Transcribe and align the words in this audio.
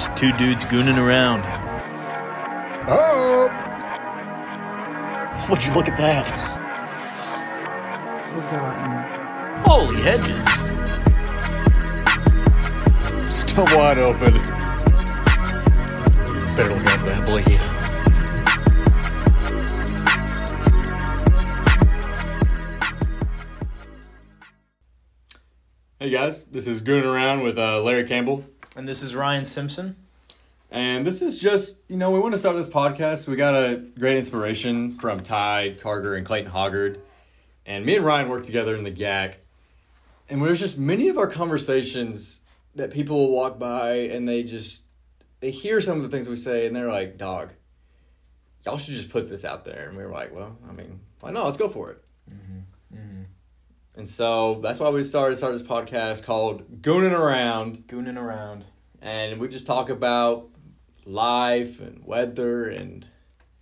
Just 0.00 0.16
two 0.16 0.32
dudes 0.38 0.64
gooning 0.64 0.96
around. 0.96 1.42
Oh! 2.88 3.50
Would 5.50 5.62
you 5.62 5.74
look 5.74 5.88
at 5.88 5.98
that? 5.98 6.26
Holy 9.66 10.00
hedges. 10.00 10.40
Still 13.30 13.66
wide 13.76 13.98
open. 13.98 14.32
Better 16.56 16.74
look 16.74 16.86
out 16.86 17.00
for 17.00 17.06
that 17.06 17.26
boy. 17.26 17.42
Hey 25.98 26.08
guys, 26.08 26.44
this 26.44 26.66
is 26.66 26.80
Gooning 26.80 27.04
Around 27.04 27.42
with 27.42 27.58
uh, 27.58 27.82
Larry 27.82 28.04
Campbell. 28.04 28.46
And 28.76 28.88
this 28.88 29.02
is 29.02 29.14
Ryan 29.14 29.44
Simpson. 29.44 29.96
And 30.70 31.04
this 31.04 31.22
is 31.22 31.38
just, 31.38 31.78
you 31.88 31.96
know, 31.96 32.12
we 32.12 32.20
want 32.20 32.32
to 32.32 32.38
start 32.38 32.54
this 32.54 32.68
podcast. 32.68 33.26
We 33.26 33.34
got 33.34 33.54
a 33.54 33.82
great 33.98 34.16
inspiration 34.16 34.96
from 34.98 35.20
Ty 35.20 35.76
Carger 35.80 36.14
and 36.14 36.24
Clayton 36.24 36.52
Hoggard. 36.52 37.00
And 37.66 37.84
me 37.84 37.96
and 37.96 38.04
Ryan 38.04 38.28
worked 38.28 38.46
together 38.46 38.76
in 38.76 38.84
the 38.84 38.92
GAC. 38.92 39.34
And 40.28 40.40
there's 40.40 40.60
just 40.60 40.78
many 40.78 41.08
of 41.08 41.18
our 41.18 41.26
conversations 41.26 42.40
that 42.76 42.92
people 42.92 43.16
will 43.16 43.34
walk 43.34 43.58
by 43.58 43.94
and 43.94 44.28
they 44.28 44.44
just, 44.44 44.82
they 45.40 45.50
hear 45.50 45.80
some 45.80 45.96
of 45.96 46.04
the 46.04 46.08
things 46.08 46.28
we 46.28 46.36
say 46.36 46.68
and 46.68 46.76
they're 46.76 46.88
like, 46.88 47.18
dog, 47.18 47.52
y'all 48.64 48.78
should 48.78 48.94
just 48.94 49.10
put 49.10 49.28
this 49.28 49.44
out 49.44 49.64
there. 49.64 49.88
And 49.88 49.98
we 49.98 50.04
were 50.04 50.12
like, 50.12 50.32
well, 50.32 50.56
I 50.68 50.72
mean, 50.72 51.00
why 51.18 51.32
not? 51.32 51.46
Let's 51.46 51.56
go 51.56 51.68
for 51.68 51.90
it. 51.90 52.04
Mm-hmm. 52.32 52.96
Mm-hmm. 52.96 53.22
And 54.00 54.08
so 54.08 54.60
that's 54.62 54.80
why 54.80 54.88
we 54.88 55.02
started 55.02 55.36
started 55.36 55.60
this 55.60 55.68
podcast 55.68 56.24
called 56.24 56.80
Gooning 56.80 57.12
Around. 57.12 57.86
Gooning 57.86 58.16
around. 58.16 58.64
and 59.02 59.38
we 59.38 59.46
just 59.46 59.66
talk 59.66 59.90
about 59.90 60.48
life 61.04 61.80
and 61.80 62.02
weather 62.06 62.70
and 62.70 63.04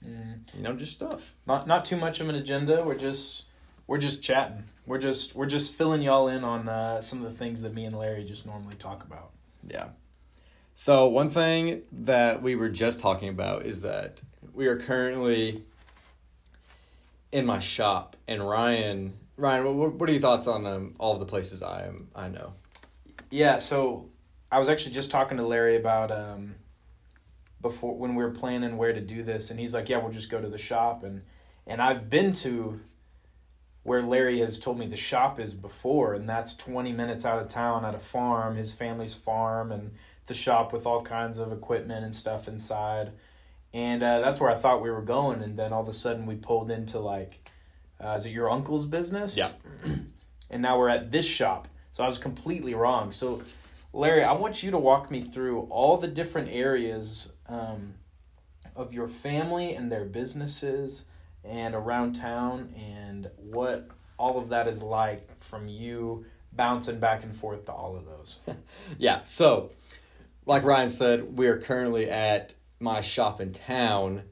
you 0.01 0.63
know 0.63 0.75
just 0.75 0.93
stuff. 0.93 1.35
Not 1.49 1.67
not 1.67 1.85
too 1.85 1.97
much 1.97 2.21
of 2.21 2.29
an 2.29 2.37
agenda. 2.37 2.85
We're 2.85 2.95
just 2.95 3.47
we're 3.89 3.99
just 3.99 4.23
chatting. 4.23 4.63
We're 4.87 4.99
just 4.99 5.35
we're 5.35 5.47
just 5.47 5.75
filling 5.75 6.03
y'all 6.03 6.29
in 6.29 6.45
on 6.45 6.69
uh, 6.69 7.01
some 7.01 7.19
of 7.25 7.33
the 7.33 7.37
things 7.37 7.63
that 7.63 7.75
me 7.75 7.85
and 7.85 7.99
Larry 7.99 8.23
just 8.23 8.47
normally 8.47 8.77
talk 8.77 9.03
about. 9.03 9.33
Yeah. 9.69 9.89
So 10.75 11.09
one 11.09 11.31
thing 11.31 11.83
that 11.91 12.43
we 12.43 12.55
were 12.55 12.69
just 12.69 13.01
talking 13.01 13.29
about 13.29 13.67
is 13.67 13.83
that 13.83 14.23
we 14.55 14.69
are 14.69 14.79
currently 14.79 15.65
in 17.33 17.45
my 17.45 17.59
shop, 17.59 18.17
and 18.29 18.49
Ryan, 18.49 19.15
Ryan, 19.39 19.79
what, 19.79 19.95
what 19.95 20.09
are 20.09 20.13
your 20.13 20.21
thoughts 20.21 20.49
on 20.49 20.67
um, 20.67 20.95
all 20.99 21.15
of 21.15 21.21
the 21.21 21.27
places 21.27 21.63
I 21.63 21.87
am? 21.87 22.09
I 22.15 22.29
know. 22.29 22.55
Yeah, 23.31 23.59
so 23.59 24.11
I 24.51 24.59
was 24.59 24.69
actually 24.69 24.93
just 24.93 25.13
talking 25.13 25.39
to 25.39 25.47
Larry 25.47 25.77
about 25.77 26.11
um 26.11 26.57
before 27.61 27.97
when 27.97 28.15
we 28.15 28.23
were 28.23 28.31
planning 28.31 28.77
where 28.77 28.93
to 28.93 29.01
do 29.01 29.23
this 29.23 29.51
and 29.51 29.61
he's 29.61 29.75
like, 29.75 29.89
"Yeah, 29.89 29.99
we'll 29.99 30.13
just 30.13 30.31
go 30.31 30.41
to 30.41 30.49
the 30.49 30.59
shop." 30.59 31.05
And 31.05 31.23
and 31.67 31.81
I've 31.81 32.11
been 32.11 32.33
to 32.35 32.81
where 33.85 34.03
Larry 34.03 34.39
has 34.41 34.59
told 34.59 34.79
me 34.79 34.87
the 34.87 34.97
shop 34.97 35.39
is 35.39 35.55
before 35.55 36.15
and 36.15 36.29
that's 36.29 36.55
20 36.55 36.93
minutes 36.93 37.25
out 37.25 37.39
of 37.39 37.49
town 37.49 37.85
at 37.85 37.95
a 37.95 37.99
farm, 37.99 38.57
his 38.57 38.73
family's 38.73 39.15
farm 39.15 39.73
and 39.73 39.93
it's 40.21 40.31
a 40.31 40.35
shop 40.35 40.73
with 40.73 40.85
all 40.85 41.03
kinds 41.03 41.39
of 41.39 41.53
equipment 41.53 42.05
and 42.05 42.15
stuff 42.15 42.49
inside. 42.49 43.13
And 43.73 44.03
uh, 44.03 44.21
that's 44.21 44.41
where 44.41 44.51
I 44.51 44.57
thought 44.57 44.83
we 44.83 44.91
were 44.91 45.01
going 45.01 45.43
and 45.43 45.57
then 45.57 45.73
all 45.73 45.83
of 45.83 45.89
a 45.89 45.95
sudden 45.95 46.27
we 46.27 46.35
pulled 46.35 46.71
into 46.71 46.99
like 46.99 47.51
uh, 48.01 48.15
is 48.17 48.27
it 48.27 48.31
your 48.31 48.51
uncle's 48.51 48.87
business? 48.87 49.37
Yeah. 49.37 49.51
and 50.51 50.63
now 50.63 50.79
we're 50.79 50.89
at 50.89 51.11
this 51.11 51.27
shop. 51.27 51.69
So 51.93 52.05
I 52.05 52.07
was 52.07 52.19
completely 52.19 52.75
wrong. 52.75 53.13
So, 53.13 53.43
Larry, 53.93 54.23
I 54.23 54.33
want 54.33 54.63
you 54.63 54.71
to 54.71 54.79
walk 54.79 55.11
me 55.11 55.21
through 55.21 55.63
all 55.71 55.97
the 55.97 56.09
different 56.09 56.51
areas 56.51 57.33
um, 57.49 57.95
of 58.77 58.93
your 58.93 59.09
family 59.09 59.75
and 59.75 59.91
their 59.91 60.05
businesses 60.05 61.07
and 61.45 61.75
around 61.75 62.15
town 62.15 62.75
and 62.77 63.31
what 63.37 63.89
all 64.19 64.39
of 64.39 64.49
that 64.49 64.69
is 64.69 64.83
like 64.83 65.29
from 65.41 65.69
you 65.69 66.25
bouncing 66.53 66.99
back 66.99 67.23
and 67.23 67.37
forth 67.37 67.65
to 67.67 67.73
all 67.73 67.97
of 67.97 68.05
those. 68.05 68.39
Yeah. 68.99 69.23
So, 69.25 69.71
like 70.47 70.65
Ryan 70.65 70.89
said, 70.89 71.37
we 71.37 71.47
are 71.49 71.59
currently 71.59 72.11
at 72.11 72.55
my 72.81 73.01
shop 73.01 73.41
in 73.41 73.53
town, 73.53 74.23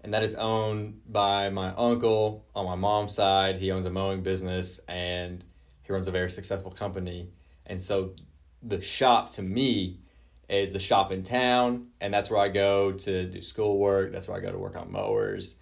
and 0.00 0.14
that 0.14 0.22
is 0.22 0.34
owned 0.34 1.00
by 1.08 1.50
my 1.50 1.70
uncle 1.74 2.46
on 2.54 2.66
my 2.66 2.74
mom's 2.74 3.14
side. 3.14 3.56
He 3.56 3.72
owns 3.72 3.86
a 3.86 3.90
mowing 3.90 4.22
business 4.22 4.80
and 4.88 5.44
he 5.82 5.92
runs 5.92 6.06
a 6.06 6.10
very 6.12 6.30
successful 6.30 6.70
company. 6.70 7.30
And 7.66 7.80
so, 7.80 8.14
the 8.62 8.80
shop 8.80 9.30
to 9.32 9.42
me 9.42 10.00
is 10.48 10.70
the 10.70 10.78
shop 10.78 11.12
in 11.12 11.22
town, 11.22 11.88
and 12.00 12.12
that's 12.12 12.30
where 12.30 12.40
I 12.40 12.48
go 12.48 12.92
to 12.92 13.26
do 13.26 13.40
schoolwork. 13.40 14.12
That's 14.12 14.26
where 14.26 14.36
I 14.36 14.40
go 14.40 14.50
to 14.50 14.58
work 14.58 14.76
on 14.76 14.90
mowers. 14.90 15.56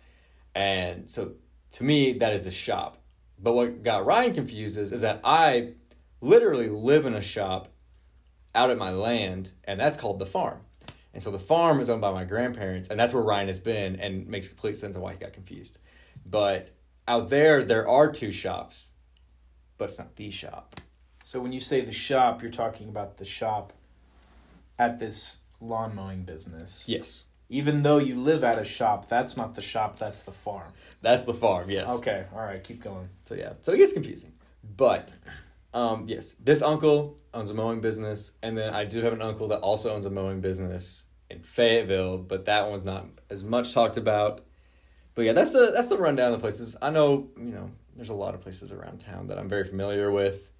And 0.54 1.10
so, 1.10 1.32
to 1.72 1.84
me, 1.84 2.14
that 2.14 2.32
is 2.32 2.44
the 2.44 2.50
shop. 2.50 2.98
But 3.38 3.52
what 3.54 3.82
got 3.82 4.06
Ryan 4.06 4.34
confused 4.34 4.78
is, 4.78 4.92
is 4.92 5.02
that 5.02 5.20
I 5.24 5.72
literally 6.20 6.68
live 6.68 7.04
in 7.04 7.14
a 7.14 7.20
shop 7.20 7.68
out 8.54 8.70
at 8.70 8.78
my 8.78 8.90
land, 8.90 9.52
and 9.64 9.78
that's 9.78 9.96
called 9.96 10.18
the 10.18 10.26
farm. 10.26 10.60
And 11.16 11.22
so 11.22 11.30
the 11.30 11.38
farm 11.38 11.80
is 11.80 11.88
owned 11.88 12.02
by 12.02 12.12
my 12.12 12.24
grandparents, 12.24 12.90
and 12.90 13.00
that's 13.00 13.14
where 13.14 13.22
Ryan 13.22 13.46
has 13.46 13.58
been, 13.58 13.96
and 13.96 14.26
makes 14.28 14.48
complete 14.48 14.76
sense 14.76 14.96
of 14.96 15.02
why 15.02 15.12
he 15.12 15.18
got 15.18 15.32
confused. 15.32 15.78
But 16.26 16.72
out 17.08 17.30
there, 17.30 17.64
there 17.64 17.88
are 17.88 18.12
two 18.12 18.30
shops, 18.30 18.90
but 19.78 19.88
it's 19.88 19.98
not 19.98 20.14
the 20.16 20.28
shop. 20.28 20.78
So, 21.24 21.40
when 21.40 21.54
you 21.54 21.60
say 21.60 21.80
the 21.80 21.90
shop, 21.90 22.42
you're 22.42 22.50
talking 22.50 22.90
about 22.90 23.16
the 23.16 23.24
shop 23.24 23.72
at 24.78 24.98
this 24.98 25.38
lawn 25.58 25.94
mowing 25.94 26.24
business. 26.24 26.84
Yes, 26.86 27.24
Even 27.48 27.82
though 27.82 27.96
you 27.96 28.20
live 28.20 28.44
at 28.44 28.58
a 28.58 28.64
shop, 28.66 29.08
that's 29.08 29.38
not 29.38 29.54
the 29.54 29.62
shop, 29.62 29.98
that's 29.98 30.20
the 30.20 30.32
farm. 30.32 30.70
that's 31.00 31.24
the 31.24 31.32
farm. 31.32 31.70
Yes. 31.70 31.88
Okay, 31.88 32.26
all 32.34 32.42
right, 32.42 32.62
keep 32.62 32.82
going. 32.82 33.08
So 33.24 33.34
yeah, 33.34 33.54
so 33.62 33.72
it 33.72 33.78
gets 33.78 33.94
confusing. 33.94 34.34
But 34.76 35.14
um, 35.72 36.04
yes, 36.06 36.32
this 36.32 36.60
uncle 36.60 37.16
owns 37.32 37.50
a 37.50 37.54
mowing 37.54 37.80
business, 37.80 38.32
and 38.42 38.58
then 38.58 38.74
I 38.74 38.84
do 38.84 39.00
have 39.00 39.14
an 39.14 39.22
uncle 39.22 39.48
that 39.48 39.60
also 39.60 39.94
owns 39.94 40.04
a 40.04 40.10
mowing 40.10 40.42
business 40.42 41.05
in 41.30 41.40
Fayetteville, 41.40 42.18
but 42.18 42.44
that 42.46 42.68
one's 42.68 42.84
not 42.84 43.06
as 43.30 43.42
much 43.42 43.74
talked 43.74 43.96
about. 43.96 44.40
But 45.14 45.24
yeah, 45.24 45.32
that's 45.32 45.52
the 45.52 45.72
that's 45.74 45.88
the 45.88 45.98
rundown 45.98 46.32
of 46.32 46.38
the 46.38 46.42
places. 46.42 46.76
I 46.80 46.90
know 46.90 47.28
you 47.36 47.52
know 47.52 47.70
there's 47.94 48.10
a 48.10 48.14
lot 48.14 48.34
of 48.34 48.42
places 48.42 48.72
around 48.72 48.98
town 48.98 49.28
that 49.28 49.38
I'm 49.38 49.48
very 49.48 49.64
familiar 49.64 50.10
with, 50.10 50.52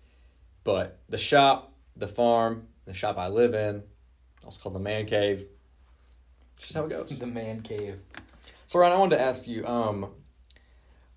but 0.64 0.98
the 1.08 1.18
shop, 1.18 1.72
the 1.96 2.08
farm, 2.08 2.68
the 2.86 2.94
shop 2.94 3.18
I 3.18 3.28
live 3.28 3.54
in, 3.54 3.82
also 4.44 4.60
called 4.60 4.74
the 4.74 4.80
man 4.80 5.06
cave. 5.06 5.44
Just 6.58 6.74
how 6.74 6.84
it 6.84 6.90
goes. 6.90 7.18
The 7.18 7.26
man 7.26 7.60
cave. 7.60 7.98
So 8.66 8.78
Ryan, 8.78 8.94
I 8.94 8.98
wanted 8.98 9.16
to 9.16 9.22
ask 9.22 9.46
you, 9.46 9.66
um, 9.66 10.10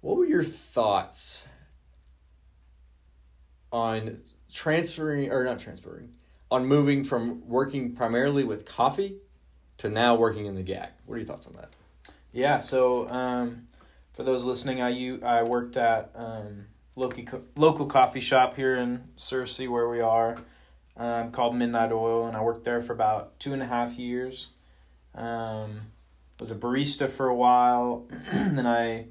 what 0.02 0.18
were 0.18 0.26
your 0.26 0.44
thoughts 0.44 1.46
on 3.72 4.20
transferring 4.52 5.31
or 5.31 5.44
not 5.46 5.60
transferring, 5.60 6.10
on 6.52 6.66
moving 6.66 7.04
from 7.04 7.48
working 7.48 7.96
primarily 7.96 8.44
with 8.44 8.66
coffee 8.66 9.18
to 9.80 9.90
now 9.90 10.16
working 10.16 10.46
in 10.46 10.56
the 10.56 10.64
GAC? 10.64 10.90
What 11.06 11.16
are 11.16 11.18
your 11.18 11.28
thoughts 11.28 11.48
on 11.48 11.54
that? 11.54 11.76
Yeah, 12.32 12.60
so 12.60 13.10
um, 13.10 13.68
for 14.14 14.24
those 14.24 14.46
listening, 14.46 14.82
I 14.82 15.18
I 15.24 15.44
worked 15.44 15.78
at 15.78 16.12
um, 16.16 16.66
local 16.96 17.44
local 17.56 17.88
coffee 17.88 18.20
shop 18.20 18.56
here 18.56 18.76
in 18.76 19.06
Searcy 19.18 19.68
where 19.68 19.90
we 19.90 20.00
are, 20.00 20.38
um, 20.96 21.32
called 21.32 21.56
Midnight 21.56 21.92
Oil, 21.92 22.28
and 22.28 22.38
I 22.38 22.42
worked 22.42 22.64
there 22.64 22.82
for 22.82 22.94
about 22.94 23.40
two 23.40 23.54
and 23.54 23.64
a 23.64 23.66
half 23.66 23.98
years. 23.98 24.50
Um, 25.16 25.92
was 26.40 26.52
a 26.52 26.56
barista 26.56 27.10
for 27.10 27.28
a 27.28 27.36
while, 27.36 28.08
then 28.32 28.66
I 28.66 29.08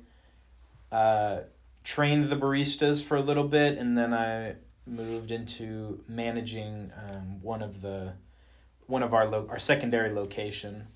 uh, 0.95 1.41
trained 1.83 2.29
the 2.29 2.37
baristas 2.37 3.03
for 3.03 3.17
a 3.17 3.21
little 3.21 3.49
bit, 3.49 3.79
and 3.79 3.99
then 3.99 4.15
I 4.15 4.55
moved 4.87 5.31
into 5.31 6.03
managing 6.09 6.93
um, 6.97 7.43
one 7.43 7.62
of 7.62 7.83
the 7.83 8.14
one 8.88 9.05
of 9.05 9.14
our 9.14 9.26
lo- 9.26 9.46
our 9.49 9.61
secondary 9.61 10.12
location 10.12 10.88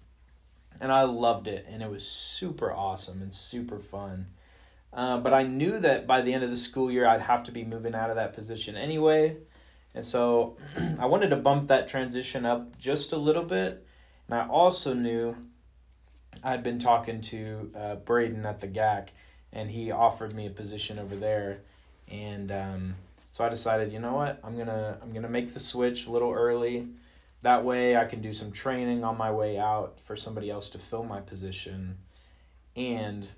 and 0.83 0.91
I 0.91 1.05
loved 1.05 1.47
it, 1.47 1.65
and 1.69 1.81
it 1.81 1.89
was 1.89 2.07
super 2.07 2.73
awesome 2.73 3.23
and 3.23 3.33
super 3.33 3.79
fun. 3.79 4.27
Uh, 4.93 5.19
but 5.19 5.33
I 5.33 5.45
knew 5.45 5.79
that 5.79 6.09
by 6.09 6.23
the 6.23 6.35
end 6.35 6.43
of 6.43 6.51
the 6.51 6.57
school 6.57 6.91
year, 6.91 7.07
I'd 7.07 7.23
have 7.23 7.45
to 7.45 7.53
be 7.53 7.65
moving 7.65 7.95
out 7.95 8.11
of 8.11 8.17
that 8.17 8.35
position 8.35 8.77
anyway, 8.77 9.37
and 9.95 10.05
so 10.05 10.57
I 10.99 11.07
wanted 11.07 11.31
to 11.31 11.37
bump 11.37 11.69
that 11.69 11.87
transition 11.87 12.45
up 12.45 12.79
just 12.79 13.13
a 13.13 13.17
little 13.17 13.45
bit. 13.45 13.87
And 14.29 14.41
I 14.41 14.49
also 14.49 14.93
knew 14.93 15.37
I'd 16.43 16.65
been 16.65 16.81
talking 16.81 17.21
to 17.23 17.71
uh, 17.77 17.95
Braden 17.97 18.45
at 18.45 18.61
the 18.61 18.69
GAC, 18.69 19.09
and 19.53 19.71
he 19.71 19.93
offered 19.93 20.35
me 20.35 20.47
a 20.47 20.51
position 20.51 20.99
over 20.99 21.15
there, 21.15 21.61
and 22.09 22.51
um, 22.51 22.95
so 23.31 23.45
I 23.45 23.49
decided, 23.49 23.93
you 23.93 24.01
know 24.01 24.15
what, 24.15 24.41
I'm 24.43 24.59
gonna 24.59 24.99
I'm 25.01 25.13
gonna 25.13 25.29
make 25.29 25.55
the 25.55 25.61
switch 25.61 26.09
a 26.09 26.11
little 26.11 26.33
early. 26.33 26.89
That 27.43 27.65
way, 27.65 27.97
I 27.97 28.05
can 28.05 28.21
do 28.23 28.33
some 28.33 28.53
training 28.53 29.03
on 29.05 29.19
my 29.19 29.31
way 29.33 29.59
out 29.59 29.99
for 30.01 30.17
somebody 30.17 30.49
else 30.51 30.69
to 30.71 30.79
fill 30.79 31.03
my 31.03 31.21
position, 31.21 31.99
and 32.77 33.29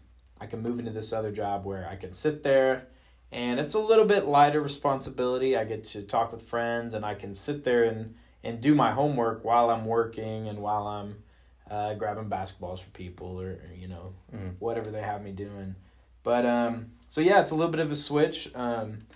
I 0.40 0.46
can 0.46 0.60
move 0.62 0.78
into 0.78 0.90
this 0.90 1.12
other 1.12 1.32
job 1.32 1.64
where 1.64 1.88
I 1.88 1.96
can 1.96 2.12
sit 2.12 2.42
there, 2.42 2.86
and 3.32 3.58
it's 3.58 3.74
a 3.74 3.78
little 3.78 4.04
bit 4.04 4.26
lighter 4.26 4.60
responsibility. 4.60 5.56
I 5.56 5.64
get 5.64 5.84
to 5.84 6.02
talk 6.02 6.32
with 6.32 6.42
friends, 6.42 6.92
and 6.94 7.04
I 7.04 7.14
can 7.14 7.34
sit 7.34 7.64
there 7.64 7.84
and 7.84 8.14
and 8.42 8.60
do 8.60 8.74
my 8.74 8.92
homework 8.92 9.42
while 9.42 9.70
I'm 9.70 9.86
working 9.86 10.48
and 10.48 10.58
while 10.58 10.86
I'm 10.86 11.22
uh, 11.70 11.94
grabbing 11.94 12.28
basketballs 12.28 12.78
for 12.80 12.90
people 12.90 13.40
or, 13.40 13.52
or 13.52 13.60
you 13.74 13.88
know 13.88 14.12
Mhm. 14.34 14.56
whatever 14.58 14.90
they 14.90 15.00
have 15.00 15.22
me 15.22 15.32
doing. 15.32 15.76
But 16.22 16.44
um, 16.44 16.90
so 17.08 17.22
yeah, 17.22 17.40
it's 17.40 17.52
a 17.52 17.54
little 17.54 17.70
bit 17.70 17.80
of 17.80 17.90
a 17.90 17.94
switch. 17.96 18.50
Um, 18.54 19.06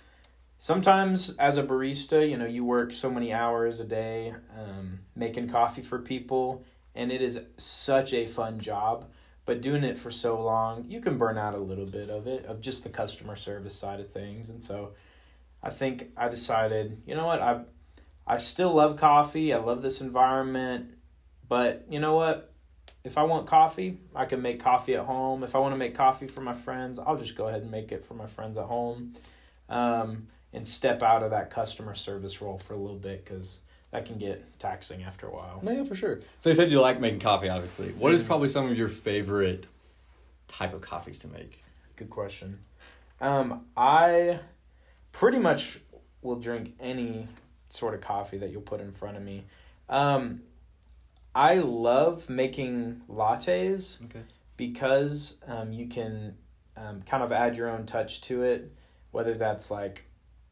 sometimes 0.59 1.31
as 1.37 1.57
a 1.57 1.63
barista, 1.63 2.29
you 2.29 2.37
know, 2.37 2.45
you 2.45 2.63
work 2.63 2.91
so 2.93 3.09
many 3.09 3.33
hours 3.33 3.79
a 3.79 3.85
day 3.85 4.35
um, 4.55 4.99
making 5.15 5.49
coffee 5.49 5.81
for 5.81 5.97
people, 5.97 6.63
and 6.93 7.11
it 7.11 7.23
is 7.23 7.39
such 7.57 8.13
a 8.13 8.27
fun 8.27 8.59
job. 8.59 9.09
But 9.45 9.61
doing 9.61 9.83
it 9.83 9.97
for 9.97 10.11
so 10.11 10.39
long, 10.39 10.85
you 10.87 11.01
can 11.01 11.17
burn 11.17 11.39
out 11.39 11.55
a 11.55 11.59
little 11.59 11.87
bit 11.87 12.11
of 12.11 12.27
it, 12.27 12.45
of 12.45 12.61
just 12.61 12.83
the 12.83 12.89
customer 12.89 13.35
service 13.35 13.75
side 13.75 13.99
of 13.99 14.11
things. 14.11 14.51
And 14.51 14.63
so 14.63 14.91
I 15.63 15.71
think 15.71 16.11
I 16.15 16.27
decided, 16.27 17.01
you 17.07 17.15
know 17.15 17.25
what, 17.25 17.41
I 17.41 17.61
I 18.27 18.37
still 18.37 18.73
love 18.73 18.95
coffee. 18.95 19.51
I 19.51 19.57
love 19.57 19.81
this 19.81 20.01
environment. 20.01 20.93
But 21.47 21.87
you 21.89 21.99
know 21.99 22.13
what? 22.13 22.53
If 23.03 23.17
I 23.17 23.23
want 23.23 23.47
coffee, 23.47 23.97
I 24.13 24.25
can 24.25 24.43
make 24.43 24.59
coffee 24.59 24.93
at 24.95 25.05
home. 25.05 25.43
If 25.43 25.55
I 25.55 25.59
want 25.59 25.73
to 25.73 25.77
make 25.77 25.95
coffee 25.95 26.27
for 26.27 26.41
my 26.41 26.53
friends, 26.53 26.99
I'll 26.99 27.17
just 27.17 27.35
go 27.35 27.47
ahead 27.47 27.63
and 27.63 27.71
make 27.71 27.91
it 27.91 28.05
for 28.05 28.13
my 28.13 28.27
friends 28.27 28.55
at 28.55 28.65
home 28.65 29.15
um, 29.69 30.27
and 30.53 30.67
step 30.67 31.03
out 31.03 31.23
of 31.23 31.31
that 31.31 31.49
customer 31.51 31.95
service 31.95 32.41
role 32.41 32.57
for 32.57 32.73
a 32.73 32.77
little 32.77 32.97
bit 32.97 33.23
because 33.23 33.59
that 33.91 34.05
can 34.05 34.17
get 34.17 34.59
taxing 34.59 35.03
after 35.03 35.27
a 35.27 35.31
while. 35.31 35.61
Yeah, 35.63 35.83
for 35.83 35.95
sure. 35.95 36.19
So 36.39 36.49
you 36.49 36.55
said 36.55 36.71
you 36.71 36.79
like 36.81 36.99
making 36.99 37.19
coffee, 37.19 37.49
obviously. 37.49 37.89
What 37.93 38.13
is 38.13 38.21
probably 38.23 38.49
some 38.49 38.69
of 38.69 38.77
your 38.77 38.87
favorite 38.87 39.67
type 40.47 40.73
of 40.73 40.81
coffees 40.81 41.19
to 41.19 41.27
make? 41.27 41.63
Good 41.95 42.09
question. 42.09 42.59
Um, 43.21 43.65
I 43.75 44.39
pretty 45.11 45.39
much 45.39 45.79
will 46.21 46.37
drink 46.37 46.73
any 46.79 47.27
sort 47.69 47.93
of 47.93 48.01
coffee 48.01 48.37
that 48.37 48.51
you'll 48.51 48.61
put 48.61 48.79
in 48.81 48.91
front 48.91 49.17
of 49.17 49.23
me. 49.23 49.45
Um, 49.87 50.41
I 51.35 51.55
love 51.55 52.29
making 52.29 53.01
lattes 53.09 54.03
Okay. 54.05 54.21
because 54.57 55.37
um, 55.47 55.71
you 55.71 55.87
can 55.87 56.35
um, 56.77 57.01
kind 57.03 57.23
of 57.23 57.31
add 57.31 57.55
your 57.55 57.69
own 57.69 57.85
touch 57.85 58.21
to 58.21 58.43
it, 58.43 58.71
whether 59.11 59.33
that's 59.35 59.69
like 59.69 60.03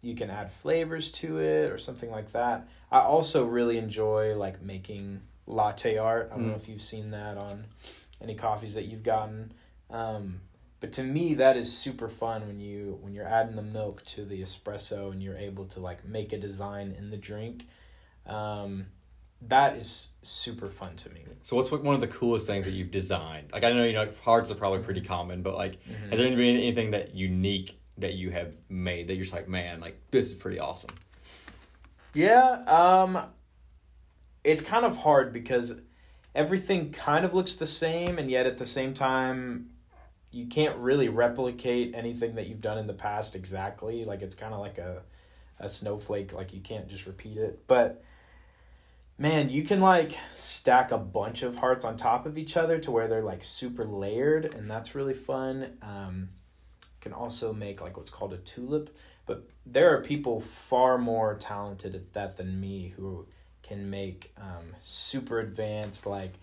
you 0.02 0.16
can 0.16 0.30
add 0.30 0.52
flavors 0.52 1.12
to 1.12 1.40
it 1.40 1.72
or 1.72 1.78
something 1.78 2.12
like 2.12 2.32
that. 2.32 2.68
I 2.92 3.00
also 3.00 3.46
really 3.46 3.78
enjoy 3.78 4.36
like 4.36 4.62
making 4.62 5.22
latte 5.48 5.98
art. 5.98 6.30
I 6.32 6.36
don't 6.36 6.48
know 6.48 6.54
Mm. 6.54 6.62
if 6.62 6.70
you've 6.70 6.82
seen 6.82 7.12
that 7.12 7.38
on 7.38 7.66
any 8.22 8.36
coffees 8.36 8.74
that 8.76 8.84
you've 8.86 9.04
gotten. 9.04 9.52
Um, 9.90 10.42
but 10.80 10.92
to 10.94 11.04
me 11.04 11.34
that 11.36 11.58
is 11.58 11.76
super 11.76 12.08
fun 12.10 12.46
when 12.48 12.60
you 12.60 13.00
when 13.02 13.14
you're 13.14 13.28
adding 13.28 13.56
the 13.56 13.62
milk 13.64 14.04
to 14.06 14.24
the 14.26 14.42
espresso 14.42 15.12
and 15.12 15.24
you're 15.24 15.38
able 15.38 15.66
to 15.66 15.80
like 15.80 16.06
make 16.06 16.34
a 16.34 16.38
design 16.38 16.94
in 16.98 17.10
the 17.10 17.18
drink. 17.18 17.66
Um, 18.26 18.88
that 19.42 19.78
is 19.78 20.10
super 20.22 20.68
fun 20.68 20.96
to 20.98 21.10
me. 21.10 21.22
So 21.44 21.56
what's 21.56 21.72
one 21.72 21.94
of 21.96 22.02
the 22.02 22.08
coolest 22.08 22.48
things 22.48 22.66
that 22.66 22.72
you've 22.72 22.92
designed? 22.92 23.52
Like 23.52 23.64
I 23.64 23.72
know 23.72 23.84
you 23.84 23.94
know 23.94 24.10
hearts 24.24 24.52
are 24.52 24.56
probably 24.56 24.80
pretty 24.80 25.02
common, 25.02 25.42
but 25.42 25.56
like 25.56 25.82
has 26.10 26.20
there 26.20 26.30
been 26.36 26.58
anything 26.58 26.92
that 26.92 27.16
unique 27.16 27.80
that 27.98 28.14
you 28.14 28.32
have 28.32 28.56
made 28.70 29.08
that 29.08 29.16
you're 29.16 29.24
just 29.24 29.34
like, 29.34 29.48
man, 29.48 29.80
like 29.80 30.00
this 30.12 30.28
is 30.28 30.34
pretty 30.34 30.60
awesome? 30.60 30.92
Yeah, 32.14 32.64
um 32.66 33.24
it's 34.44 34.62
kind 34.62 34.86
of 34.86 34.96
hard 34.98 35.34
because 35.34 35.82
everything 36.34 36.92
kind 36.92 37.26
of 37.26 37.34
looks 37.34 37.56
the 37.56 37.66
same 37.66 38.18
and 38.18 38.32
yet 38.32 38.46
at 38.46 38.58
the 38.58 38.66
same 38.66 38.94
time 38.94 39.70
you 40.32 40.46
can't 40.46 40.78
really 40.78 41.10
replicate 41.10 41.96
anything 41.96 42.36
that 42.36 42.48
you've 42.48 42.62
done 42.62 42.78
in 42.78 42.88
the 42.88 42.94
past 42.94 43.36
exactly. 43.36 44.04
Like 44.04 44.22
it's 44.22 44.36
kind 44.36 44.54
of 44.54 44.60
like 44.60 44.78
a 44.78 45.02
a 45.60 45.68
snowflake 45.68 46.34
like 46.34 46.54
you 46.54 46.62
can't 46.62 46.88
just 46.88 47.08
repeat 47.08 47.38
it. 47.38 47.64
But 47.68 48.04
man, 49.18 49.50
you 49.50 49.64
can 49.64 49.80
like 49.80 50.18
stack 50.36 50.92
a 50.92 50.98
bunch 50.98 51.44
of 51.44 51.58
hearts 51.58 51.84
on 51.84 51.98
top 51.98 52.26
of 52.26 52.38
each 52.38 52.56
other 52.56 52.78
to 52.80 52.92
where 52.92 53.08
they're 53.08 53.24
like 53.24 53.44
super 53.44 53.86
layered 53.86 54.54
and 54.54 54.70
that's 54.70 54.96
really 54.96 55.14
fun. 55.14 55.78
Um 55.82 56.30
can 57.08 57.14
also 57.14 57.54
make 57.54 57.82
like 57.82 57.96
what's 57.96 58.10
called 58.10 58.34
a 58.34 58.38
tulip 58.38 58.96
but 59.26 59.44
there 59.66 59.94
are 59.96 60.02
people 60.02 60.42
far 60.42 60.98
more 60.98 61.36
talented 61.36 61.96
at 61.96 62.14
that 62.14 62.38
than 62.38 62.60
me 62.60 62.94
who 62.96 63.26
can 63.64 63.90
make 63.90 64.34
um, 64.38 64.76
super 64.82 65.40
advanced 65.40 66.06
like 66.06 66.34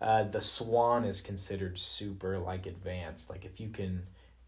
uh, 0.00 0.24
the 0.24 0.40
swan 0.40 1.04
is 1.04 1.22
considered 1.22 1.78
super 1.78 2.38
like 2.38 2.66
advanced. 2.66 3.30
Like 3.30 3.46
if 3.46 3.58
you 3.58 3.70
can 3.70 4.02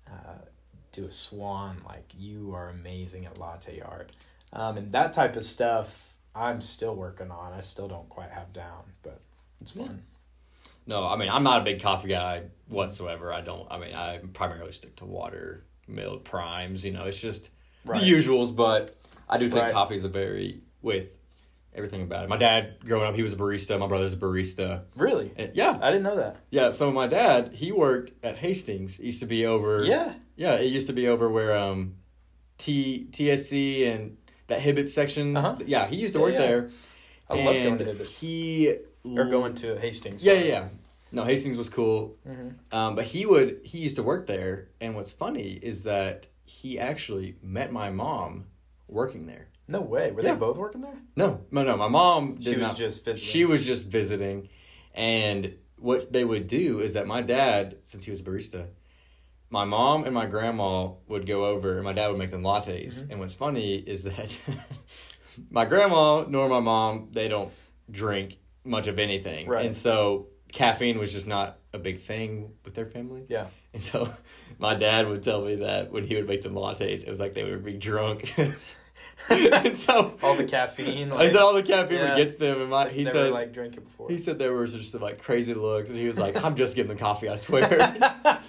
uh, 0.06 0.44
do 0.92 1.06
a 1.06 1.12
swan 1.12 1.78
like 1.86 2.12
you 2.16 2.52
are 2.54 2.68
amazing 2.68 3.24
at 3.24 3.38
latte 3.38 3.80
art. 3.80 4.12
Um, 4.52 4.76
and 4.76 4.92
that 4.92 5.12
type 5.12 5.36
of 5.36 5.44
stuff 5.44 6.18
i'm 6.34 6.60
still 6.60 6.94
working 6.94 7.30
on. 7.30 7.54
I 7.54 7.62
still 7.62 7.88
don't 7.88 8.08
quite 8.10 8.30
have 8.30 8.52
down 8.52 8.82
but 9.02 9.20
it's 9.60 9.72
fun 9.72 10.02
No, 10.86 11.04
I 11.04 11.16
mean 11.16 11.28
I'm 11.28 11.42
not 11.42 11.62
a 11.62 11.64
big 11.64 11.82
coffee 11.82 12.08
guy 12.08 12.44
whatsoever. 12.68 13.32
I 13.32 13.40
don't. 13.40 13.66
I 13.70 13.78
mean 13.78 13.94
I 13.94 14.18
primarily 14.32 14.72
stick 14.72 14.96
to 14.96 15.04
water, 15.04 15.64
milk, 15.88 16.24
primes. 16.24 16.84
You 16.84 16.92
know, 16.92 17.04
it's 17.04 17.20
just 17.20 17.50
Right. 17.84 18.00
the 18.00 18.10
usuals. 18.10 18.54
But 18.54 18.96
I 19.28 19.38
do 19.38 19.48
think 19.48 19.62
Right. 19.62 19.72
coffee 19.72 19.94
is 19.96 20.04
a 20.04 20.08
very 20.08 20.60
with 20.82 21.08
everything 21.74 22.02
about 22.02 22.24
it. 22.24 22.28
My 22.28 22.36
dad, 22.36 22.76
growing 22.84 23.06
up, 23.06 23.14
he 23.14 23.22
was 23.22 23.32
a 23.32 23.36
barista. 23.36 23.78
My 23.78 23.86
brother's 23.86 24.14
a 24.14 24.16
barista. 24.16 24.82
really 24.96 25.30
And 25.36 25.50
yeah, 25.54 25.78
i 25.82 25.90
didn't 25.90 26.04
know 26.04 26.16
that 26.16 26.36
yeah. 26.50 26.70
So 26.70 26.90
my 26.90 27.06
dad, 27.06 27.52
he 27.54 27.72
worked 27.72 28.12
at 28.22 28.38
Hastings. 28.38 28.98
It 28.98 29.06
used 29.06 29.20
to 29.20 29.26
be 29.26 29.46
over. 29.46 29.82
yeah 29.84 30.14
Yeah, 30.36 30.54
it 30.54 30.66
used 30.66 30.86
to 30.86 30.92
be 30.92 31.08
over 31.08 31.28
where 31.28 31.56
um, 31.56 31.96
T 32.58 33.06
TSC 33.10 33.92
and 33.92 34.16
that 34.46 34.60
Hibbett 34.60 34.88
section. 34.88 35.36
Uh-huh. 35.36 35.56
Yeah, 35.66 35.86
he 35.86 35.96
used 35.96 36.14
to 36.14 36.20
work 36.20 36.32
yeah. 36.34 36.38
there. 36.38 36.70
i 37.28 37.34
love 37.34 37.54
going 37.54 37.78
to 37.78 37.84
Hibbett. 37.84 38.18
He 38.20 38.76
or 39.14 39.26
going 39.30 39.54
to 39.54 39.76
hastings 39.78 40.24
Yeah, 40.24 40.34
yeah, 40.34 40.44
yeah. 40.44 40.68
No, 41.12 41.22
Hastings 41.24 41.56
was 41.56 41.68
cool. 41.68 42.16
Mhm. 42.28 42.54
Um, 42.72 42.94
but 42.96 43.04
he 43.04 43.26
would 43.26 43.60
he 43.64 43.78
used 43.78 43.96
to 43.96 44.02
work 44.02 44.26
there, 44.26 44.68
and 44.80 44.96
what's 44.96 45.12
funny 45.12 45.50
is 45.62 45.84
that 45.84 46.26
he 46.44 46.78
actually 46.78 47.36
met 47.42 47.72
my 47.72 47.90
mom 47.90 48.46
working 48.88 49.26
there. 49.26 49.48
no 49.68 49.80
way 49.80 50.10
were 50.12 50.22
Yeah. 50.22 50.32
they 50.34 50.38
both 50.38 50.56
working 50.58 50.80
there 50.80 50.98
No, 51.16 51.40
no, 51.50 51.62
no. 51.64 51.76
My 51.76 51.88
mom 51.88 52.40
She 52.40 52.50
was 52.56 52.58
not- 52.68 52.76
just 52.76 53.04
visiting. 53.04 53.26
She 53.32 53.44
was 53.44 53.64
just 53.66 53.86
visiting, 53.86 54.48
and 54.94 55.56
what 55.78 56.12
they 56.12 56.24
would 56.24 56.46
do 56.48 56.80
is 56.80 56.92
that 56.94 57.06
my 57.06 57.20
dad, 57.22 57.78
since 57.82 58.04
he 58.04 58.10
was 58.10 58.20
a 58.20 58.24
barista, 58.24 58.66
my 59.50 59.64
mom 59.64 60.04
and 60.04 60.14
my 60.14 60.26
grandma 60.26 60.90
would 61.08 61.24
go 61.26 61.46
over, 61.46 61.74
and 61.76 61.84
my 61.84 61.92
dad 61.92 62.08
would 62.08 62.18
make 62.18 62.30
them 62.30 62.42
lattes. 62.42 62.94
Mm-hmm. 63.00 63.10
And 63.12 63.20
what's 63.20 63.34
funny 63.34 63.74
is 63.76 64.04
that 64.04 64.30
my 65.50 65.64
grandma 65.64 66.24
nor 66.28 66.48
my 66.48 66.60
mom 66.60 67.08
they 67.12 67.28
don't 67.28 67.52
drink 67.90 68.38
much 68.66 68.86
of 68.88 68.98
anything, 68.98 69.46
Right. 69.48 69.64
and 69.64 69.74
so 69.74 70.26
caffeine 70.52 70.98
was 70.98 71.12
just 71.12 71.26
not 71.26 71.58
a 71.72 71.78
big 71.78 71.98
thing 71.98 72.52
with 72.64 72.74
their 72.74 72.86
family. 72.86 73.24
yeah 73.28 73.46
And 73.72 73.82
so 73.82 74.08
my 74.58 74.74
dad 74.74 75.08
would 75.08 75.22
tell 75.22 75.42
me 75.44 75.56
that 75.56 75.90
when 75.92 76.04
he 76.04 76.14
would 76.16 76.26
make 76.28 76.42
them 76.42 76.54
lattes, 76.54 77.02
it 77.04 77.10
was 77.10 77.20
like 77.20 77.34
they 77.34 77.44
would 77.44 77.64
be 77.64 77.74
drunk. 77.74 78.32
and 79.30 79.74
so 79.74 80.16
all 80.22 80.34
the 80.36 80.44
caffeine. 80.44 81.10
I 81.12 81.28
said 81.28 81.36
all 81.36 81.54
the 81.54 81.62
caffeine 81.62 81.98
Yeah. 81.98 82.14
would 82.14 82.16
get 82.26 82.32
to 82.32 82.38
them, 82.38 82.60
and 82.60 82.70
my, 82.70 82.88
he 82.88 83.04
never 83.04 83.16
said 83.16 83.32
like 83.32 83.52
drink 83.52 83.76
it 83.76 83.84
before. 83.84 84.08
he 84.10 84.18
said 84.18 84.38
there 84.38 84.52
was 84.52 84.74
just 84.74 84.94
like 85.00 85.20
crazy 85.22 85.54
looks, 85.54 85.88
and 85.90 85.98
he 85.98 86.06
was 86.06 86.18
like, 86.18 86.42
"I'm 86.44 86.54
just 86.54 86.76
giving 86.76 86.88
them 86.88 86.98
coffee, 86.98 87.28
I 87.28 87.34
swear." 87.36 87.96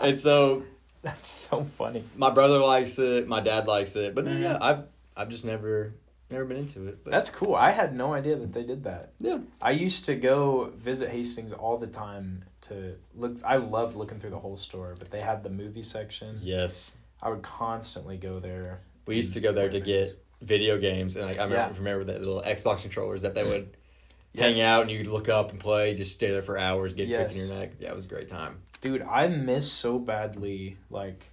and 0.00 0.18
so 0.18 0.62
That's 1.02 1.28
so 1.28 1.64
funny. 1.78 2.04
my 2.16 2.30
brother 2.30 2.58
likes 2.58 2.98
it, 2.98 3.28
my 3.28 3.40
dad 3.40 3.66
likes 3.66 3.96
it, 3.96 4.14
but 4.14 4.24
Mhm. 4.24 4.40
yeah, 4.40 4.58
I've 4.60 4.84
I've 5.16 5.28
just 5.28 5.44
never 5.44 5.94
never 6.34 6.44
been 6.44 6.58
into 6.58 6.86
it. 6.88 7.02
But 7.04 7.12
That's 7.12 7.30
cool. 7.30 7.54
I 7.54 7.70
had 7.70 7.94
no 7.96 8.12
idea 8.12 8.36
that 8.36 8.52
they 8.52 8.62
did 8.64 8.84
that. 8.84 9.12
yeah, 9.18 9.38
I 9.62 9.70
used 9.70 10.04
to 10.06 10.14
go 10.14 10.70
visit 10.76 11.08
Hastings 11.10 11.52
all 11.52 11.78
the 11.78 11.86
time 11.86 12.44
to 12.62 12.96
look. 13.14 13.36
I 13.44 13.56
loved 13.56 13.96
looking 13.96 14.18
through 14.20 14.30
the 14.30 14.38
whole 14.38 14.56
store, 14.56 14.94
but 14.98 15.10
they 15.10 15.20
had 15.20 15.42
the 15.42 15.50
movie 15.50 15.82
section. 15.82 16.36
yes. 16.42 16.92
I 17.22 17.30
would 17.30 17.42
constantly 17.42 18.18
go 18.18 18.38
there. 18.38 18.80
We 19.06 19.16
used 19.16 19.32
to 19.32 19.40
go 19.40 19.50
there 19.52 19.68
to 19.70 19.80
Play 19.80 19.86
get 20.04 20.14
video 20.42 20.76
games, 20.78 21.16
and 21.16 21.24
like 21.26 21.38
I 21.38 21.44
remember, 21.44 21.72
Yeah. 21.72 21.78
remember 21.78 22.04
that 22.12 22.18
little 22.18 22.42
Xbox 22.42 22.82
controllers 22.82 23.22
that 23.22 23.34
they 23.34 23.44
would 23.44 23.74
hang 24.36 24.60
out, 24.60 24.82
and 24.82 24.90
you'd 24.90 25.06
look 25.06 25.30
up 25.30 25.50
and 25.50 25.58
play, 25.58 25.94
just 25.94 26.12
stay 26.12 26.30
there 26.30 26.42
for 26.42 26.58
hours, 26.58 26.92
get 26.92 27.08
yes. 27.08 27.34
Yes. 27.34 27.42
in 27.42 27.48
your 27.48 27.60
neck. 27.60 27.72
Yeah, 27.80 27.88
it 27.90 27.96
was 27.96 28.04
a 28.04 28.08
great 28.08 28.28
time. 28.28 28.60
Dude, 28.82 29.00
I 29.02 29.28
miss 29.28 29.70
so 29.72 29.98
badly. 29.98 30.76
Like, 30.90 31.30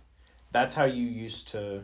that's 0.51 0.75
how 0.75 0.86
you 0.86 1.05
used 1.05 1.50
to 1.50 1.84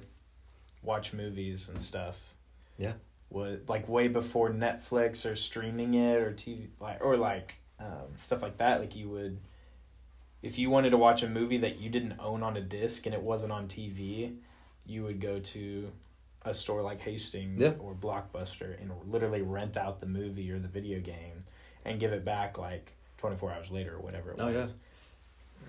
watch 0.83 1.11
movies 1.11 1.67
and 1.67 1.81
stuff. 1.81 2.33
Yeah. 2.77 2.93
What 3.29 3.63
like 3.67 3.89
way 3.89 4.07
before 4.07 4.49
Netflix 4.51 5.29
or 5.29 5.35
streaming 5.35 5.93
it 5.95 6.17
or 6.21 6.31
TV 6.31 6.67
like 6.79 6.99
or 7.01 7.17
like 7.17 7.55
um, 7.79 8.15
stuff 8.15 8.41
like 8.41 8.57
that. 8.57 8.79
Like 8.79 8.95
you 8.95 9.09
would, 9.09 9.37
if 10.41 10.57
you 10.57 10.69
wanted 10.69 10.91
to 10.91 10.97
watch 10.97 11.23
a 11.23 11.27
movie 11.27 11.57
that 11.57 11.77
you 11.79 11.89
didn't 11.89 12.15
own 12.19 12.41
on 12.43 12.55
a 12.57 12.61
disc 12.61 13.05
and 13.05 13.13
it 13.13 13.21
wasn't 13.21 13.51
on 13.51 13.67
TV, 13.67 14.35
you 14.85 15.03
would 15.03 15.19
go 15.19 15.39
to 15.39 15.91
a 16.43 16.53
store 16.53 16.81
like 16.81 17.01
Hastings 17.01 17.59
Yeah. 17.61 17.73
or 17.79 17.93
Blockbuster 17.93 18.79
and 18.81 18.91
literally 19.11 19.41
rent 19.41 19.75
out 19.75 19.99
the 19.99 20.05
movie 20.05 20.49
or 20.51 20.59
the 20.59 20.67
video 20.69 20.99
game 21.01 21.39
and 21.83 21.99
give 21.99 22.13
it 22.13 22.23
back 22.23 22.57
like 22.57 22.93
twenty 23.17 23.35
four 23.35 23.51
hours 23.51 23.71
later 23.71 23.95
or 23.95 23.99
whatever 23.99 24.31
it 24.31 24.37
Oh, 24.39 24.45
was. 24.51 24.75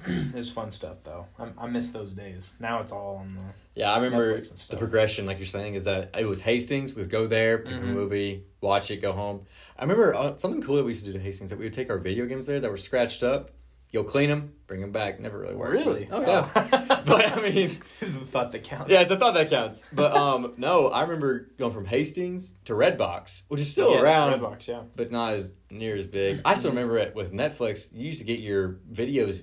It 0.06 0.34
was 0.34 0.50
fun 0.50 0.70
stuff 0.70 0.98
though. 1.04 1.26
I, 1.38 1.48
I 1.58 1.66
miss 1.66 1.90
those 1.90 2.12
days. 2.12 2.54
Now 2.60 2.80
it's 2.80 2.92
all 2.92 3.16
on 3.16 3.28
the. 3.28 3.42
Yeah, 3.74 3.92
I 3.92 3.98
remember 3.98 4.40
the 4.40 4.76
progression, 4.76 5.24
like 5.26 5.38
you're 5.38 5.46
saying, 5.46 5.74
is 5.74 5.84
that 5.84 6.14
it 6.18 6.24
was 6.24 6.40
Hastings. 6.40 6.94
We 6.94 7.02
would 7.02 7.10
go 7.10 7.26
there, 7.26 7.58
pick 7.58 7.74
a 7.76 7.80
Mhm. 7.80 7.94
movie, 7.94 8.44
watch 8.60 8.90
it, 8.90 8.96
go 8.98 9.12
home. 9.12 9.42
I 9.78 9.82
remember 9.82 10.14
uh, 10.14 10.36
something 10.36 10.60
cool 10.62 10.76
that 10.76 10.84
we 10.84 10.90
used 10.90 11.04
to 11.04 11.12
do 11.12 11.18
to 11.18 11.22
Hastings 11.24 11.50
that 11.50 11.58
we 11.58 11.64
would 11.66 11.72
take 11.72 11.88
our 11.90 11.98
video 11.98 12.26
games 12.26 12.46
there 12.46 12.58
that 12.60 12.70
were 12.70 12.76
scratched 12.76 13.22
up, 13.22 13.50
go 13.92 14.02
clean 14.02 14.28
them, 14.28 14.52
bring 14.66 14.80
them 14.80 14.90
back. 14.90 15.20
Never 15.20 15.38
really 15.38 15.54
worked. 15.54 15.72
Really? 15.72 16.08
oh 16.10 16.20
yeah. 16.20 16.48
but 17.06 17.32
I 17.38 17.40
mean, 17.40 17.78
Who's 18.00 18.14
the 18.14 18.20
thought 18.26 18.50
that 18.52 18.64
counts? 18.64 18.90
yeah, 18.90 19.00
it's 19.00 19.08
the 19.10 19.16
thought 19.16 19.34
that 19.34 19.48
counts. 19.48 19.84
But 19.92 20.12
um, 20.12 20.54
no, 20.58 20.88
I 20.88 21.02
remember 21.02 21.48
going 21.56 21.72
from 21.72 21.84
Hastings 21.86 22.54
to 22.64 22.72
Redbox, 22.72 23.42
which 23.46 23.60
is 23.60 23.70
still 23.70 23.92
Yes, 23.92 24.02
around, 24.02 24.40
Redbox, 24.40 24.66
yeah. 24.66 24.82
but 24.96 25.12
not 25.12 25.34
as 25.34 25.52
near 25.70 25.94
as 25.94 26.06
big. 26.06 26.40
I 26.44 26.54
still 26.54 26.70
remember 26.72 26.98
it 26.98 27.14
with 27.14 27.32
Netflix. 27.32 27.92
You 27.92 28.06
used 28.06 28.18
to 28.18 28.24
get 28.26 28.40
your 28.40 28.80
videos 28.92 29.42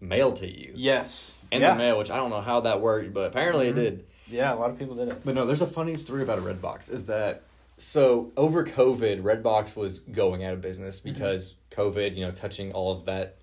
mailed 0.00 0.36
to 0.36 0.48
you 0.48 0.72
Yes. 0.76 1.38
in 1.50 1.60
yeah. 1.62 1.72
the 1.72 1.78
mail, 1.78 1.98
which 1.98 2.10
I 2.10 2.16
don't 2.16 2.30
know 2.30 2.40
how 2.40 2.60
that 2.60 2.80
worked, 2.80 3.12
but 3.14 3.26
apparently 3.30 3.66
Mhm. 3.66 3.70
it 3.70 3.74
did. 3.74 4.04
Yeah, 4.28 4.54
a 4.54 4.56
lot 4.56 4.70
of 4.70 4.78
people 4.78 4.94
did 4.94 5.08
it. 5.08 5.24
But 5.24 5.34
no, 5.34 5.46
there's 5.46 5.62
a 5.62 5.66
funny 5.66 5.96
story 5.96 6.22
about 6.22 6.38
a 6.38 6.42
Redbox. 6.42 6.90
Is 6.92 7.06
that 7.06 7.42
so? 7.76 8.32
Over 8.36 8.64
COVID, 8.64 9.22
Redbox 9.22 9.76
was 9.76 9.98
going 10.00 10.44
out 10.44 10.54
of 10.54 10.60
business 10.60 11.00
Mm-hmm. 11.00 11.12
because 11.12 11.54
COVID, 11.70 12.14
you 12.16 12.24
know, 12.24 12.30
touching 12.30 12.72
all 12.72 12.92
of 12.92 13.04
that, 13.06 13.36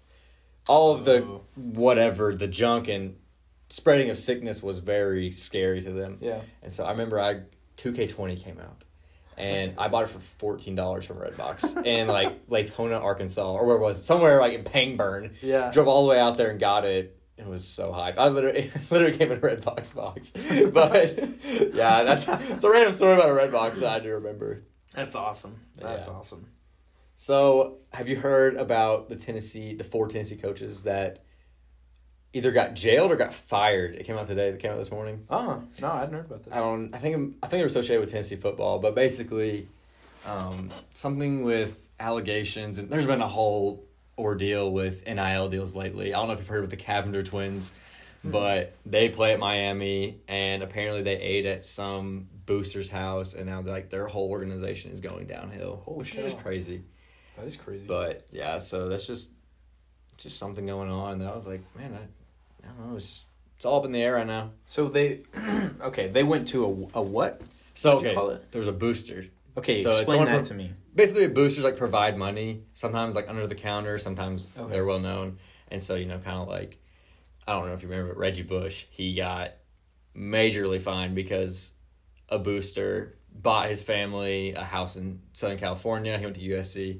all 0.67 0.91
of 0.93 1.05
the 1.05 1.23
Oh. 1.23 1.41
whatever, 1.55 2.33
the 2.33 2.47
junk 2.47 2.87
and 2.87 3.15
spreading 3.69 4.09
of 4.09 4.17
sickness 4.17 4.61
was 4.61 4.79
very 4.79 5.31
scary 5.31 5.81
to 5.81 5.91
them. 5.91 6.17
Yeah. 6.19 6.41
And 6.61 6.71
so 6.73 6.83
I 6.83 6.91
remember 6.91 7.19
I 7.19 7.41
2K20 7.77 8.35
came 8.35 8.59
out. 8.59 8.83
And 9.41 9.73
I 9.77 9.87
bought 9.87 10.03
it 10.03 10.09
for 10.09 10.19
fourteen 10.19 10.75
dollars 10.75 11.05
from 11.05 11.17
Redbox 11.17 11.85
in 11.85 12.07
like 12.07 12.47
Letona, 12.49 13.01
Arkansas, 13.01 13.51
or 13.53 13.65
where 13.65 13.77
was 13.77 13.99
it? 13.99 14.03
Somewhere 14.03 14.39
like 14.39 14.53
in 14.53 14.63
Pangburn. 14.63 15.31
Yeah. 15.41 15.71
Drove 15.71 15.87
all 15.87 16.03
the 16.03 16.09
way 16.09 16.19
out 16.19 16.37
there 16.37 16.49
and 16.51 16.59
got 16.59 16.85
it. 16.85 17.17
It 17.37 17.47
was 17.47 17.65
so 17.67 17.91
hyped. 17.91 18.19
I 18.19 18.27
literally 18.27 18.69
literally 18.91 19.17
came 19.17 19.31
in 19.31 19.37
a 19.39 19.41
Redbox 19.41 19.95
box. 19.95 20.31
But 20.71 21.73
yeah, 21.73 22.03
that's 22.03 22.27
it's 22.51 22.63
a 22.63 22.69
random 22.69 22.93
story 22.93 23.13
about 23.15 23.29
a 23.29 23.33
Redbox 23.33 23.75
that 23.79 23.89
I 23.89 23.99
do 23.99 24.09
remember. 24.09 24.63
That's 24.93 25.15
awesome. 25.15 25.55
That's 25.75 26.07
Yeah. 26.07 26.13
awesome. 26.13 26.47
So, 27.15 27.77
have 27.93 28.09
you 28.09 28.15
heard 28.17 28.55
about 28.55 29.09
the 29.09 29.15
Tennessee, 29.15 29.75
the 29.75 29.83
four 29.83 30.07
Tennessee 30.07 30.37
coaches 30.37 30.83
that 30.83 31.23
either 32.33 32.51
got 32.51 32.73
jailed 32.75 33.11
or 33.11 33.15
got 33.15 33.33
fired? 33.33 33.95
It 33.95 34.03
came 34.05 34.17
out 34.17 34.27
today. 34.27 34.49
It 34.49 34.59
came 34.59 34.71
out 34.71 34.77
this 34.77 34.91
morning. 34.91 35.25
Oh 35.29 35.63
no, 35.81 35.91
I 35.91 35.99
hadn't 35.99 36.13
heard 36.13 36.25
about 36.25 36.43
this. 36.43 36.53
I 36.53 36.57
don't. 36.57 36.93
I 36.93 36.97
think. 36.97 37.35
I 37.43 37.47
think 37.47 37.59
they're 37.59 37.65
associated 37.65 38.01
with 38.01 38.11
Tennessee 38.11 38.35
football, 38.35 38.79
but 38.79 38.95
basically, 38.95 39.67
um, 40.25 40.69
something 40.93 41.43
with 41.43 41.87
allegations, 41.99 42.77
and 42.77 42.89
there's 42.89 43.05
been 43.05 43.21
a 43.21 43.27
whole 43.27 43.85
ordeal 44.17 44.71
with 44.71 45.05
NIL 45.07 45.49
deals 45.49 45.75
lately. 45.75 46.13
I 46.13 46.19
don't 46.19 46.27
know 46.27 46.33
if 46.33 46.39
you've 46.39 46.47
heard 46.47 46.61
with 46.61 46.69
the 46.69 46.77
Cavinder 46.77 47.23
twins, 47.23 47.73
but 48.23 48.73
they 48.85 49.09
play 49.09 49.33
at 49.33 49.39
Miami, 49.39 50.21
and 50.27 50.63
apparently 50.63 51.01
they 51.01 51.17
ate 51.17 51.45
at 51.45 51.65
some 51.65 52.27
booster's 52.45 52.89
house, 52.89 53.33
and 53.33 53.47
now 53.47 53.61
like 53.61 53.89
their 53.89 54.07
whole 54.07 54.29
organization 54.29 54.91
is 54.91 54.99
going 54.99 55.27
downhill, 55.27 55.81
Holy 55.85 55.99
which 55.99 56.15
is 56.15 56.33
crazy. 56.33 56.83
That 57.37 57.45
is 57.45 57.55
crazy. 57.55 57.85
But 57.87 58.27
yeah, 58.31 58.57
so 58.57 58.89
that's 58.89 59.07
just 59.07 59.31
just 60.17 60.37
something 60.37 60.65
going 60.65 60.89
on 60.89 61.19
that 61.19 61.31
I 61.31 61.35
was 61.35 61.47
like, 61.47 61.61
man, 61.75 61.93
I, 61.95 62.05
I 62.63 62.67
don't 62.67 62.89
know, 62.91 62.95
it's 62.97 63.07
just, 63.07 63.25
it's 63.55 63.65
all 63.65 63.79
up 63.79 63.85
in 63.85 63.91
the 63.91 64.01
air 64.01 64.13
right 64.15 64.27
now. 64.27 64.51
so 64.65 64.87
they, 64.87 65.21
okay, 65.81 66.07
they 66.09 66.23
went 66.23 66.47
to 66.49 66.89
a, 66.93 66.99
a 66.99 67.01
what? 67.01 67.41
So 67.73 67.93
What'd 67.95 68.07
okay, 68.07 68.15
call 68.15 68.29
it? 68.31 68.51
there's 68.51 68.67
a 68.67 68.71
booster. 68.73 69.25
Okay, 69.57 69.79
So 69.79 69.91
explain 69.91 70.25
that 70.25 70.35
from- 70.37 70.45
to 70.45 70.53
me. 70.55 70.71
basically 70.95 71.27
boosters 71.27 71.63
like 71.63 71.75
provide 71.77 72.17
money 72.17 72.63
sometimes 72.73 73.15
like 73.15 73.29
under 73.29 73.47
the 73.47 73.55
counter 73.55 73.97
sometimes 73.97 74.49
Okay. 74.57 74.71
they're 74.71 74.85
well 74.85 74.99
known 74.99 75.37
and 75.69 75.81
so 75.81 75.95
you 75.95 76.05
know 76.05 76.17
kind 76.19 76.37
of 76.37 76.47
like 76.47 76.77
i 77.47 77.53
don't 77.53 77.67
know 77.67 77.73
if 77.73 77.81
you 77.81 77.87
remember 77.89 78.13
but 78.13 78.19
reggie 78.19 78.43
bush 78.43 78.85
he 78.91 79.15
got 79.15 79.51
majorly 80.15 80.79
fined 80.81 81.15
because 81.15 81.73
a 82.29 82.37
booster 82.39 83.17
bought 83.33 83.69
his 83.69 83.81
family 83.81 84.53
a 84.53 84.63
house 84.63 84.95
in 84.97 85.21
southern 85.33 85.57
california 85.57 86.17
he 86.17 86.25
went 86.25 86.35
to 86.35 86.41
usc 86.49 86.99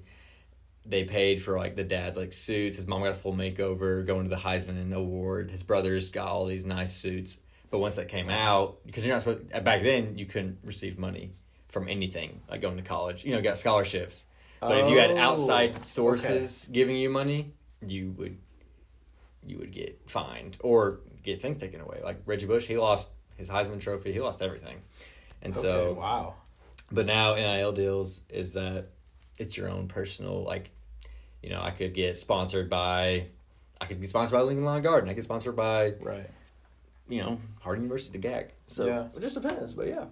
they 0.85 1.03
paid 1.03 1.41
for 1.41 1.57
like 1.57 1.75
the 1.75 1.83
dad's 1.83 2.17
like 2.17 2.33
suits. 2.33 2.75
His 2.77 2.88
mom 2.88 3.01
got 3.01 3.11
a 3.11 3.13
full 3.13 3.33
makeover 3.33 4.05
going 4.05 4.23
to 4.23 4.29
the 4.29 4.35
heisman 4.35 4.91
award. 4.93 5.51
His 5.51 5.63
brothers 5.63 6.09
got 6.11 6.27
all 6.27 6.45
these 6.45 6.65
nice 6.65 6.91
suits. 6.93 7.38
But 7.69 7.79
once 7.79 7.95
that 7.95 8.07
came 8.09 8.29
out 8.29 8.79
because 8.85 9.05
you're 9.05 9.15
not 9.15 9.21
supposed 9.23 9.53
uh, 9.53 9.61
back 9.61 9.81
then 9.83 10.17
you 10.17 10.25
couldn't 10.25 10.57
receive 10.63 10.97
money 11.00 11.31
from 11.69 11.88
anything 11.88 12.41
like 12.50 12.61
going 12.61 12.75
to 12.77 12.83
college. 12.83 13.23
You 13.23 13.33
know 13.35 13.41
got 13.41 13.57
scholarships. 13.57 14.25
But 14.59 14.79
if 14.79 14.89
you 14.89 14.97
had 14.97 15.11
Oh, 15.11 15.17
outside 15.17 15.85
sources 15.85 16.67
giving 16.71 16.95
you 16.97 17.09
money 17.09 17.53
you 17.85 18.11
would 18.17 18.38
you 19.45 19.57
would 19.57 19.71
get 19.71 20.00
fined 20.07 20.57
or 20.59 21.00
get 21.23 21.41
things 21.41 21.57
taken 21.57 21.79
away. 21.81 22.01
Like 22.03 22.21
reggie 22.25 22.45
bush 22.47 22.65
he 22.67 22.77
lost 22.77 23.09
his 23.38 23.50
heisman 23.50 23.79
trophy. 23.79 24.11
He 24.11 24.19
lost 24.19 24.41
everything. 24.41 24.81
And 25.41 25.53
Okay, 25.53 25.61
so 25.61 25.93
wow. 25.93 26.35
but 26.91 27.05
now 27.05 27.35
NIL 27.35 27.71
deals 27.71 28.21
is 28.29 28.53
that 28.53 28.88
it's 29.38 29.57
your 29.57 29.69
own 29.69 29.88
personal 29.88 30.43
like, 30.43 30.71
you 31.41 31.50
know, 31.50 31.61
I 31.61 31.71
could 31.71 31.93
get 31.93 32.17
sponsored 32.17 32.69
by, 32.69 33.27
I 33.79 33.85
could 33.85 34.00
get 34.00 34.09
sponsored 34.09 34.33
by 34.33 34.41
Lincoln 34.41 34.65
Lawn 34.65 34.81
Garden. 34.81 35.09
I 35.09 35.13
get 35.13 35.23
sponsored 35.23 35.55
by, 35.55 35.93
Right. 36.01 36.29
you 37.09 37.21
know, 37.21 37.39
Harding 37.61 37.83
University, 37.83 38.17
the 38.19 38.27
GAC. 38.27 38.50
So 38.67 38.85
Yeah. 38.85 39.07
it 39.15 39.19
just 39.21 39.35
depends. 39.35 39.73
But 39.73 39.88
yeah, 39.88 40.05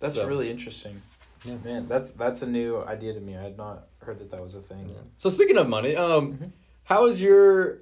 That's 0.00 0.14
So- 0.14 0.28
really 0.28 0.48
interesting. 0.50 1.02
Yeah. 1.44 1.56
Man, 1.64 1.88
that's 1.88 2.12
that's 2.12 2.42
a 2.42 2.46
new 2.46 2.78
idea 2.82 3.14
to 3.14 3.20
me. 3.20 3.36
I 3.36 3.42
had 3.42 3.56
not 3.56 3.88
heard 4.00 4.18
that 4.20 4.30
that 4.30 4.40
was 4.42 4.54
a 4.54 4.60
thing. 4.60 4.88
So 5.16 5.28
speaking 5.28 5.56
of 5.56 5.68
money, 5.68 5.96
um, 5.96 6.34
Mhm. 6.38 6.52
how 6.84 7.06
is 7.06 7.20
your? 7.20 7.78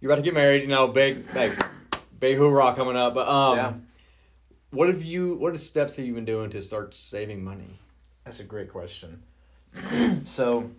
You're 0.00 0.10
about 0.10 0.16
to 0.16 0.22
get 0.22 0.34
married, 0.34 0.60
you 0.62 0.68
know, 0.68 0.88
big, 0.88 1.24
big, 1.32 1.62
big 2.18 2.36
hoorah 2.36 2.74
coming 2.74 2.96
up. 2.96 3.14
But 3.14 3.28
um, 3.28 3.56
Yeah. 3.56 3.72
what 4.70 4.88
have 4.88 5.02
you? 5.02 5.36
What 5.36 5.56
steps 5.58 5.96
have 5.96 6.04
you 6.04 6.12
been 6.14 6.24
doing 6.26 6.50
to 6.50 6.60
start 6.60 6.92
saving 6.94 7.42
money? 7.44 7.78
That's 8.24 8.40
a 8.40 8.44
great 8.44 8.70
question. 8.70 9.22
so, 10.24 10.70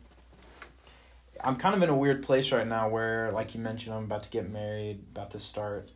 I'm 1.46 1.58
kind 1.58 1.76
of 1.76 1.84
in 1.84 1.90
a 1.90 1.96
weird 1.96 2.24
place 2.24 2.52
right 2.52 2.68
now 2.68 2.90
where, 2.90 3.32
like 3.32 3.54
you 3.54 3.62
mentioned, 3.62 3.94
I'm 3.94 4.06
about 4.06 4.24
to 4.24 4.30
get 4.30 4.50
married, 4.50 5.00
about 5.14 5.30
to 5.32 5.40
start 5.40 5.92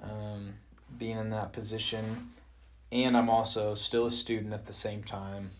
um, 0.00 0.54
being 0.96 1.18
in 1.18 1.30
that 1.30 1.52
position, 1.52 2.30
and 2.92 3.16
I'm 3.16 3.28
also 3.28 3.74
still 3.74 4.06
a 4.06 4.10
student 4.10 4.52
at 4.52 4.66
the 4.66 4.72
same 4.72 5.02
time. 5.02 5.50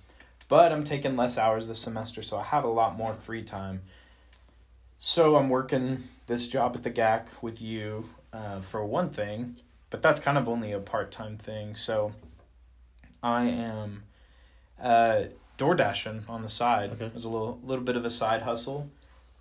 But 0.48 0.72
I'm 0.72 0.84
taking 0.84 1.16
less 1.16 1.36
hours 1.36 1.68
this 1.68 1.80
semester, 1.80 2.22
so 2.22 2.38
I 2.38 2.44
have 2.44 2.64
a 2.64 2.68
lot 2.68 2.96
more 2.96 3.12
free 3.12 3.42
time. 3.42 3.82
So 5.00 5.36
I'm 5.36 5.48
working 5.48 6.04
this 6.26 6.46
job 6.46 6.76
at 6.76 6.84
the 6.84 6.90
GAC 6.90 7.26
with 7.42 7.60
you 7.60 8.08
uh, 8.32 8.60
for 8.60 8.84
one 8.84 9.10
thing, 9.10 9.56
but 9.90 10.00
that's 10.00 10.20
kind 10.20 10.38
of 10.38 10.48
only 10.48 10.72
a 10.72 10.78
part 10.78 11.10
time 11.10 11.36
thing. 11.36 11.74
So 11.74 12.12
I 13.22 13.46
am 13.46 14.04
uh, 14.80 15.24
door 15.58 15.74
dashing 15.74 16.24
on 16.28 16.40
the 16.42 16.48
side. 16.48 16.92
Okay. 16.92 17.04
It 17.06 17.14
was 17.14 17.24
a 17.24 17.28
little 17.28 17.60
little 17.62 17.84
bit 17.84 17.96
of 17.96 18.04
a 18.06 18.10
side 18.10 18.40
hustle. 18.42 18.90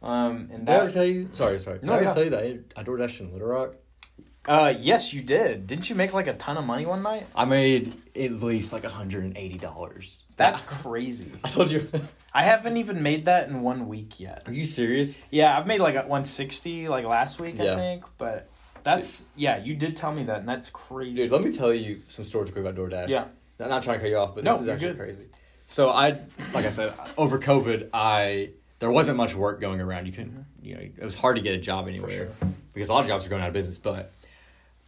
Um, 0.01 0.49
and 0.51 0.65
Did 0.65 0.69
I 0.69 0.79
that, 0.85 0.91
tell 0.93 1.05
you? 1.05 1.29
Sorry, 1.31 1.57
sorry. 1.59 1.79
Did 1.79 1.85
No, 1.87 1.93
I 1.93 2.01
yeah. 2.01 2.13
tell 2.13 2.23
you 2.23 2.29
that 2.31 2.43
I, 2.43 2.59
I 2.79 2.83
door 2.83 2.97
dashed 2.97 3.19
in 3.21 3.31
Little 3.31 3.47
Rock? 3.47 3.75
uh, 4.47 4.73
yes, 4.79 5.11
you 5.13 5.21
did. 5.21 5.65
Didn't 5.67 5.89
you 5.89 5.95
make 5.95 6.13
like 6.13 6.27
a 6.27 6.33
ton 6.35 6.55
of 6.57 6.65
money 6.65 6.85
one 6.85 7.01
night? 7.01 7.25
I 7.35 7.45
made 7.45 7.93
at 8.15 8.31
least 8.43 8.73
like 8.73 8.83
hundred 8.83 9.23
and 9.23 9.37
eighty 9.37 9.57
dollars. 9.57 10.19
That's 10.35 10.59
crazy. 10.67 11.31
I 11.43 11.47
told 11.49 11.71
you. 11.71 11.89
I 12.33 12.43
haven't 12.43 12.77
even 12.77 13.01
made 13.01 13.25
that 13.25 13.47
in 13.49 13.61
one 13.61 13.87
week 13.87 14.19
yet. 14.19 14.43
Are 14.45 14.53
you 14.53 14.63
serious? 14.65 15.17
Yeah, 15.31 15.57
I've 15.57 15.65
made 15.65 15.79
like 15.79 15.95
a 15.95 16.01
160 16.01 16.87
like 16.89 17.03
last 17.05 17.39
week, 17.39 17.59
I 17.59 17.75
think. 17.75 18.03
But 18.19 18.47
that's 18.83 19.23
yeah, 19.35 19.57
you 19.57 19.73
did 19.75 19.97
tell 19.97 20.13
me 20.13 20.23
that, 20.25 20.39
and 20.41 20.47
that's 20.47 20.69
crazy. 20.69 21.15
Dude, 21.23 21.31
let 21.31 21.43
me 21.43 21.51
tell 21.51 21.73
you 21.73 22.03
some 22.07 22.23
stories 22.23 22.51
quick 22.51 22.63
about 22.63 22.75
DoorDash. 22.75 23.09
Yeah. 23.09 23.25
Not, 23.59 23.69
not 23.69 23.81
trying 23.83 23.97
to 23.97 24.01
cut 24.03 24.09
you 24.11 24.17
off, 24.17 24.35
but 24.35 24.43
No, 24.43 24.53
this 24.53 24.61
is 24.61 24.67
actually 24.67 24.87
good. 24.89 24.97
crazy. 24.99 25.23
So 25.67 25.89
I, 25.89 26.19
like 26.53 26.65
I 26.65 26.69
said, 26.69 26.93
over 27.17 27.37
COVID, 27.39 27.89
I 27.93 28.51
there 28.79 28.89
wasn't 28.89 29.17
much 29.17 29.35
work 29.35 29.59
going 29.59 29.81
around. 29.81 30.05
You 30.05 30.13
couldn't, 30.13 30.45
you 30.61 30.75
know, 30.75 30.81
it 30.81 31.03
was 31.03 31.15
hard 31.15 31.35
to 31.35 31.41
get 31.41 31.55
a 31.55 31.57
job 31.57 31.87
anywhere 31.87 32.31
sure. 32.39 32.49
because 32.73 32.89
a 32.89 32.93
lot 32.93 33.01
of 33.01 33.07
jobs 33.07 33.25
are 33.25 33.29
going 33.29 33.41
out 33.41 33.49
of 33.49 33.53
business. 33.53 33.77
But 33.77 34.11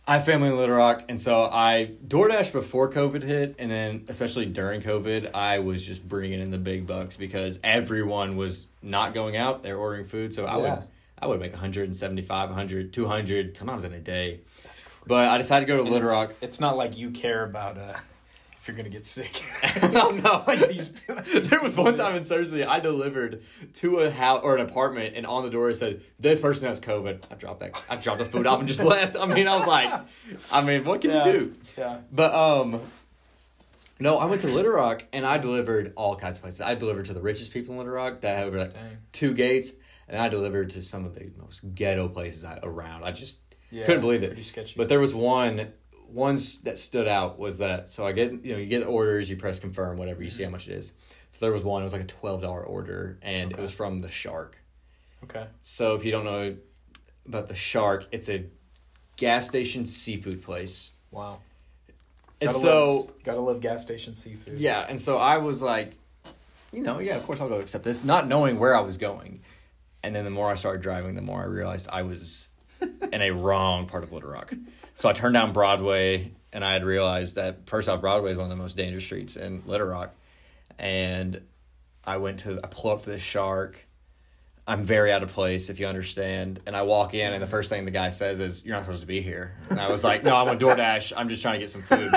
I 0.08 0.14
have 0.14 0.26
family 0.26 0.50
in 0.50 0.58
Little 0.58 0.76
Rock, 0.76 1.04
and 1.10 1.20
so 1.20 1.44
I 1.44 1.92
DoorDash 2.08 2.52
before 2.54 2.90
COVID 2.90 3.24
hit, 3.24 3.56
and 3.60 3.70
then 3.70 4.06
especially 4.08 4.46
during 4.46 4.82
COVID, 4.82 5.32
I 5.34 5.60
was 5.60 5.86
just 5.86 6.08
bringing 6.08 6.40
in 6.40 6.50
the 6.50 6.58
big 6.58 6.88
bucks 6.88 7.18
because 7.18 7.60
everyone 7.64 8.38
was 8.38 8.68
not 8.82 9.14
going 9.14 9.36
out; 9.36 9.64
they're 9.64 9.78
ordering 9.78 10.06
food. 10.06 10.34
So 10.34 10.46
I 10.46 10.58
Yeah. 10.58 10.76
would, 10.76 10.84
I 11.22 11.28
would 11.28 11.40
make 11.42 11.52
175, 11.52 12.50
100, 12.50 12.94
200, 12.94 13.58
sometimes 13.58 13.84
in 13.84 13.94
a 13.94 14.00
day. 14.00 14.40
That's 14.64 14.80
crazy. 14.80 14.96
But 15.06 15.28
I 15.28 15.38
decided 15.38 15.66
to 15.66 15.72
go 15.74 15.78
to 15.78 15.84
And 15.84 15.92
Little 15.92 16.08
it's, 16.08 16.16
Rock. 16.16 16.34
It's 16.42 16.60
not 16.62 16.78
like 16.78 16.98
you 16.98 17.12
care 17.12 17.44
about 17.44 17.78
uh, 17.78 17.94
if 17.98 18.19
you're 18.70 18.78
gonna 18.78 18.90
get 18.90 19.06
sick. 19.06 19.42
no, 19.92 20.12
no. 20.12 20.44
like 20.48 20.70
these. 20.70 20.92
there 21.50 21.60
was 21.62 21.76
one 21.76 21.98
time 21.98 22.16
in 22.16 22.24
Searcy, 22.24 22.66
I 22.66 22.80
delivered 22.80 23.42
to 23.76 23.98
a 24.00 24.12
house 24.12 24.42
or 24.44 24.56
an 24.56 24.62
apartment, 24.62 25.16
and 25.16 25.26
on 25.26 25.44
the 25.44 25.50
door 25.50 25.70
it 25.72 25.76
said, 25.76 26.02
"This 26.20 26.40
person 26.40 26.68
has 26.68 26.80
COVID." 26.80 27.24
I 27.32 27.36
dropped 27.36 27.62
that. 27.62 27.82
I 27.90 27.96
dropped 27.96 28.20
the 28.20 28.26
food 28.26 28.46
off 28.46 28.60
and 28.60 28.68
just 28.68 28.84
left. 28.84 29.16
I 29.16 29.26
mean, 29.26 29.48
I 29.48 29.56
was 29.58 29.68
like, 29.68 29.92
I 30.52 30.64
mean, 30.64 30.86
what 30.86 31.02
can 31.02 31.10
Yeah. 31.12 31.26
you 31.28 31.40
do? 31.40 31.56
Yeah. 31.78 31.98
But 32.12 32.34
um, 32.36 32.82
No, 34.00 34.18
I 34.18 34.26
went 34.26 34.42
to 34.42 34.48
Little 34.48 34.72
Rock 34.72 35.04
and 35.12 35.26
I 35.26 35.38
delivered 35.40 35.92
all 35.96 36.16
kinds 36.16 36.38
of 36.38 36.44
places. 36.44 36.62
I 36.62 36.76
delivered 36.76 37.06
to 37.06 37.14
the 37.14 37.22
richest 37.22 37.52
people 37.52 37.74
in 37.74 37.80
Little 37.80 37.94
Rock 37.94 38.22
that 38.22 38.38
have 38.38 38.54
like 38.54 38.74
Dang. 38.74 38.98
two 39.12 39.34
gates, 39.34 39.74
and 40.08 40.22
I 40.22 40.30
delivered 40.30 40.70
to 40.72 40.82
some 40.82 41.06
of 41.06 41.16
the 41.16 41.32
most 41.42 41.62
ghetto 41.76 42.08
places 42.08 42.44
I, 42.44 42.60
around. 42.64 43.04
I 43.04 43.12
just 43.12 43.40
Yeah, 43.72 43.84
couldn't 43.86 44.02
believe 44.02 44.24
it. 44.24 44.74
But 44.78 44.88
there 44.90 45.00
was 45.00 45.14
one 45.16 45.74
ones 46.12 46.60
that 46.60 46.78
stood 46.78 47.08
out 47.08 47.40
was 47.40 47.58
that 47.60 47.90
so 47.90 48.06
I 48.06 48.12
get 48.12 48.44
you 48.44 48.54
know 48.54 48.60
you 48.60 48.66
get 48.66 48.86
orders, 48.86 49.30
you 49.30 49.38
press 49.38 49.60
confirm, 49.60 49.98
whatever 49.98 50.24
you 50.24 50.30
see 50.30 50.44
how 50.44 50.48
mm-hmm. 50.48 50.54
much 50.54 50.68
it 50.68 50.74
is. 50.74 50.92
So 51.32 51.46
there 51.46 51.52
was 51.52 51.64
one. 51.64 51.82
It 51.82 51.86
was 51.86 51.94
like 51.94 52.02
a 52.02 52.06
twelve 52.06 52.42
dollar 52.42 52.64
order, 52.64 53.18
and 53.22 53.52
it 53.52 53.60
was 53.60 53.74
from 53.74 54.00
the 54.00 54.10
Shark. 54.10 54.58
okay. 55.24 55.48
So 55.62 55.96
if 55.96 56.04
you 56.04 56.12
don't 56.12 56.26
know 56.26 56.56
about 57.28 57.48
the 57.48 57.56
Shark, 57.56 58.08
it's 58.12 58.30
a 58.30 58.46
gas 59.16 59.48
station 59.48 59.86
seafood 59.86 60.42
place. 60.42 60.92
Wow. 61.12 61.40
And 62.42 62.50
Gotta 62.50 62.60
so 62.60 62.96
love, 62.96 63.24
gotta 63.24 63.42
love 63.42 63.60
gas 63.60 63.82
station 63.82 64.16
seafood. 64.16 64.60
Yeah, 64.60 64.86
and 64.88 65.00
so 65.00 65.18
I 65.18 65.38
was 65.38 65.62
like, 65.62 65.94
you 66.72 66.82
know, 66.82 67.00
yeah, 67.00 67.18
of 67.18 67.26
course 67.26 67.42
I'll 67.42 67.50
go 67.50 67.60
accept 67.60 67.84
this, 67.84 68.04
not 68.04 68.28
knowing 68.28 68.60
where 68.60 68.76
I 68.76 68.82
was 68.82 68.98
going. 68.98 69.42
And 70.04 70.16
then 70.16 70.24
the 70.24 70.32
more 70.32 70.50
I 70.50 70.56
started 70.56 70.82
driving, 70.82 71.16
the 71.16 71.22
more 71.22 71.42
I 71.42 71.46
realized 71.46 71.90
I 71.92 72.04
was 72.04 72.49
in 73.12 73.22
a 73.22 73.32
wrong 73.32 73.88
part 73.88 74.04
of 74.04 74.12
Little 74.12 74.30
Rock. 74.30 74.54
So 74.96 75.10
I 75.10 75.14
turned 75.14 75.34
down 75.34 75.54
Broadway, 75.54 76.34
and 76.52 76.64
I 76.64 76.74
had 76.74 76.84
realized 76.84 77.36
that 77.36 77.68
first 77.68 77.88
off, 77.88 78.02
Broadway 78.02 78.32
is 78.32 78.38
one 78.38 78.46
of 78.46 78.50
the 78.50 78.62
most 78.62 78.76
dangerous 78.76 79.04
streets 79.04 79.36
in 79.36 79.64
Little 79.66 79.88
Rock. 79.88 80.14
And 80.78 81.42
I 82.06 82.18
went 82.18 82.40
to, 82.40 82.60
I 82.64 82.68
pull 82.68 82.92
up 82.92 83.04
to 83.04 83.10
this 83.10 83.22
shark. 83.22 83.86
I'm 84.68 84.84
very 84.84 85.12
out 85.12 85.24
of 85.24 85.30
place, 85.32 85.70
if 85.70 85.80
you 85.80 85.88
understand. 85.88 86.60
And 86.68 86.76
I 86.76 86.84
walk 86.84 87.14
in, 87.14 87.34
and 87.34 87.42
the 87.42 87.48
first 87.48 87.70
thing 87.70 87.86
the 87.86 87.92
guy 87.92 88.10
says 88.10 88.40
is, 88.40 88.64
"You're 88.64 88.76
not 88.76 88.84
supposed 88.84 89.02
to 89.02 89.08
be 89.08 89.20
here." 89.20 89.58
And 89.72 89.80
I 89.80 89.90
was 89.90 90.04
like, 90.04 90.24
"No, 90.24 90.36
I'm 90.36 90.48
on 90.48 90.60
DoorDash. 90.60 91.12
I'm 91.18 91.28
just 91.28 91.42
trying 91.42 91.56
to 91.56 91.60
get 91.60 91.72
some 91.72 91.82
food." 91.82 92.12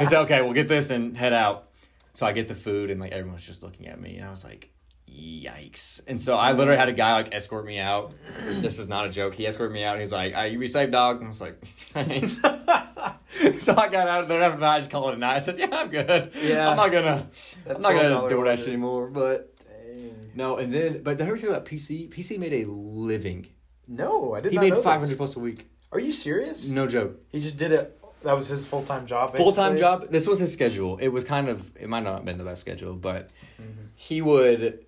He 0.00 0.06
said, 0.06 0.22
"Okay, 0.22 0.42
we'll 0.42 0.54
get 0.54 0.66
this 0.66 0.90
and 0.90 1.16
head 1.16 1.32
out." 1.32 1.68
So 2.12 2.26
I 2.26 2.32
get 2.32 2.48
the 2.48 2.54
food, 2.54 2.90
and 2.90 3.00
like 3.00 3.12
everyone's 3.12 3.46
just 3.46 3.62
looking 3.62 3.86
at 3.86 4.00
me, 4.00 4.16
and 4.16 4.26
I 4.26 4.30
was 4.30 4.42
like, 4.42 4.70
"Yikes!" 5.14 6.00
And 6.06 6.20
so 6.20 6.36
I 6.36 6.52
literally 6.52 6.78
had 6.78 6.88
a 6.88 6.92
guy 6.92 7.12
like 7.12 7.34
escort 7.34 7.64
me 7.64 7.78
out. 7.78 8.14
This 8.60 8.78
is 8.78 8.88
not 8.88 9.06
a 9.06 9.08
joke. 9.08 9.34
He 9.34 9.46
escorted 9.46 9.72
me 9.72 9.84
out. 9.84 9.98
He's 10.00 10.12
like, 10.12 10.34
Are 10.34 10.46
"You 10.46 10.58
be 10.58 10.66
safe, 10.66 10.90
dog." 10.90 11.16
And 11.18 11.26
I 11.26 11.28
was 11.28 11.40
like, 11.40 11.64
"Thanks." 11.92 12.40
so 13.64 13.74
I 13.76 13.88
got 13.88 14.08
out 14.08 14.22
of 14.22 14.28
there 14.28 14.42
after 14.42 14.60
that. 14.60 14.70
I 14.74 14.78
just 14.78 14.90
called 14.90 15.10
it 15.10 15.16
a 15.16 15.18
night. 15.18 15.36
I 15.36 15.38
said, 15.40 15.58
"Yeah, 15.58 15.68
I'm 15.72 15.88
good. 15.90 16.32
Yeah. 16.42 16.68
I'm 16.70 16.76
not 16.76 16.92
gonna, 16.92 17.28
That 17.66 17.76
I'm 17.76 17.82
not 17.82 17.92
gonna 17.92 18.08
$12 18.08 18.30
DoorDash 18.30 18.36
order. 18.58 18.62
anymore." 18.68 19.06
But 19.08 19.54
Dang. 19.66 20.30
no, 20.34 20.56
and 20.56 20.72
then, 20.72 21.02
but 21.02 21.18
the 21.18 21.24
I 21.24 21.36
thing 21.36 21.50
about 21.50 21.64
PC? 21.64 22.10
PC 22.10 22.38
made 22.38 22.52
a 22.52 22.64
living. 22.70 23.46
No, 23.86 24.34
I 24.34 24.40
did 24.40 24.52
not. 24.54 24.62
He 24.64 24.70
made 24.70 24.74
know 24.74 24.82
five 24.82 25.00
hundred 25.00 25.10
this. 25.12 25.16
plus 25.18 25.36
a 25.36 25.40
week. 25.40 25.66
Are 25.92 26.00
you 26.00 26.12
serious? 26.12 26.68
No 26.68 26.86
joke. 26.86 27.20
He 27.30 27.40
just 27.40 27.56
did 27.56 27.70
it. 27.72 28.00
That 28.22 28.32
was 28.32 28.48
his 28.48 28.66
full 28.66 28.82
time 28.82 29.06
job. 29.06 29.36
Full 29.36 29.52
time 29.52 29.76
job. 29.76 30.08
This 30.10 30.26
was 30.26 30.38
his 30.38 30.50
schedule. 30.52 30.96
It 30.98 31.08
was 31.08 31.24
kind 31.24 31.48
of. 31.48 31.70
It 31.76 31.88
might 31.88 32.02
not 32.04 32.14
have 32.16 32.24
been 32.24 32.38
the 32.38 32.44
best 32.44 32.60
schedule, 32.62 32.94
but 32.94 33.30
Mm-hmm. 33.60 33.84
he 33.94 34.22
would. 34.22 34.84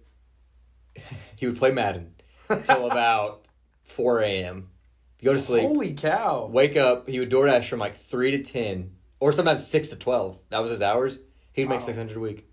He 1.36 1.46
would 1.46 1.56
play 1.58 1.70
Madden 1.70 2.14
till 2.64 2.90
about 2.90 3.46
four 3.82 4.20
a.m. 4.20 4.68
Go 5.22 5.32
to 5.34 5.38
sleep. 5.38 5.62
Holy 5.62 5.92
cow! 5.94 6.46
Wake 6.46 6.76
up. 6.76 7.08
He 7.08 7.18
would 7.18 7.30
DoorDash 7.30 7.68
from 7.68 7.78
like 7.80 7.94
three 7.94 8.30
to 8.30 8.42
ten, 8.42 8.92
or 9.20 9.32
sometimes 9.32 9.66
six 9.66 9.88
to 9.88 9.96
twelve. 9.96 10.38
That 10.50 10.60
was 10.60 10.70
his 10.70 10.80
hours. 10.82 11.18
He'd 11.52 11.64
make 11.68 11.80
Wow. 11.80 11.86
six 11.86 11.96
hundred 11.98 12.16
a 12.16 12.20
week. 12.20 12.46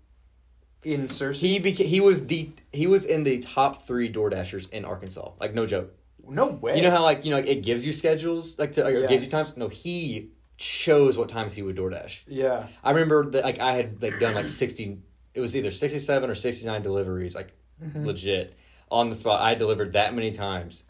In 0.82 1.02
Searcy? 1.08 1.40
He 1.42 1.60
beca- 1.60 1.86
He 1.86 2.00
was 2.00 2.26
the. 2.26 2.50
He 2.72 2.86
was 2.86 3.04
in 3.06 3.22
the 3.24 3.38
top 3.38 3.86
three 3.86 4.12
DoorDashers 4.12 4.70
in 4.70 4.84
Arkansas. 4.84 5.30
Like 5.40 5.54
no 5.54 5.64
joke. 5.66 5.94
no 6.28 6.48
way. 6.48 6.76
You 6.76 6.82
know 6.82 6.90
how 6.90 7.02
like 7.02 7.24
you 7.24 7.30
know 7.30 7.36
like, 7.38 7.46
it 7.46 7.62
gives 7.62 7.86
you 7.86 7.92
schedules 7.92 8.58
like 8.58 8.72
to, 8.72 8.84
or 8.84 8.90
it 8.90 9.08
gives 9.08 9.24
you 9.24 9.30
times. 9.30 9.56
No, 9.56 9.68
he 9.68 10.30
chose 10.58 11.16
what 11.16 11.28
times 11.30 11.54
he 11.54 11.62
would 11.62 11.76
DoorDash. 11.76 12.24
Yeah. 12.28 12.66
I 12.82 12.90
remember 12.90 13.30
that 13.30 13.44
like 13.44 13.60
I 13.60 13.72
had 13.72 14.02
like 14.02 14.18
done 14.20 14.34
like 14.34 14.48
sixty. 14.50 14.98
It 15.32 15.40
was 15.40 15.56
either 15.56 15.70
sixty 15.70 15.98
seven 16.00 16.28
or 16.28 16.34
sixty 16.34 16.66
nine 16.66 16.82
deliveries, 16.82 17.34
like 17.34 17.54
legit 17.94 18.56
on 18.90 19.08
the 19.08 19.14
spot. 19.14 19.40
I 19.42 19.54
delivered 19.54 19.92
that 19.94 20.14
many 20.14 20.30
times, 20.30 20.84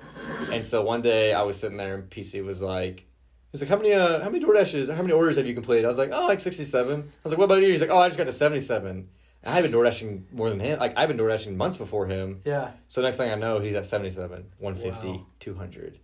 and 0.52 0.64
so 0.64 0.82
one 0.82 1.02
day 1.02 1.32
I 1.32 1.42
was 1.42 1.58
sitting 1.58 1.76
there 1.76 1.94
and 1.94 2.10
PC 2.10 2.44
was 2.44 2.62
like. 2.62 3.06
He's 3.52 3.60
like, 3.60 3.70
how 3.70 3.76
many, 3.76 3.92
uh, 3.92 4.20
how 4.20 4.30
many 4.30 4.44
DoorDashes, 4.44 4.92
how 4.92 5.00
many 5.00 5.12
orders 5.12 5.36
have 5.36 5.46
you 5.46 5.54
completed? 5.54 5.84
I 5.84 5.88
was 5.88 5.96
like, 5.96 6.10
oh, 6.12 6.26
like 6.26 6.40
67. 6.40 7.00
I 7.00 7.04
was 7.22 7.32
like, 7.32 7.38
what 7.38 7.44
about 7.44 7.62
you? 7.62 7.68
He's 7.68 7.80
like, 7.80 7.88
oh, 7.90 8.00
I 8.00 8.08
just 8.08 8.18
got 8.18 8.26
to 8.26 8.32
77. 8.32 9.08
I've 9.44 9.62
been 9.62 9.70
DoorDashing 9.70 10.32
more 10.32 10.50
than 10.50 10.58
him. 10.58 10.80
Like, 10.80 10.94
I've 10.98 11.06
been 11.06 11.16
DoorDashing 11.16 11.54
months 11.54 11.76
before 11.76 12.06
him. 12.06 12.40
Yeah. 12.44 12.72
So 12.88 13.00
next 13.00 13.16
thing 13.18 13.30
I 13.30 13.36
know, 13.36 13.60
he's 13.60 13.76
at 13.76 13.86
77, 13.86 14.44
150, 14.58 15.06
Wow. 15.06 15.26
200. 15.38 16.00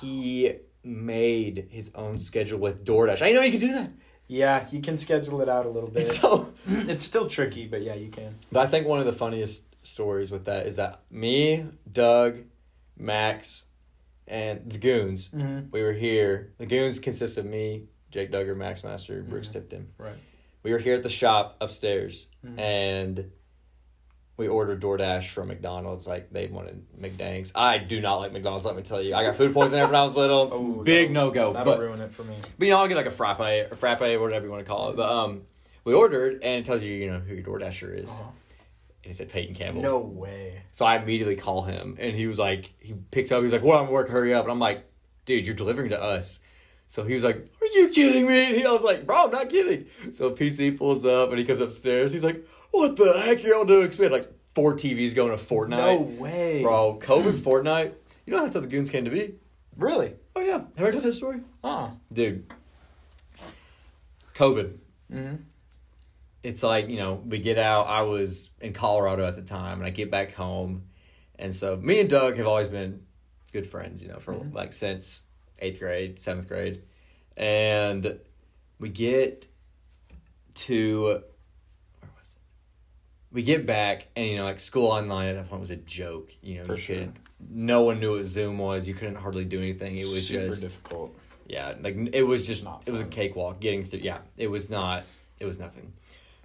He 0.00 0.52
made 0.84 1.66
his 1.70 1.90
own 1.96 2.18
schedule 2.18 2.60
with 2.60 2.84
DoorDash. 2.84 3.22
I 3.22 3.32
know 3.32 3.40
you 3.42 3.50
can 3.50 3.60
do 3.60 3.72
that. 3.72 3.90
Yeah, 4.28 4.64
you 4.70 4.80
can 4.80 4.98
schedule 4.98 5.40
it 5.40 5.48
out 5.48 5.66
a 5.66 5.70
little 5.70 5.90
bit. 5.90 6.06
So, 6.12 6.52
it's 6.68 7.04
still 7.04 7.28
tricky, 7.28 7.66
but 7.66 7.82
yeah, 7.82 7.94
you 7.94 8.08
can. 8.08 8.36
but 8.52 8.60
I 8.60 8.66
think 8.68 8.86
one 8.86 9.00
of 9.00 9.06
the 9.06 9.12
funniest 9.12 9.62
stories 9.86 10.30
with 10.30 10.46
that 10.46 10.66
is 10.66 10.76
that 10.76 11.00
me, 11.10 11.64
Doug, 11.90 12.38
Max, 12.96 13.64
and 14.28 14.68
the 14.70 14.78
Goons, 14.78 15.28
Mm-hmm. 15.30 15.70
we 15.70 15.82
were 15.82 15.92
here. 15.92 16.52
The 16.58 16.66
Goons 16.66 16.98
consist 16.98 17.38
of 17.38 17.44
me, 17.46 17.84
Jake 18.10 18.30
Duggar, 18.32 18.56
Max 18.56 18.82
Master, 18.84 19.22
Brooks 19.22 19.48
Tipton. 19.48 19.88
Right. 19.98 20.14
We 20.62 20.72
were 20.72 20.78
here 20.78 20.94
at 20.94 21.02
the 21.02 21.08
shop 21.08 21.56
upstairs, 21.60 22.28
Mhm. 22.44 22.58
and 22.58 23.30
we 24.36 24.48
ordered 24.48 24.82
DoorDash 24.82 25.30
from 25.30 25.48
McDonald's. 25.48 26.06
Like 26.06 26.30
they 26.32 26.48
wanted 26.48 26.84
McDanks. 27.00 27.52
I 27.54 27.78
do 27.78 28.00
not 28.00 28.16
like 28.16 28.32
McDonald's. 28.32 28.64
Let 28.66 28.76
me 28.76 28.82
tell 28.82 29.00
you, 29.00 29.14
I 29.14 29.22
got 29.24 29.36
food 29.36 29.54
poisoning 29.54 29.84
when 29.86 29.94
I 29.94 30.02
was 30.02 30.16
little. 30.16 30.50
Oh, 30.52 30.82
Big 30.82 31.10
no 31.10 31.30
go. 31.30 31.52
That'll 31.52 31.74
But 31.74 31.80
ruin 31.80 32.00
it 32.00 32.12
for 32.12 32.24
me. 32.24 32.34
but 32.58 32.64
you 32.66 32.72
know, 32.72 32.78
I'll 32.78 32.88
get 32.88 32.96
like 32.96 33.06
a 33.06 33.10
frappe 33.10 33.40
or 33.40 33.76
frappe, 33.76 34.00
whatever 34.00 34.44
you 34.44 34.50
want 34.50 34.64
to 34.64 34.68
call 34.68 34.90
it. 34.90 34.96
But 34.96 35.08
um, 35.10 35.42
we 35.84 35.94
ordered, 35.94 36.42
and 36.42 36.56
it 36.60 36.64
tells 36.64 36.82
you 36.82 36.92
you 36.94 37.10
know 37.10 37.20
who 37.20 37.34
your 37.34 37.44
DoorDasher 37.44 37.96
is, 37.96 38.10
Uh-huh. 38.10 38.30
And 39.06 39.14
it 39.14 39.16
said 39.16 39.28
Peyton 39.28 39.54
Campbell. 39.54 39.82
No 39.82 39.98
way. 39.98 40.62
So 40.72 40.84
I 40.84 40.96
immediately 40.96 41.36
call 41.36 41.62
him, 41.62 41.96
and 42.00 42.14
he 42.14 42.26
was 42.26 42.38
like, 42.38 42.72
he 42.80 42.94
picks 43.12 43.30
up. 43.32 43.42
He's 43.42 43.52
like, 43.52 43.62
"Well, 43.62 43.78
I'm 43.78 43.86
at 43.86 43.92
work. 43.92 44.08
Hurry 44.08 44.34
up!" 44.34 44.42
And 44.44 44.52
I'm 44.52 44.58
like, 44.58 44.84
"Dude, 45.24 45.46
you're 45.46 45.54
delivering 45.54 45.90
to 45.90 46.02
us." 46.02 46.40
So 46.88 47.02
he 47.04 47.14
was 47.14 47.24
like, 47.24 47.36
"Are 47.36 47.66
you 47.74 47.88
kidding 47.88 48.26
me?" 48.26 48.46
And 48.48 48.56
he, 48.56 48.64
I 48.66 48.70
was 48.72 48.82
like, 48.82 49.06
"Bro, 49.06 49.26
I'm 49.26 49.30
not 49.30 49.48
kidding." 49.48 49.86
So 50.12 50.30
PC 50.32 50.76
pulls 50.76 51.04
up, 51.04 51.30
and 51.30 51.38
he 51.38 51.44
comes 51.44 51.60
upstairs. 51.60 52.12
He's 52.12 52.24
like, 52.24 52.44
"What 52.72 52.96
the 52.96 53.12
heck 53.20 53.44
are 53.44 53.48
y'all 53.48 53.64
doing?" 53.64 53.90
we 53.96 54.02
had 54.04 54.12
like 54.12 54.30
four 54.54 54.74
TVs 54.74 55.14
going 55.14 55.30
to 55.30 55.36
Fortnite. 55.42 55.68
No 55.70 55.96
way. 56.00 56.62
Bro, 56.62 56.98
COVID 57.02 57.32
Fortnite. 57.38 57.92
You 58.26 58.32
know 58.34 58.42
that's 58.42 58.54
how 58.56 58.60
the 58.60 58.66
goons 58.68 58.90
came 58.90 59.04
to 59.04 59.10
be. 59.10 59.34
Really? 59.76 60.14
Oh 60.34 60.40
yeah, 60.40 60.62
have 60.76 60.88
I 60.88 60.90
told 60.90 61.04
this 61.04 61.16
story, 61.16 61.40
Huh. 61.62 61.90
dude? 62.12 62.44
COVID. 64.34 64.74
Mm-hmm. 65.12 65.36
It's 66.46 66.62
like 66.62 66.88
you 66.88 66.96
know 66.96 67.14
we 67.26 67.38
get 67.38 67.58
out 67.58 67.86
i 67.88 68.02
was 68.02 68.50
in 68.60 68.72
colorado 68.72 69.26
at 69.26 69.34
the 69.34 69.42
time 69.42 69.78
and 69.78 69.86
i 69.86 69.90
get 69.90 70.10
back 70.10 70.32
home 70.32 70.84
and 71.38 71.54
so 71.54 71.76
me 71.76 71.98
and 72.00 72.08
doug 72.08 72.36
have 72.36 72.46
always 72.46 72.68
been 72.68 73.02
good 73.52 73.66
friends 73.66 74.02
you 74.02 74.08
know 74.08 74.18
for 74.18 74.32
Mhm. 74.34 74.54
like 74.54 74.72
since 74.72 75.22
eighth 75.58 75.80
grade 75.80 76.18
seventh 76.18 76.46
grade 76.46 76.82
and 77.36 78.18
we 78.78 78.88
get 78.90 79.46
to 80.54 81.02
where 81.04 82.10
was 82.18 82.34
it 82.34 82.40
we 83.32 83.42
get 83.42 83.66
back 83.66 84.08
and 84.16 84.26
you 84.28 84.36
know 84.36 84.44
like 84.44 84.60
school 84.60 84.86
online 84.88 85.28
at 85.28 85.34
that 85.36 85.48
point 85.48 85.60
was 85.60 85.70
a 85.70 85.76
joke 85.76 86.30
you 86.42 86.58
know 86.58 86.64
For 86.64 86.72
you 86.74 86.78
sure. 86.78 87.08
no 87.50 87.82
one 87.82 87.98
knew 88.00 88.12
what 88.14 88.24
zoom 88.24 88.58
was 88.58 88.86
you 88.88 88.94
couldn't 88.94 89.16
hardly 89.16 89.44
do 89.44 89.58
anything 89.58 89.96
it 89.98 90.04
was 90.06 90.28
Super 90.28 90.46
just 90.46 90.62
difficult. 90.62 91.14
yeah, 91.48 91.74
like 91.80 91.96
it 92.12 92.22
was 92.22 92.46
just 92.46 92.64
Not 92.64 92.84
it 92.86 92.92
was 92.92 93.00
a 93.02 93.04
cakewalk 93.06 93.60
getting 93.60 93.82
through. 93.84 94.00
Yeah, 94.00 94.18
it 94.36 94.48
was 94.48 94.68
not. 94.70 95.04
It 95.38 95.44
was 95.44 95.58
nothing. 95.58 95.92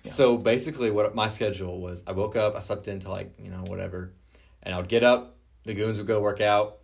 Yeah. 0.04 0.12
So 0.12 0.38
basically, 0.38 0.90
what 0.92 1.14
my 1.16 1.28
schedule 1.28 1.80
was, 1.80 2.04
I 2.08 2.12
woke 2.14 2.36
up, 2.36 2.56
I 2.56 2.60
slept 2.60 2.88
into 2.88 3.10
like 3.10 3.34
you 3.40 3.50
know 3.50 3.64
whatever, 3.68 4.14
and 4.64 4.74
I 4.74 4.78
would 4.78 4.90
get 4.90 5.04
up. 5.04 5.38
The 5.64 5.74
goons 5.74 5.98
would 6.00 6.08
go 6.08 6.20
work 6.22 6.42
out, 6.42 6.80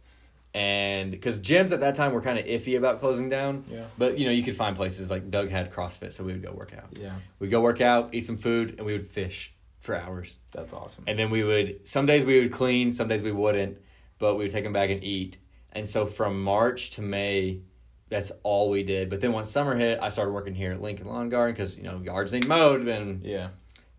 and 0.54 1.10
because 1.12 1.40
gyms 1.40 1.72
at 1.72 1.80
that 1.80 1.96
time 1.96 2.14
were 2.14 2.22
kind 2.22 2.38
of 2.38 2.46
iffy 2.46 2.78
about 2.78 3.00
closing 3.00 3.28
down, 3.30 3.64
Yeah. 3.70 3.86
but 3.98 4.18
you 4.20 4.26
know 4.26 4.32
you 4.32 4.44
could 4.44 4.56
find 4.56 4.76
places 4.76 5.10
like 5.10 5.30
Doug 5.32 5.50
had 5.50 5.72
CrossFit, 5.72 6.14
so 6.14 6.24
we 6.24 6.34
would 6.34 6.44
go 6.44 6.52
work 6.52 6.74
out. 6.78 6.90
Yeah. 6.96 7.16
We'd 7.40 7.52
go 7.52 7.62
work 7.62 7.82
out, 7.82 8.14
eat 8.14 8.22
some 8.22 8.38
food, 8.38 8.76
and 8.78 8.86
we 8.86 8.94
would 8.94 9.08
fish 9.08 9.54
for 9.80 9.96
hours. 9.96 10.40
That's 10.52 10.74
awesome. 10.74 11.06
And 11.08 11.18
then 11.18 11.30
we 11.32 11.44
would 11.44 11.88
some 11.88 12.06
days 12.06 12.26
we 12.26 12.40
would 12.40 12.52
clean, 12.52 12.92
some 12.94 13.08
days 13.08 13.24
we 13.24 13.32
wouldn't, 13.32 13.78
but 14.20 14.36
we 14.36 14.44
would 14.44 14.52
take 14.52 14.64
them 14.64 14.74
back 14.74 14.90
and 14.92 15.04
eat. 15.04 15.38
And 15.74 15.88
so 15.88 16.06
from 16.06 16.42
March 16.44 16.92
to 16.92 17.02
May, 17.02 17.62
that's 18.10 18.32
all 18.44 18.70
we 18.70 18.84
did. 18.84 19.10
But 19.10 19.22
then 19.22 19.34
once 19.34 19.50
summer 19.50 19.76
hit, 19.76 20.00
I 20.02 20.10
started 20.10 20.32
working 20.32 20.56
here 20.56 20.72
at 20.72 20.82
Lincoln 20.82 21.08
Lawn 21.08 21.30
Garden 21.30 21.54
because 21.54 21.78
you 21.78 21.84
know 21.84 22.00
yards 22.02 22.32
need 22.34 22.48
mowed 22.48 22.88
and 22.88 23.24
yeah. 23.24 23.50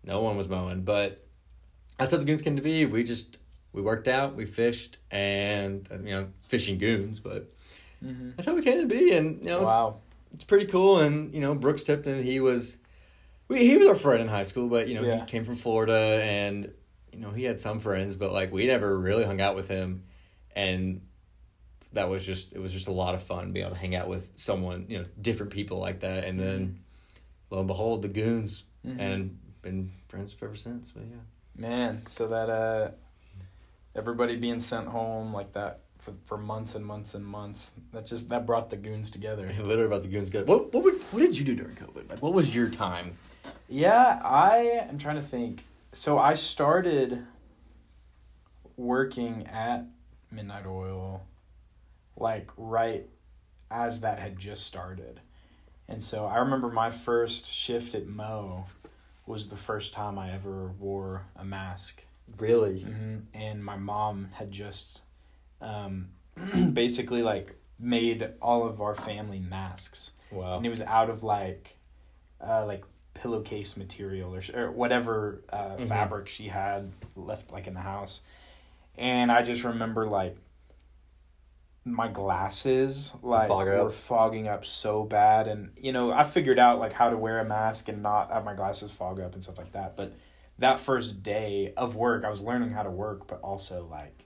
no 0.03 0.21
one 0.21 0.35
was 0.37 0.47
mowing. 0.47 0.81
But 0.83 1.25
that's 1.97 2.11
how 2.11 2.17
the 2.17 2.25
goons 2.25 2.41
came 2.41 2.55
to 2.55 2.61
be. 2.61 2.85
We 2.85 3.03
just 3.03 3.37
we 3.73 3.81
worked 3.81 4.07
out, 4.07 4.35
we 4.35 4.45
fished, 4.45 4.97
and 5.11 5.87
you 6.03 6.11
know 6.11 6.27
fishing 6.41 6.77
goons. 6.77 7.19
But 7.19 7.49
Mm-hmm. 8.01 8.29
that's 8.37 8.45
how 8.47 8.55
we 8.55 8.61
came 8.61 8.79
to 8.79 8.87
be. 8.87 9.13
And 9.13 9.43
you 9.43 9.49
know 9.49 9.65
it's 9.65 10.35
it's 10.35 10.43
pretty 10.45 10.67
cool. 10.67 10.99
And 10.99 11.33
you 11.33 11.41
know, 11.41 11.53
Brooks 11.53 11.83
Tipton, 11.83 12.23
he 12.23 12.39
was, 12.39 12.77
we, 13.49 13.67
he 13.67 13.75
was 13.75 13.87
our 13.89 13.95
friend 13.95 14.21
in 14.21 14.29
high 14.29 14.43
school, 14.43 14.69
but 14.69 14.87
you 14.87 14.95
know, 14.95 15.01
Yeah. 15.01 15.19
he 15.19 15.25
came 15.25 15.43
from 15.43 15.55
Florida, 15.55 16.21
and 16.23 16.71
you 17.11 17.19
know, 17.19 17.31
he 17.31 17.43
had 17.43 17.59
some 17.59 17.79
friends, 17.81 18.15
but 18.15 18.31
like 18.31 18.53
we 18.53 18.67
never 18.67 18.97
really 18.97 19.25
hung 19.25 19.41
out 19.41 19.57
with 19.57 19.67
him, 19.67 20.03
and 20.55 21.01
that 21.93 22.09
was 22.09 22.25
just 22.25 22.53
it 22.53 22.59
was 22.59 22.71
just 22.73 22.87
a 22.87 22.91
lot 22.91 23.15
of 23.15 23.23
fun 23.23 23.51
being 23.51 23.65
able 23.65 23.75
to 23.75 23.81
hang 23.81 23.95
out 23.95 24.07
with 24.07 24.31
someone, 24.35 24.85
you 24.89 24.97
know, 24.99 25.05
different 25.21 25.51
people 25.51 25.79
like 25.79 26.01
that, 26.01 26.23
and 26.25 26.39
then 26.39 26.79
lo 27.49 27.59
and 27.59 27.67
behold, 27.67 28.01
the 28.01 28.07
goons, 28.09 28.63
Mhm. 28.85 28.99
and 28.99 29.39
been 29.61 29.91
friends 30.07 30.35
ever 30.41 30.55
since. 30.55 30.91
But 30.91 31.03
yeah, 31.07 31.17
Man, 31.55 32.05
so 32.07 32.27
that 32.27 32.49
uh, 32.49 32.91
everybody 33.95 34.35
being 34.37 34.59
sent 34.59 34.87
home 34.87 35.33
like 35.33 35.51
that 35.53 35.81
for 35.97 36.13
for 36.25 36.37
months 36.37 36.75
and 36.75 36.85
months 36.85 37.15
and 37.15 37.25
months. 37.25 37.71
That 37.91 38.05
just 38.05 38.29
that 38.29 38.45
brought 38.45 38.69
the 38.69 38.77
goons 38.77 39.09
together. 39.09 39.47
literally 39.57 39.85
about 39.85 40.03
the 40.03 40.07
goons. 40.09 40.29
Good. 40.29 40.47
What 40.47 40.71
what 40.73 40.83
would, 40.83 41.01
what 41.11 41.19
did 41.21 41.37
you 41.37 41.43
do 41.43 41.55
during 41.55 41.75
COVID? 41.75 42.09
Like, 42.09 42.21
what 42.21 42.33
was 42.33 42.55
your 42.55 42.69
time? 42.69 43.17
Yeah, 43.67 44.21
I 44.23 44.57
am 44.89 44.97
trying 44.97 45.15
to 45.17 45.21
think. 45.21 45.65
So 45.91 46.19
I 46.19 46.35
started 46.35 47.25
working 48.77 49.47
at 49.47 49.85
Midnight 50.31 50.65
Oil 50.65 51.21
like 52.19 52.51
right 52.57 53.07
as 53.71 54.01
that 54.01 54.19
had 54.19 54.37
just 54.37 54.65
started. 54.65 55.19
And 55.87 56.01
so 56.03 56.25
I 56.25 56.37
remember 56.39 56.69
my 56.69 56.89
first 56.91 57.45
shift 57.45 57.95
at 57.95 58.07
Mo 58.07 58.65
was 59.25 59.47
the 59.47 59.55
first 59.55 59.93
time 59.93 60.17
I 60.19 60.33
ever 60.33 60.67
wore 60.79 61.25
a 61.35 61.45
mask. 61.45 62.03
Really? 62.37 62.81
hmm 62.81 63.17
And 63.33 63.63
my 63.63 63.77
mom 63.77 64.29
had 64.33 64.51
just 64.51 65.01
um, 65.61 66.09
basically 66.73 67.21
like 67.21 67.55
made 67.79 68.29
all 68.41 68.65
of 68.67 68.81
our 68.81 68.95
family 68.95 69.39
masks 69.39 70.11
Wow. 70.31 70.57
and 70.57 70.65
it 70.65 70.69
was 70.69 70.81
out 70.81 71.09
of 71.09 71.23
like 71.23 71.75
uh, 72.45 72.65
like 72.65 72.83
pillowcase 73.13 73.75
material 73.77 74.35
or, 74.35 74.41
or 74.53 74.71
whatever 74.71 75.41
uh, 75.51 75.77
Mhm. 75.77 75.87
fabric 75.87 76.27
she 76.27 76.47
had 76.49 76.89
left 77.15 77.51
like 77.51 77.67
in 77.67 77.73
the 77.73 77.79
house 77.79 78.21
and 78.97 79.31
i 79.31 79.41
just 79.41 79.63
remember 79.63 80.07
like 80.07 80.37
my 81.93 82.07
glasses 82.07 83.13
like 83.21 83.47
Fog 83.47 83.67
were 83.67 83.89
fogging 83.89 84.47
up 84.47 84.65
so 84.65 85.03
bad 85.03 85.47
and 85.47 85.71
you 85.77 85.91
know 85.91 86.11
i 86.11 86.23
figured 86.23 86.59
out 86.59 86.79
like 86.79 86.93
how 86.93 87.09
to 87.09 87.17
wear 87.17 87.39
a 87.39 87.45
mask 87.45 87.87
and 87.89 88.01
not 88.03 88.31
have 88.31 88.43
my 88.45 88.53
glasses 88.53 88.91
fog 88.91 89.19
up 89.19 89.33
and 89.33 89.43
stuff 89.43 89.57
like 89.57 89.71
that 89.73 89.95
but 89.97 90.13
that 90.59 90.79
first 90.79 91.21
day 91.23 91.73
of 91.77 91.95
work 91.95 92.23
i 92.25 92.29
was 92.29 92.41
learning 92.41 92.71
how 92.71 92.83
to 92.83 92.91
work 92.91 93.27
but 93.27 93.39
also 93.41 93.85
like 93.89 94.25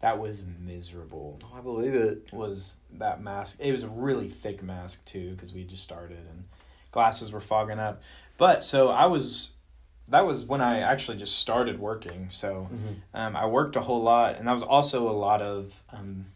that 0.00 0.18
was 0.18 0.42
miserable 0.60 1.38
Oh, 1.44 1.56
I 1.56 1.60
believe 1.60 1.94
it. 1.94 2.28
was 2.32 2.78
that 2.94 3.22
mask. 3.22 3.58
It 3.60 3.70
was 3.70 3.84
a 3.84 3.88
really 3.88 4.28
thick 4.28 4.60
mask 4.60 5.04
too 5.04 5.30
because 5.30 5.52
we 5.52 5.62
just 5.62 5.84
started 5.84 6.18
and 6.28 6.42
glasses 6.90 7.30
were 7.30 7.38
fogging 7.40 7.78
up. 7.78 8.02
But 8.36 8.64
so 8.64 8.88
I 8.88 9.06
was 9.06 9.50
that 10.08 10.26
was 10.26 10.44
when 10.44 10.60
I 10.60 10.80
actually 10.80 11.18
just 11.18 11.36
started 11.38 11.78
working. 11.78 12.26
So 12.30 12.68
um, 13.14 13.36
I 13.36 13.46
worked 13.46 13.76
a 13.76 13.80
whole 13.80 14.02
lot, 14.02 14.34
and 14.38 14.48
that 14.48 14.52
was 14.52 14.64
also 14.64 15.08
a 15.08 15.12
lot 15.14 15.40
of 15.40 15.80
um, 15.92 16.26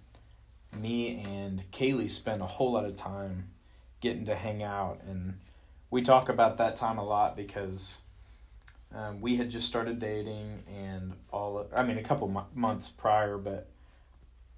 me 0.81 1.23
and 1.25 1.71
Kaylee 1.71 2.11
spend 2.11 2.43
a 2.43 2.47
whole 2.47 2.73
lot 2.73 2.85
of 2.85 2.97
time 2.97 3.49
getting 4.01 4.25
to 4.27 4.35
hang 4.35 4.63
out, 4.63 5.01
and 5.07 5.39
we 5.91 6.03
talk 6.03 6.29
about 6.29 6.59
that 6.59 6.77
time 6.77 6.99
a 6.99 7.05
lot 7.05 7.37
because 7.37 7.99
um, 8.95 9.21
we 9.21 9.37
had 9.37 9.51
just 9.51 9.67
started 9.67 9.99
dating, 9.99 10.63
and 10.69 11.15
all 11.33 11.59
of, 11.59 11.73
I 11.75 11.83
mean 11.83 11.99
a 11.99 12.03
couple 12.03 12.29
mo- 12.29 12.47
months 12.55 12.89
prior, 12.89 13.39
but 13.39 13.69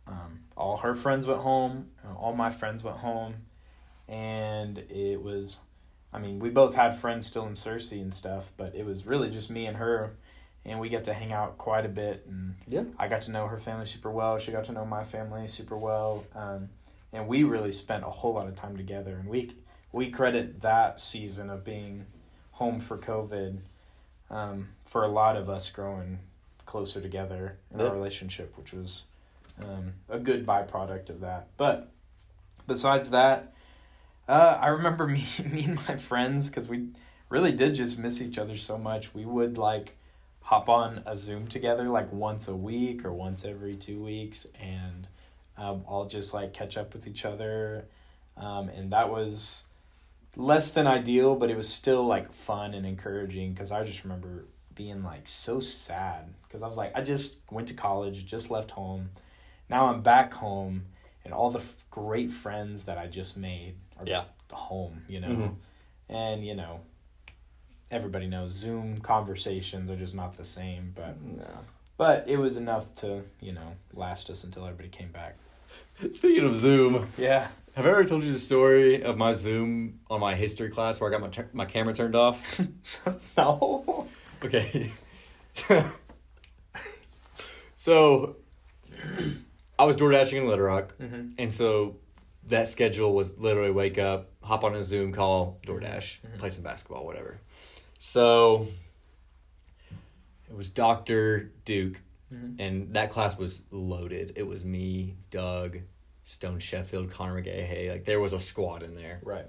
um, 0.06 0.40
all 0.56 0.78
her 0.78 0.94
friends 0.94 1.26
went 1.26 1.40
home, 1.40 1.90
uh, 2.04 2.14
all 2.14 2.34
my 2.34 2.50
friends 2.50 2.82
went 2.82 2.98
home, 2.98 3.34
and 4.08 4.78
it 4.78 5.22
was, 5.22 5.58
I 6.12 6.18
mean, 6.18 6.38
we 6.38 6.50
both 6.50 6.74
had 6.74 6.96
friends 6.96 7.26
still 7.26 7.46
in 7.46 7.54
Searcy 7.54 8.00
and 8.00 8.12
stuff, 8.12 8.52
but 8.56 8.74
it 8.74 8.84
was 8.84 9.06
really 9.06 9.30
just 9.30 9.50
me 9.50 9.66
and 9.66 9.76
her, 9.76 10.16
and 10.70 10.78
we 10.80 10.88
got 10.88 11.04
to 11.04 11.14
hang 11.14 11.32
out 11.32 11.58
quite 11.58 11.84
a 11.86 11.88
bit, 11.88 12.24
and 12.28 12.54
Yeah. 12.66 12.84
I 12.98 13.08
got 13.08 13.22
to 13.22 13.30
know 13.30 13.46
her 13.46 13.58
family 13.58 13.86
super 13.86 14.10
well. 14.10 14.38
She 14.38 14.52
got 14.52 14.64
to 14.64 14.72
know 14.72 14.84
my 14.84 15.04
family 15.04 15.48
super 15.48 15.76
well, 15.76 16.24
um, 16.34 16.68
and 17.12 17.26
we 17.26 17.42
really 17.44 17.72
spent 17.72 18.04
a 18.04 18.10
whole 18.10 18.34
lot 18.34 18.46
of 18.46 18.54
time 18.54 18.76
together. 18.76 19.16
And 19.16 19.28
we 19.28 19.54
we 19.92 20.10
credit 20.10 20.60
that 20.60 21.00
season 21.00 21.48
of 21.48 21.64
being 21.64 22.04
home 22.52 22.78
for 22.80 22.98
COVID 22.98 23.58
um, 24.30 24.68
for 24.84 25.04
a 25.04 25.08
lot 25.08 25.36
of 25.36 25.48
us 25.48 25.70
growing 25.70 26.18
closer 26.66 27.00
together 27.00 27.56
in 27.72 27.80
Yeah. 27.80 27.86
our 27.86 27.94
relationship, 27.94 28.56
which 28.58 28.72
was 28.72 29.04
um, 29.62 29.94
a 30.10 30.18
good 30.18 30.44
byproduct 30.46 31.08
of 31.08 31.20
that. 31.20 31.48
But 31.56 31.90
besides 32.66 33.08
that, 33.10 33.54
uh, 34.28 34.58
I 34.60 34.68
remember 34.68 35.06
me 35.16 35.24
me 35.50 35.64
and 35.64 35.76
my 35.88 35.96
friends 35.96 36.48
because 36.50 36.68
we 36.68 36.88
really 37.30 37.52
did 37.52 37.74
just 37.74 37.98
miss 37.98 38.20
each 38.20 38.36
other 38.38 38.56
so 38.58 38.76
much. 38.76 39.14
We 39.14 39.24
would 39.24 39.56
like 39.56 39.96
hop 40.48 40.66
on 40.70 41.02
a 41.04 41.14
Zoom 41.14 41.46
together 41.46 41.90
like 41.90 42.10
once 42.10 42.48
a 42.48 42.56
week 42.56 43.04
or 43.04 43.12
once 43.12 43.44
every 43.44 43.76
two 43.76 44.02
weeks, 44.02 44.46
and 44.58 45.06
um, 45.58 45.84
all 45.86 46.06
just 46.06 46.32
like 46.32 46.54
catch 46.54 46.78
up 46.78 46.94
with 46.94 47.06
each 47.06 47.26
other. 47.26 47.84
Um, 48.34 48.70
and 48.70 48.90
that 48.92 49.10
was 49.10 49.64
less 50.36 50.70
than 50.70 50.86
ideal, 50.86 51.36
but 51.36 51.50
it 51.50 51.56
was 51.56 51.68
still 51.68 52.06
like 52.06 52.32
fun 52.32 52.72
and 52.72 52.86
encouraging 52.86 53.52
because 53.52 53.70
I 53.70 53.84
just 53.84 54.04
remember 54.04 54.46
being 54.74 55.02
like 55.02 55.28
so 55.28 55.60
sad 55.60 56.32
because 56.44 56.62
I 56.62 56.66
was 56.66 56.78
like, 56.78 56.96
I 56.96 57.02
just 57.02 57.36
went 57.50 57.68
to 57.68 57.74
college, 57.74 58.24
just 58.24 58.50
left 58.50 58.70
home. 58.70 59.10
Now 59.68 59.88
I'm 59.88 60.00
back 60.00 60.32
home, 60.32 60.86
and 61.26 61.34
all 61.34 61.50
the 61.50 61.58
f- 61.58 61.84
great 61.90 62.30
friends 62.30 62.84
that 62.84 62.96
I 62.96 63.06
just 63.06 63.36
made 63.36 63.74
are 63.98 64.06
Yeah. 64.06 64.24
home, 64.50 65.02
you 65.08 65.20
know? 65.20 65.28
Mhm. 65.28 65.54
And, 66.08 66.46
you 66.46 66.54
know, 66.54 66.80
everybody 67.90 68.26
knows 68.26 68.50
Zoom 68.50 68.98
conversations 69.00 69.90
are 69.90 69.96
just 69.96 70.14
not 70.14 70.36
the 70.36 70.44
same, 70.44 70.92
but 70.94 71.20
No. 71.20 71.44
but 71.96 72.24
it 72.28 72.36
was 72.36 72.56
enough 72.56 72.94
to, 72.96 73.22
you 73.40 73.52
know, 73.52 73.74
last 73.94 74.30
us 74.30 74.44
until 74.44 74.64
everybody 74.64 74.88
came 74.88 75.10
back. 75.10 75.36
Speaking 76.14 76.44
of 76.44 76.54
Zoom, 76.56 77.08
Yeah. 77.18 77.48
have 77.74 77.86
I 77.86 77.90
ever 77.90 78.04
told 78.04 78.24
you 78.24 78.32
the 78.32 78.38
story 78.38 79.02
of 79.02 79.16
my 79.18 79.32
Zoom 79.32 80.00
on 80.10 80.20
my 80.20 80.34
history 80.34 80.70
class 80.70 81.00
where 81.00 81.10
I 81.10 81.12
got 81.12 81.20
my 81.20 81.28
tur- 81.28 81.50
my 81.52 81.64
camera 81.64 81.94
turned 81.94 82.14
off? 82.14 82.60
no. 83.36 84.06
Okay. 84.44 84.90
so, 87.74 88.36
I 89.78 89.84
was 89.84 89.96
door 89.96 90.10
dashing 90.12 90.38
in 90.42 90.46
Little 90.48 90.64
Rock, 90.66 90.94
Mm-hmm. 90.98 91.28
and 91.38 91.52
so 91.52 91.96
that 92.46 92.66
schedule 92.68 93.12
was 93.12 93.38
literally 93.38 93.70
wake 93.70 93.98
up, 93.98 94.30
hop 94.42 94.64
on 94.64 94.74
a 94.74 94.82
Zoom 94.82 95.12
call, 95.12 95.58
DoorDash, 95.66 96.20
play 96.38 96.48
some 96.48 96.62
basketball, 96.62 97.04
whatever. 97.04 97.38
So, 97.98 98.68
it 100.50 100.56
was 100.56 100.70
Doctor 100.70 101.50
Duke, 101.64 102.00
Mhm. 102.32 102.56
and 102.58 102.94
that 102.94 103.10
class 103.10 103.36
was 103.36 103.62
loaded. 103.70 104.32
It 104.36 104.44
was 104.44 104.64
me, 104.64 105.16
Doug, 105.30 105.78
Stone 106.22 106.58
Sheffield, 106.60 107.10
Connor 107.10 107.42
McGahey. 107.42 107.90
Like 107.90 108.04
there 108.04 108.20
was 108.20 108.32
a 108.32 108.38
squad 108.38 108.82
in 108.82 108.94
there. 108.94 109.20
Right. 109.22 109.46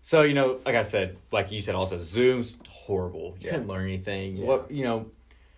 So 0.00 0.22
you 0.22 0.34
know, 0.34 0.60
like 0.64 0.76
I 0.76 0.82
said, 0.82 1.16
like 1.32 1.50
you 1.50 1.60
said, 1.60 1.74
also 1.74 1.98
Zoom's 2.00 2.56
horrible. 2.68 3.36
You 3.40 3.46
Yeah. 3.46 3.50
couldn't 3.52 3.68
learn 3.68 3.82
anything. 3.84 4.36
Yeah. 4.36 4.44
What 4.46 4.70
you 4.70 4.84
know? 4.84 5.10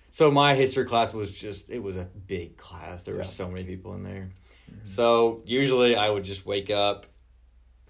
So 0.09 0.31
my 0.31 0.55
history 0.55 0.85
class 0.87 1.13
was 1.13 1.37
just 1.39 1.69
it 1.69 1.81
was 1.81 1.97
a 1.97 2.05
big 2.27 2.57
class. 2.57 3.05
There 3.05 3.15
were 3.15 3.21
Yeah. 3.21 3.25
Mm-hmm. 3.25 3.31
so 3.31 3.51
many 3.51 3.65
people 3.65 3.95
in 3.95 4.03
there. 4.03 4.31
So 4.85 5.43
usually 5.47 5.95
I 5.97 6.09
would 6.11 6.25
just 6.25 6.47
wake 6.47 6.71
up, 6.71 7.07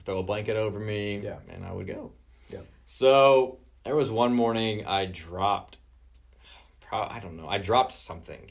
throw 0.05 0.19
a 0.19 0.23
blanket 0.23 0.57
over 0.57 0.79
me, 0.81 1.19
Yeah. 1.21 1.39
and 1.49 1.65
I 1.65 1.73
would 1.73 1.87
go. 1.87 2.13
Yeah. 2.49 2.61
So 2.85 3.59
there 3.87 3.95
was 3.95 4.11
one 4.11 4.35
morning 4.35 4.85
I 4.85 5.07
dropped. 5.07 5.79
Pro- 6.81 7.07
I 7.09 7.21
don't 7.21 7.37
know. 7.37 7.49
I 7.49 7.59
dropped 7.59 7.93
something, 7.93 8.51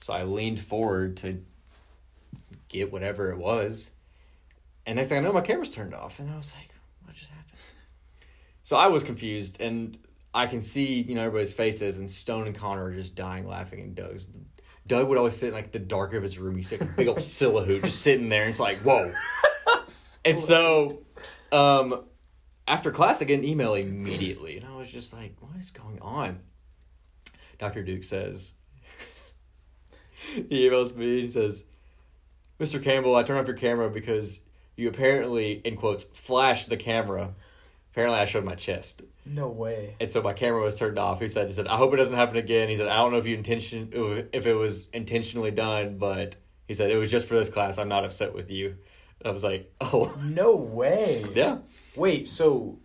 so 0.00 0.14
I 0.14 0.22
leaned 0.24 0.58
forward 0.58 1.18
to 1.18 1.44
get 2.68 2.90
whatever 2.90 3.30
it 3.30 3.36
was, 3.36 3.90
and 4.86 4.96
next 4.96 5.10
thing 5.10 5.18
I 5.18 5.20
know, 5.20 5.32
my 5.34 5.42
camera's 5.42 5.68
turned 5.68 5.94
off, 5.94 6.18
and 6.18 6.30
I 6.30 6.36
was 6.36 6.50
like, 6.58 6.74
"What 7.04 7.14
just 7.14 7.30
happened?" 7.30 7.58
So 8.62 8.76
I 8.76 8.86
was 8.86 9.04
confused, 9.04 9.60
and 9.60 9.98
I 10.32 10.46
can 10.46 10.62
see 10.62 11.02
you 11.02 11.14
know 11.14 11.24
everybody's 11.24 11.52
faces, 11.52 11.98
and 11.98 12.10
Stone 12.10 12.46
and 12.46 12.56
Connor 12.56 12.86
are 12.86 12.92
just 12.92 13.14
dying 13.14 13.46
laughing, 13.46 13.80
and 13.82 13.94
Doug's. 13.94 14.28
Doug 14.86 15.08
would 15.08 15.18
always 15.18 15.36
sit 15.36 15.48
in 15.48 15.54
like 15.54 15.72
the 15.72 15.78
dark 15.78 16.14
of 16.14 16.22
his 16.22 16.38
room. 16.38 16.56
You 16.56 16.62
see 16.62 16.78
like 16.78 16.88
a 16.88 16.92
big 16.92 17.08
old 17.08 17.22
silhouette 17.22 17.82
just 17.82 18.00
sitting 18.00 18.30
there, 18.30 18.42
and 18.42 18.50
it's 18.50 18.58
like, 18.58 18.78
whoa. 18.78 19.12
and 20.24 20.38
so, 20.38 21.02
um, 21.52 22.06
after 22.70 22.90
class, 22.90 23.20
I 23.20 23.24
get 23.26 23.38
an 23.40 23.44
email 23.44 23.74
immediately, 23.74 24.56
and 24.56 24.66
I 24.66 24.76
was 24.76 24.90
just 24.90 25.12
like, 25.12 25.34
"What 25.40 25.56
is 25.58 25.70
going 25.70 25.98
on?" 26.00 26.40
Doctor 27.58 27.82
Duke 27.82 28.02
says, 28.04 28.54
he 30.48 30.68
emails 30.68 30.94
me. 30.94 31.22
He 31.22 31.30
says, 31.30 31.64
"Mr. 32.58 32.82
Campbell, 32.82 33.16
I 33.16 33.22
turned 33.22 33.40
off 33.40 33.46
your 33.46 33.56
camera 33.56 33.90
because 33.90 34.40
you 34.76 34.88
apparently, 34.88 35.60
in 35.64 35.76
quotes, 35.76 36.04
flashed 36.04 36.68
the 36.68 36.76
camera. 36.76 37.34
Apparently, 37.92 38.18
I 38.20 38.24
showed 38.24 38.44
my 38.44 38.54
chest, 38.54 39.02
No 39.26 39.48
way. 39.48 39.96
and 40.00 40.08
so 40.10 40.22
my 40.22 40.32
camera 40.32 40.62
was 40.62 40.76
turned 40.76 40.98
off." 40.98 41.20
He 41.20 41.28
said, 41.28 41.48
"He 41.48 41.52
said 41.54 41.66
I 41.66 41.76
hope 41.76 41.92
it 41.92 41.96
doesn't 41.98 42.14
happen 42.14 42.36
again." 42.36 42.68
He 42.68 42.76
said, 42.76 42.88
"I 42.88 42.94
don't 42.94 43.12
know 43.12 43.18
if 43.18 43.26
you 43.26 43.36
intention 43.36 43.90
if 44.32 44.46
it 44.46 44.54
was 44.54 44.88
intentionally 44.92 45.50
done, 45.50 45.98
but." 45.98 46.36
He 46.68 46.74
said, 46.74 46.92
it 46.92 46.96
was 46.98 47.10
just 47.10 47.26
for 47.26 47.34
this 47.34 47.48
class. 47.50 47.78
I'm 47.78 47.88
not 47.88 48.04
upset 48.04 48.32
with 48.32 48.48
you. 48.48 48.68
And 49.18 49.26
I 49.26 49.30
was 49.32 49.42
like, 49.42 49.74
oh, 49.80 50.16
No 50.22 50.54
way. 50.54 51.24
yeah. 51.34 51.58
Wait, 51.96 52.28
so 52.28 52.78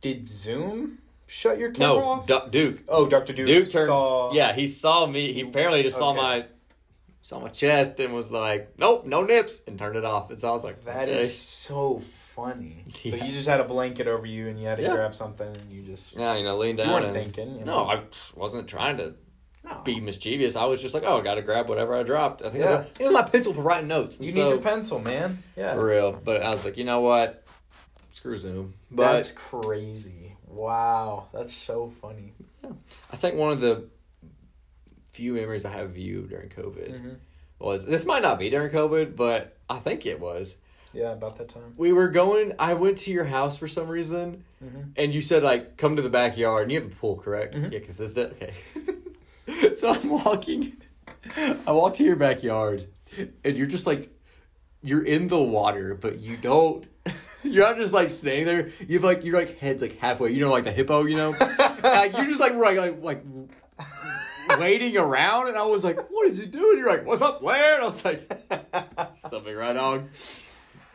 did 0.00 0.28
Zoom 0.28 0.98
shut 1.26 1.58
your 1.58 1.70
camera 1.70 1.96
No, 2.00 2.04
off? 2.04 2.26
Du- 2.26 2.48
Duke. 2.50 2.82
oh, 2.88 3.06
Dr. 3.06 3.32
Duke, 3.32 3.46
Duke 3.46 3.70
turned. 3.70 3.86
saw. 3.86 4.32
Yeah, 4.32 4.52
he 4.52 4.66
saw 4.66 5.06
me. 5.06 5.32
He 5.32 5.40
apparently 5.42 5.82
just 5.82 5.96
saw 5.98 6.12
my 6.14 6.46
saw 7.22 7.40
my 7.40 7.48
chest 7.48 7.98
and 8.00 8.12
was 8.12 8.30
like, 8.30 8.74
"Nope, 8.78 9.06
no 9.06 9.24
nips," 9.24 9.62
and 9.66 9.78
turned 9.78 9.96
it 9.96 10.04
off. 10.04 10.28
And 10.28 10.38
so 10.38 10.50
I 10.50 10.52
was 10.52 10.62
like, 10.62 10.84
That 10.84 11.08
okay. 11.08 11.20
is 11.20 11.34
so 11.34 12.00
funny. 12.34 12.84
So 12.90 13.16
you 13.16 13.32
just 13.32 13.48
had 13.48 13.60
a 13.60 13.64
blanket 13.64 14.06
over 14.08 14.26
you 14.26 14.48
and 14.48 14.60
you 14.60 14.66
had 14.66 14.76
to 14.76 14.82
Yeah. 14.82 14.92
grab 14.94 15.14
something 15.14 15.46
and 15.46 15.72
you 15.72 15.82
just 15.82 16.14
Yeah, 16.14 16.36
you 16.36 16.44
know, 16.44 16.58
lean 16.58 16.76
down. 16.76 16.88
you 16.88 16.92
weren't 16.92 17.06
and- 17.06 17.14
thinking. 17.14 17.58
You 17.60 17.64
No. 17.64 17.86
I 17.86 18.02
wasn't 18.36 18.68
trying 18.68 18.98
to 18.98 19.14
no. 19.64 19.80
be 19.84 20.00
mischievous. 20.00 20.54
I 20.56 20.66
was 20.66 20.82
just 20.82 20.92
like, 20.92 21.04
oh, 21.06 21.18
I 21.18 21.22
got 21.22 21.36
to 21.36 21.42
grab 21.42 21.66
whatever 21.70 21.94
I 21.94 22.02
dropped. 22.02 22.42
I 22.42 22.50
think 22.50 22.64
it, 22.64 22.68
Yeah. 22.68 22.78
was, 22.80 22.92
it 23.00 23.04
was 23.04 23.12
my 23.12 23.22
pencil 23.22 23.54
for 23.54 23.62
writing 23.62 23.88
notes. 23.88 24.18
And 24.18 24.26
You 24.26 24.32
so, 24.32 24.42
need 24.44 24.48
your 24.50 24.58
pencil, 24.58 24.98
man. 24.98 25.42
Yeah. 25.56 25.72
for 25.74 25.86
real. 25.86 26.12
But 26.12 26.42
I 26.42 26.50
was 26.50 26.64
like, 26.66 26.76
you 26.76 26.84
know 26.84 27.00
what? 27.00 27.43
Screw 28.14 28.38
Zoom. 28.38 28.74
But 28.92 29.12
That's 29.14 29.32
crazy. 29.32 30.36
Wow, 30.46 31.26
that's 31.32 31.52
so 31.52 31.88
funny. 32.00 32.32
Yeah. 32.62 32.70
I 33.12 33.16
think 33.16 33.34
one 33.34 33.50
of 33.50 33.60
the 33.60 33.88
few 35.10 35.32
memories 35.34 35.64
I 35.64 35.70
have 35.72 35.86
of 35.90 35.98
you 35.98 36.22
during 36.22 36.48
COVID 36.48 36.92
Mhm. 36.92 37.16
was 37.58 37.84
this 37.84 38.06
might 38.06 38.22
not 38.22 38.38
be 38.38 38.50
during 38.50 38.70
COVID, 38.70 39.16
but 39.16 39.56
I 39.68 39.80
think 39.80 40.06
it 40.06 40.20
was. 40.20 40.58
Yeah, 40.92 41.10
about 41.10 41.38
that 41.38 41.48
time. 41.48 41.74
We 41.76 41.92
were 41.92 42.06
going. 42.08 42.52
I 42.56 42.74
went 42.74 42.98
to 42.98 43.10
your 43.10 43.24
house 43.24 43.58
for 43.58 43.66
some 43.66 43.88
reason, 43.88 44.44
Mhm. 44.64 44.92
and 44.96 45.12
you 45.12 45.20
said 45.20 45.42
like, 45.42 45.76
"Come 45.76 45.96
to 45.96 46.02
the 46.02 46.08
backyard." 46.08 46.62
And 46.62 46.70
you 46.72 46.80
have 46.80 46.92
a 46.92 46.94
pool, 46.94 47.16
correct? 47.16 47.56
Mhm. 47.56 47.72
Yeah, 47.72 47.80
because 47.80 47.96
this 47.96 48.12
that 48.12 48.30
okay. 48.34 48.52
so 49.74 49.90
I'm 49.90 50.08
walking. 50.08 50.76
I 51.66 51.72
walk 51.72 51.94
to 51.94 52.04
your 52.04 52.14
backyard, 52.14 52.86
and 53.44 53.56
you're 53.56 53.66
just 53.66 53.88
like, 53.88 54.08
you're 54.82 55.04
in 55.04 55.26
the 55.26 55.42
water, 55.42 55.96
but 55.96 56.20
you 56.20 56.36
don't. 56.36 56.88
You're 57.52 57.66
not 57.66 57.76
just 57.76 57.92
like 57.92 58.10
standing 58.10 58.46
there. 58.46 58.68
You've 58.88 59.04
like 59.04 59.24
your 59.24 59.38
like 59.38 59.58
head's 59.58 59.82
like 59.82 59.98
halfway. 59.98 60.32
You 60.32 60.40
know, 60.40 60.50
like 60.50 60.64
the 60.64 60.72
hippo. 60.72 61.04
You 61.04 61.16
know, 61.16 61.30
like, 61.82 62.16
you're 62.16 62.26
just 62.26 62.40
like 62.40 62.54
like 62.54 62.76
like. 62.76 63.02
like 63.02 63.24
waiting 64.58 64.96
around 64.98 65.48
and 65.48 65.56
I 65.56 65.64
was 65.64 65.82
like, 65.84 65.98
what 66.10 66.26
is 66.26 66.36
he 66.36 66.44
doing? 66.46 66.78
You're 66.78 66.88
like, 66.88 67.06
what's 67.06 67.22
up, 67.22 67.40
Blair? 67.40 67.76
And 67.76 67.84
I 67.84 67.86
was 67.86 68.04
like, 68.04 68.30
something 69.30 69.54
right 69.54 69.76
on. 69.76 70.08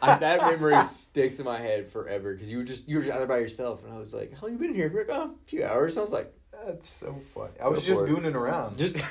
I, 0.02 0.18
that 0.18 0.42
memory 0.42 0.82
sticks 0.84 1.40
in 1.40 1.46
my 1.46 1.58
head 1.60 1.90
forever 1.90 2.34
because 2.34 2.50
you 2.50 2.58
were 2.60 2.64
just 2.64 2.88
you 2.88 2.98
were 2.98 3.02
just 3.02 3.12
out 3.12 3.18
there 3.18 3.28
by 3.28 3.40
yourself 3.40 3.84
and 3.84 3.94
I 3.94 3.98
was 3.98 4.14
like, 4.14 4.32
how 4.34 4.44
long 4.48 4.54
you 4.54 4.60
been 4.60 4.74
here? 4.74 4.90
You're 4.90 5.06
like, 5.06 5.16
oh, 5.16 5.32
a 5.44 5.48
few 5.48 5.66
hours. 5.66 5.94
And 5.98 6.00
I 6.00 6.04
was 6.04 6.14
like, 6.14 6.34
That's 6.66 6.88
so 6.88 7.14
funny. 7.14 7.54
I 7.62 7.68
was 7.68 7.84
just 7.84 8.04
it. 8.04 8.10
gooning 8.10 8.36
around. 8.36 8.78
just 8.78 9.04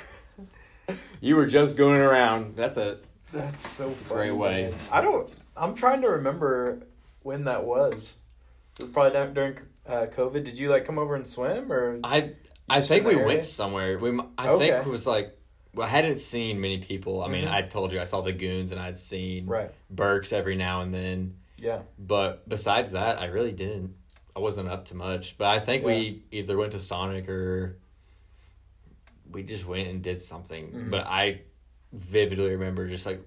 you 1.20 1.36
were 1.36 1.46
just 1.46 1.76
going 1.76 2.00
around. 2.00 2.56
That's 2.56 2.76
a 2.76 2.98
That's 3.32 3.68
so 3.68 3.88
a 3.88 3.94
funny. 3.94 4.28
great 4.28 4.36
way. 4.36 4.70
man. 4.70 4.74
I 4.90 5.00
don't. 5.00 5.28
I'm 5.56 5.74
trying 5.74 6.00
to 6.02 6.08
remember 6.10 6.80
when 7.28 7.44
that 7.44 7.64
was. 7.64 8.16
It 8.78 8.84
was 8.84 8.92
probably 8.92 9.12
down- 9.12 9.34
during 9.34 9.58
uh, 9.86 10.06
COVID. 10.06 10.44
Did 10.44 10.58
you 10.58 10.70
like 10.70 10.84
come 10.86 10.98
over 10.98 11.14
and 11.14 11.26
swim 11.26 11.70
or? 11.70 12.00
I 12.02 12.32
I 12.70 12.80
think 12.80 13.06
we 13.06 13.14
area? 13.14 13.26
went 13.26 13.42
somewhere. 13.42 13.98
We 13.98 14.18
I 14.38 14.48
Okay. 14.50 14.70
think 14.70 14.86
it 14.86 14.90
was 14.90 15.06
like 15.06 15.34
well, 15.74 15.86
I 15.86 15.90
hadn't 15.90 16.18
seen 16.18 16.60
many 16.60 16.78
people. 16.78 17.22
I 17.22 17.28
mean, 17.28 17.44
Mhm. 17.44 17.52
I 17.52 17.62
told 17.62 17.92
you 17.92 18.00
I 18.00 18.04
saw 18.04 18.22
the 18.22 18.32
goons 18.32 18.72
and 18.72 18.80
I'd 18.80 18.96
seen 18.96 19.46
Right. 19.46 19.70
Burks 19.90 20.32
every 20.32 20.56
now 20.56 20.80
and 20.80 20.92
then. 20.94 21.36
Yeah. 21.58 21.82
But 21.98 22.48
besides 22.48 22.92
that, 22.92 23.20
I 23.20 23.26
really 23.26 23.52
didn't. 23.52 23.94
I 24.34 24.40
wasn't 24.40 24.68
up 24.70 24.86
to 24.86 24.94
much. 24.94 25.36
But 25.36 25.48
I 25.48 25.60
think 25.60 25.84
we 25.84 26.22
either 26.30 26.56
went 26.56 26.72
to 26.72 26.78
Sonic 26.78 27.28
or 27.28 27.78
we 29.30 29.42
just 29.42 29.66
went 29.66 29.88
and 29.88 30.02
did 30.02 30.20
something. 30.22 30.72
Mhm. 30.72 30.90
But 30.90 31.06
I 31.06 31.42
vividly 31.92 32.50
remember 32.52 32.86
just 32.88 33.04
like 33.06 33.20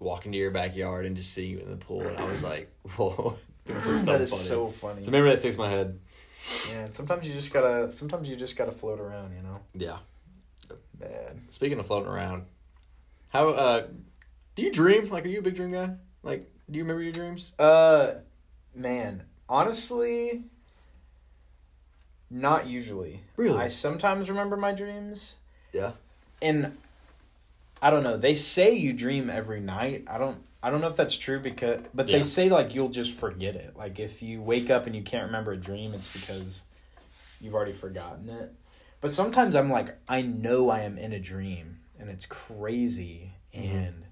walking 0.00 0.32
to 0.32 0.38
your 0.38 0.50
backyard 0.50 1.06
and 1.06 1.16
just 1.16 1.32
seeing 1.32 1.50
you 1.50 1.58
in 1.58 1.70
the 1.70 1.76
pool, 1.76 2.02
and 2.02 2.16
I 2.16 2.24
was 2.24 2.42
like, 2.42 2.72
"Whoa!" 2.96 3.38
Was 3.66 4.04
so 4.04 4.12
that 4.12 4.20
is 4.20 4.30
funny. 4.30 4.42
so 4.42 4.68
funny. 4.68 4.98
It's 4.98 5.08
a 5.08 5.10
memory 5.10 5.30
that 5.30 5.38
sticks 5.38 5.56
in 5.56 5.60
my 5.60 5.70
head. 5.70 5.98
Yeah. 6.70 6.84
and 6.84 6.94
Sometimes 6.94 7.26
you 7.26 7.34
just 7.34 7.52
gotta. 7.52 7.90
Sometimes 7.90 8.28
you 8.28 8.36
just 8.36 8.56
gotta 8.56 8.70
float 8.72 9.00
around. 9.00 9.34
You 9.36 9.42
know. 9.42 9.60
Yeah. 9.74 9.98
Man. 10.98 11.42
Speaking 11.50 11.78
of 11.78 11.86
floating 11.86 12.08
around, 12.08 12.44
how 13.28 13.48
uh, 13.50 13.86
do 14.56 14.62
you 14.62 14.72
dream? 14.72 15.08
Like, 15.10 15.24
are 15.24 15.28
you 15.28 15.38
a 15.38 15.42
big 15.42 15.54
dream 15.54 15.72
guy? 15.72 15.90
Like, 16.22 16.50
do 16.70 16.78
you 16.78 16.84
remember 16.84 17.02
your 17.02 17.12
dreams? 17.12 17.52
Uh, 17.58 18.14
man. 18.74 19.22
Honestly, 19.48 20.44
not 22.30 22.66
usually. 22.66 23.22
Really? 23.36 23.58
I 23.58 23.68
sometimes 23.68 24.28
remember 24.28 24.56
my 24.56 24.72
dreams. 24.72 25.36
Yeah. 25.72 25.92
and 26.42 26.76
I 27.80 27.90
don't 27.90 28.02
know. 28.02 28.16
They 28.16 28.34
say 28.34 28.74
you 28.74 28.92
dream 28.92 29.30
every 29.30 29.60
night. 29.60 30.04
I 30.08 30.18
don't. 30.18 30.38
I 30.60 30.70
don't 30.70 30.80
know 30.80 30.88
if 30.88 30.96
that's 30.96 31.16
true 31.16 31.38
because, 31.38 31.82
but 31.94 32.08
Yeah. 32.08 32.18
they 32.18 32.22
say 32.24 32.48
like 32.48 32.74
you'll 32.74 32.88
just 32.88 33.14
forget 33.14 33.54
it. 33.54 33.76
Like 33.76 34.00
if 34.00 34.22
you 34.22 34.42
wake 34.42 34.70
up 34.70 34.86
and 34.86 34.96
you 34.96 35.02
can't 35.02 35.26
remember 35.26 35.52
a 35.52 35.56
dream, 35.56 35.94
it's 35.94 36.08
because 36.08 36.64
you've 37.40 37.54
already 37.54 37.72
forgotten 37.72 38.28
it. 38.28 38.52
But 39.00 39.12
sometimes 39.12 39.54
I'm 39.54 39.70
like, 39.70 39.96
I 40.08 40.22
know 40.22 40.68
I 40.70 40.80
am 40.80 40.98
in 40.98 41.12
a 41.12 41.20
dream, 41.20 41.78
and 42.00 42.10
it's 42.10 42.26
crazy, 42.26 43.34
Mhm. 43.54 43.62
and 43.72 44.04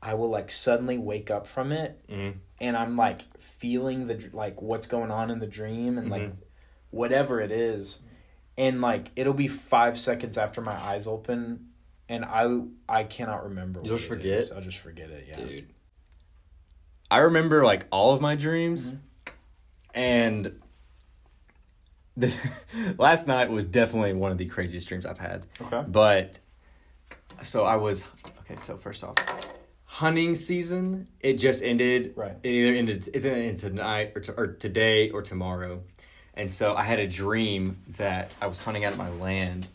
I 0.00 0.14
will 0.14 0.30
like 0.30 0.50
suddenly 0.50 0.96
wake 0.96 1.30
up 1.30 1.46
from 1.46 1.70
it, 1.72 2.00
Mm. 2.08 2.36
and 2.60 2.74
I'm 2.76 2.96
like 2.96 3.22
feeling 3.38 4.06
the 4.06 4.30
like 4.32 4.62
what's 4.62 4.86
going 4.86 5.10
on 5.10 5.30
in 5.30 5.38
the 5.40 5.46
dream, 5.46 5.98
and 5.98 6.08
like 6.08 6.22
Mhm. 6.22 6.36
whatever 6.90 7.42
it 7.42 7.50
is, 7.50 8.00
and 8.56 8.80
like 8.80 9.10
it'll 9.16 9.34
be 9.34 9.48
five 9.48 9.98
seconds 9.98 10.38
after 10.38 10.62
my 10.62 10.82
eyes 10.82 11.06
open, 11.06 11.67
and 12.08 12.24
I 12.24 12.60
I 12.88 13.04
cannot 13.04 13.44
remember. 13.44 13.80
You'll 13.82 13.92
what 13.92 13.98
just 13.98 14.08
forget? 14.08 14.38
is. 14.38 14.52
I'll 14.52 14.60
just 14.60 14.78
forget 14.78 15.10
it. 15.10 15.26
Yeah. 15.28 15.36
dude. 15.36 15.68
I 17.10 17.20
remember 17.20 17.64
like 17.64 17.86
all 17.90 18.14
of 18.14 18.20
my 18.20 18.36
dreams, 18.36 18.92
mm-hmm. 18.92 19.98
and 19.98 20.60
the, 22.16 22.34
last 22.98 23.26
night 23.26 23.50
was 23.50 23.64
definitely 23.66 24.12
one 24.12 24.32
of 24.32 24.38
the 24.38 24.46
craziest 24.46 24.88
dreams 24.88 25.06
I've 25.06 25.18
had. 25.18 25.46
Okay. 25.60 25.84
But 25.86 26.38
so 27.42 27.64
I 27.64 27.76
was 27.76 28.10
okay. 28.40 28.56
So 28.56 28.76
first 28.76 29.04
off, 29.04 29.16
hunting 29.84 30.34
season 30.34 31.08
it 31.20 31.34
just 31.34 31.62
ended. 31.62 32.12
Right. 32.16 32.36
It 32.42 32.48
either 32.48 32.74
ended. 32.74 33.08
It's 33.12 33.26
ended 33.26 33.56
tonight 33.56 34.12
or, 34.14 34.20
to, 34.22 34.32
or 34.32 34.46
today 34.48 35.10
or 35.10 35.22
tomorrow, 35.22 35.82
and 36.34 36.50
so 36.50 36.74
I 36.74 36.82
had 36.82 36.98
a 36.98 37.06
dream 37.06 37.78
that 37.96 38.30
I 38.40 38.46
was 38.46 38.62
hunting 38.62 38.84
out 38.84 38.92
of 38.92 38.98
my 38.98 39.10
land. 39.10 39.68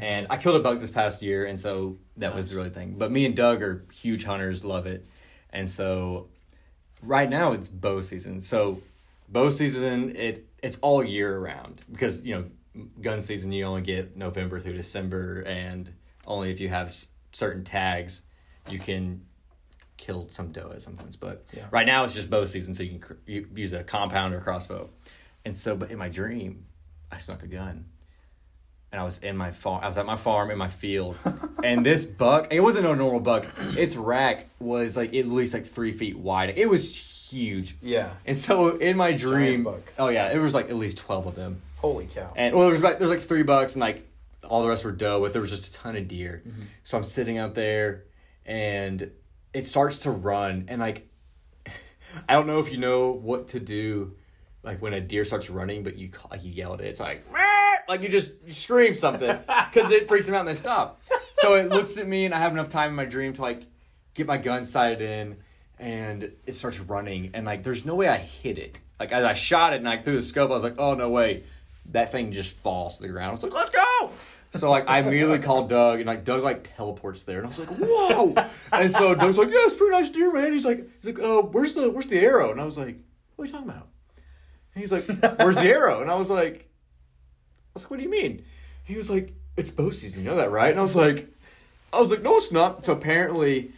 And 0.00 0.26
I 0.30 0.38
killed 0.38 0.56
a 0.56 0.60
buck 0.60 0.80
this 0.80 0.90
past 0.90 1.20
year, 1.20 1.44
and 1.44 1.60
so 1.60 1.98
that 2.16 2.34
was 2.34 2.50
the 2.50 2.56
really 2.56 2.70
thing. 2.70 2.94
But 2.96 3.12
me 3.12 3.26
and 3.26 3.36
Doug 3.36 3.62
are 3.62 3.84
huge 3.92 4.24
hunters, 4.24 4.64
love 4.64 4.86
it. 4.86 5.06
And 5.50 5.68
so 5.68 6.28
right 7.02 7.28
now 7.28 7.52
it's 7.52 7.68
bow 7.68 8.00
season. 8.00 8.40
So 8.40 8.80
bow 9.28 9.50
season 9.50 10.16
it 10.16 10.46
it's 10.62 10.78
all 10.78 11.04
year 11.04 11.36
around 11.36 11.82
because 11.92 12.24
you 12.24 12.34
know 12.34 12.44
gun 13.02 13.20
season 13.20 13.52
you 13.52 13.64
only 13.64 13.82
get 13.82 14.16
November 14.16 14.58
through 14.58 14.72
December 14.74 15.40
and 15.42 15.92
only 16.26 16.50
if 16.50 16.60
you 16.60 16.68
have 16.68 16.88
s- 16.88 17.08
certain 17.32 17.62
tags 17.64 18.22
you 18.68 18.78
can 18.78 19.22
kill 19.96 20.28
some 20.30 20.50
doe 20.52 20.70
at 20.72 20.80
some 20.82 20.96
points. 20.96 21.16
But 21.16 21.44
Yeah. 21.54 21.66
right 21.70 21.86
now 21.86 22.04
it's 22.04 22.14
just 22.14 22.30
bow 22.30 22.44
season, 22.46 22.72
so 22.72 22.82
you 22.82 22.90
can 22.90 23.00
cr- 23.00 23.12
you 23.26 23.46
use 23.54 23.72
a 23.74 23.84
compound 23.84 24.32
or 24.32 24.40
crossbow. 24.40 24.88
And 25.44 25.56
so, 25.56 25.76
but 25.76 25.90
in 25.90 25.98
my 25.98 26.08
dream, 26.08 26.64
I 27.10 27.18
snuck 27.18 27.42
a 27.42 27.46
gun. 27.46 27.84
And 28.92 29.00
I 29.00 29.04
was 29.04 29.18
in 29.18 29.36
my 29.36 29.52
farm. 29.52 29.84
I 29.84 29.86
was 29.86 29.96
at 29.98 30.06
my 30.06 30.16
farm 30.16 30.50
in 30.50 30.58
my 30.58 30.66
field, 30.68 31.16
and 31.62 31.86
this 31.86 32.04
buck. 32.04 32.48
It 32.50 32.60
wasn't 32.60 32.86
a 32.86 32.96
normal 32.96 33.20
buck. 33.20 33.46
Its 33.76 33.94
rack 33.94 34.48
was 34.58 34.96
like 34.96 35.14
at 35.14 35.26
least 35.26 35.54
like 35.54 35.64
three 35.64 35.92
feet 35.92 36.18
wide. 36.18 36.54
It 36.58 36.68
was 36.68 36.96
huge. 37.30 37.76
Yeah. 37.80 38.10
And 38.26 38.36
so 38.36 38.76
in 38.76 38.96
my 38.96 39.12
dream, 39.12 39.64
buck. 39.64 39.92
oh 39.98 40.08
yeah, 40.08 40.32
it 40.32 40.38
was 40.38 40.54
like 40.54 40.70
at 40.70 40.76
least 40.76 40.98
twelve 40.98 41.26
of 41.26 41.36
them. 41.36 41.62
Holy 41.76 42.06
cow. 42.06 42.32
And 42.36 42.54
well, 42.54 42.64
there 42.64 42.72
was 42.72 42.80
about 42.80 42.98
there's 42.98 43.10
like 43.10 43.20
three 43.20 43.44
bucks, 43.44 43.74
and 43.74 43.80
like 43.80 44.06
all 44.44 44.62
the 44.62 44.68
rest 44.68 44.84
were 44.84 44.92
doe, 44.92 45.20
but 45.20 45.32
there 45.32 45.42
was 45.42 45.50
just 45.50 45.74
a 45.74 45.78
ton 45.78 45.96
of 45.96 46.08
deer. 46.08 46.42
Mm-hmm. 46.46 46.62
So 46.82 46.98
I'm 46.98 47.04
sitting 47.04 47.38
out 47.38 47.54
there, 47.54 48.04
and 48.44 49.10
it 49.54 49.64
starts 49.64 49.98
to 49.98 50.10
run, 50.10 50.66
and 50.68 50.80
like 50.80 51.08
I 52.28 52.34
don't 52.34 52.46
know 52.46 52.58
if 52.58 52.70
you 52.72 52.78
know 52.78 53.12
what 53.12 53.48
to 53.48 53.60
do, 53.60 54.16
like 54.62 54.82
when 54.82 54.94
a 54.94 55.00
deer 55.00 55.24
starts 55.24 55.48
running, 55.48 55.82
but 55.82 55.96
you 55.96 56.08
call, 56.08 56.28
like 56.30 56.44
you 56.44 56.50
yell 56.50 56.74
at 56.74 56.80
it. 56.80 56.86
It's 56.86 57.00
like 57.00 57.24
"Meow," 57.32 57.59
like 57.90 58.02
you 58.02 58.08
just 58.08 58.50
scream 58.54 58.94
something 58.94 59.36
because 59.36 59.90
it 59.90 60.08
freaks 60.08 60.26
them 60.26 60.34
out 60.34 60.40
and 60.40 60.48
they 60.48 60.54
stop. 60.54 61.02
So 61.34 61.54
it 61.54 61.68
looks 61.68 61.98
at 61.98 62.06
me, 62.06 62.24
and 62.24 62.34
I 62.34 62.38
have 62.38 62.52
enough 62.52 62.68
time 62.68 62.90
in 62.90 62.94
my 62.94 63.04
dream 63.04 63.32
to 63.34 63.42
like 63.42 63.62
get 64.14 64.26
my 64.26 64.38
gun 64.38 64.64
sighted 64.64 65.02
in, 65.02 65.36
and 65.78 66.32
it 66.46 66.52
starts 66.52 66.80
running, 66.80 67.30
and 67.34 67.44
like 67.44 67.62
there's 67.62 67.84
no 67.84 67.94
way 67.94 68.08
I 68.08 68.16
hit 68.16 68.58
it. 68.58 68.78
Like 68.98 69.12
as 69.12 69.24
I 69.24 69.32
shot 69.32 69.72
it 69.72 69.76
and 69.76 69.88
I 69.88 70.02
threw 70.02 70.14
the 70.14 70.22
scope, 70.22 70.50
I 70.50 70.54
was 70.54 70.62
like, 70.62 70.78
oh 70.78 70.94
no 70.94 71.08
way, 71.08 71.44
that 71.86 72.12
thing 72.12 72.32
just 72.32 72.54
falls 72.54 72.98
to 72.98 73.02
the 73.02 73.08
ground. 73.08 73.28
I 73.28 73.32
was 73.32 73.42
like, 73.42 73.54
let's 73.54 73.70
go. 73.70 74.10
So 74.50 74.68
like 74.70 74.88
I 74.88 74.98
immediately 74.98 75.38
called 75.38 75.68
Doug 75.68 76.00
and 76.00 76.06
like 76.06 76.24
Doug 76.24 76.42
like 76.42 76.68
teleports 76.76 77.24
there 77.24 77.38
and 77.38 77.46
I 77.46 77.48
was 77.48 77.58
like, 77.58 77.68
whoa. 77.80 78.34
And 78.72 78.90
so 78.90 79.14
Doug's 79.14 79.38
like, 79.38 79.48
yeah, 79.48 79.58
it's 79.60 79.74
pretty 79.74 79.92
nice 79.92 80.10
deer, 80.10 80.32
man. 80.32 80.52
He's 80.52 80.66
like, 80.66 80.86
he's 81.02 81.14
like, 81.14 81.24
uh, 81.24 81.42
where's 81.42 81.72
the 81.72 81.90
where's 81.90 82.06
the 82.06 82.18
arrow? 82.20 82.50
And 82.50 82.60
I 82.60 82.64
was 82.64 82.76
like, 82.76 82.98
what 83.36 83.44
are 83.44 83.46
you 83.46 83.52
talking 83.52 83.70
about? 83.70 83.88
And 84.74 84.82
he's 84.82 84.92
like, 84.92 85.06
where's 85.38 85.56
the 85.56 85.62
arrow? 85.62 86.02
And 86.02 86.10
I 86.10 86.14
was 86.14 86.30
like, 86.30 86.69
was 87.74 87.84
like, 87.84 87.90
what 87.90 87.96
do 87.98 88.02
you 88.02 88.10
mean? 88.10 88.44
He 88.84 88.96
was 88.96 89.10
like, 89.10 89.32
it's 89.56 89.70
bow 89.70 89.90
season, 89.90 90.24
you 90.24 90.30
know 90.30 90.36
that, 90.36 90.50
right? 90.50 90.70
And 90.70 90.78
I 90.78 90.82
was 90.82 90.96
like, 90.96 91.28
I 91.92 91.98
was 91.98 92.10
like, 92.10 92.22
no, 92.22 92.36
it's 92.36 92.52
not. 92.52 92.84
So 92.84 92.92
apparently, 92.92 93.72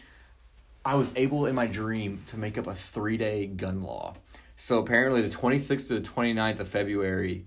I 0.85 0.97
was 0.97 1.11
able 1.17 1.47
in 1.47 1.55
my 1.55 1.67
dream 1.67 2.23
to 2.27 2.37
make 2.37 2.59
up 2.59 2.67
a 2.67 2.75
three 2.75 3.17
day 3.17 3.47
gun 3.47 3.83
law. 3.83 4.15
So 4.57 4.79
apparently, 4.79 5.23
the 5.23 5.29
26th 5.29 5.89
to 5.89 5.95
the 5.95 6.01
29th 6.01 6.61
of 6.61 6.69
February, 6.69 7.47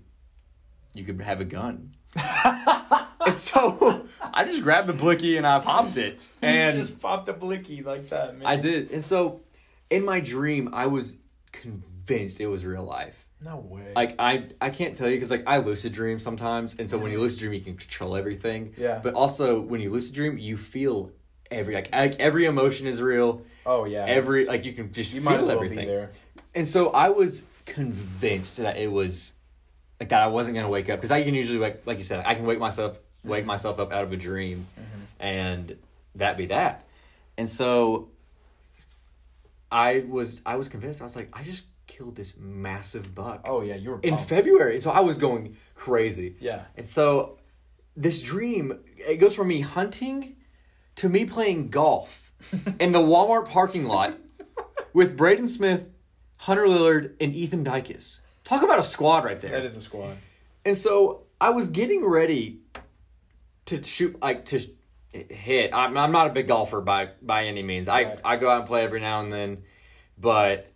you 0.94 1.04
could 1.04 1.20
have 1.20 1.40
a 1.40 1.44
gun. 1.44 1.94
and 3.26 3.36
so 3.36 4.06
I 4.22 4.44
just 4.44 4.62
grabbed 4.62 4.86
the 4.86 4.92
blicky 4.92 5.36
and 5.36 5.46
I 5.46 5.60
popped 5.60 5.96
it. 5.96 6.18
And 6.42 6.76
you 6.76 6.82
just 6.82 7.00
popped 7.00 7.28
a 7.28 7.32
blicky 7.32 7.82
like 7.82 8.08
that, 8.08 8.38
man. 8.38 8.46
I 8.46 8.56
did. 8.56 8.90
And 8.90 9.04
so 9.04 9.42
in 9.90 10.04
my 10.04 10.20
dream, 10.20 10.70
I 10.72 10.86
was 10.86 11.16
convinced 11.52 12.40
it 12.40 12.46
was 12.46 12.64
real 12.64 12.84
life. 12.84 13.25
No 13.42 13.58
way. 13.58 13.92
Like 13.94 14.14
I, 14.18 14.48
I 14.60 14.70
can't 14.70 14.94
tell 14.94 15.08
you 15.08 15.16
because 15.16 15.30
like 15.30 15.44
I 15.46 15.58
lucid 15.58 15.92
dream 15.92 16.18
sometimes, 16.18 16.76
and 16.78 16.88
so 16.88 16.96
when 16.98 17.12
you 17.12 17.20
lucid 17.20 17.40
dream, 17.40 17.52
you 17.52 17.60
can 17.60 17.76
control 17.76 18.16
everything. 18.16 18.74
Yeah. 18.76 19.00
But 19.02 19.14
also 19.14 19.60
when 19.60 19.80
you 19.80 19.90
lucid 19.90 20.14
dream, 20.14 20.38
you 20.38 20.56
feel 20.56 21.12
every 21.50 21.74
like, 21.74 21.94
like 21.94 22.18
every 22.18 22.46
emotion 22.46 22.86
is 22.86 23.02
real. 23.02 23.42
oh 23.66 23.84
yeah. 23.84 24.04
Every 24.06 24.46
like 24.46 24.64
you 24.64 24.72
can 24.72 24.90
just 24.92 25.12
you 25.12 25.20
feel 25.20 25.30
might 25.30 25.40
as 25.40 25.48
well 25.48 25.56
everything. 25.56 25.80
be 25.80 25.86
there. 25.86 26.10
And 26.54 26.66
so 26.66 26.88
I 26.90 27.10
was 27.10 27.42
convinced 27.66 28.56
that 28.58 28.78
it 28.78 28.90
was 28.90 29.34
like 30.00 30.08
that 30.08 30.22
I 30.22 30.28
wasn't 30.28 30.56
gonna 30.56 30.68
wake 30.68 30.88
up 30.88 30.98
because 30.98 31.10
I 31.10 31.22
can 31.22 31.34
usually 31.34 31.58
wake 31.58 31.86
like 31.86 31.98
you 31.98 32.04
said 32.04 32.22
I 32.26 32.34
can 32.34 32.46
wake 32.46 32.58
myself 32.58 32.98
wake 33.22 33.40
mm-hmm. 33.40 33.48
myself 33.48 33.78
up 33.78 33.92
out 33.92 34.04
of 34.04 34.12
a 34.12 34.16
dream, 34.16 34.66
mm-hmm. 34.78 35.02
and 35.20 35.76
that 36.14 36.36
be 36.36 36.46
that. 36.46 36.84
And 37.36 37.50
so 37.50 38.08
I 39.70 40.04
was 40.08 40.42
I 40.46 40.56
was 40.56 40.68
convinced 40.68 41.00
I 41.00 41.04
was 41.04 41.16
like 41.16 41.28
I 41.32 41.42
just 41.42 41.64
killed 41.96 42.16
this 42.16 42.36
massive 42.36 43.14
buck 43.14 43.42
Oh 43.44 43.62
yeah, 43.62 43.74
you 43.74 43.90
were 43.90 44.00
in. 44.02 44.16
February. 44.16 44.80
So 44.80 44.90
I 44.90 45.00
was 45.00 45.16
going 45.16 45.56
crazy. 45.74 46.36
Yeah. 46.40 46.64
And 46.76 46.86
so 46.86 47.38
this 47.96 48.20
dream 48.22 48.78
it 48.98 49.16
goes 49.16 49.34
from 49.34 49.48
me 49.48 49.60
hunting 49.60 50.36
to 50.96 51.08
me 51.08 51.24
playing 51.24 51.68
golf 51.68 52.32
in 52.80 52.92
the 52.92 52.98
Walmart 52.98 53.48
parking 53.48 53.84
lot 53.84 54.16
with 54.92 55.16
Braden 55.16 55.46
Smith, 55.46 55.88
Hunter 56.36 56.66
Lillard, 56.66 57.14
and 57.20 57.34
Ethan 57.34 57.64
Dykes. 57.64 58.20
Talk 58.44 58.62
about 58.62 58.78
a 58.78 58.82
squad 58.82 59.24
right 59.24 59.40
there. 59.40 59.52
That 59.52 59.64
is 59.64 59.76
a 59.76 59.80
squad. 59.80 60.16
And 60.64 60.76
so 60.76 61.22
I 61.40 61.50
was 61.50 61.68
getting 61.68 62.04
ready 62.04 62.60
to 63.66 63.82
shoot, 63.82 64.20
like 64.20 64.44
to 64.46 64.60
hit. 65.12 65.72
I'm, 65.72 65.96
I'm 65.96 66.12
not 66.12 66.26
a 66.26 66.30
big 66.30 66.48
golfer 66.48 66.80
by 66.80 67.10
by 67.22 67.46
any 67.46 67.62
means. 67.62 67.88
I 67.88 68.18
I 68.24 68.36
go 68.36 68.50
out 68.50 68.60
and 68.60 68.66
play 68.66 68.84
every 68.84 69.00
now 69.00 69.20
and 69.22 69.32
then, 69.32 69.62
but 70.18 70.70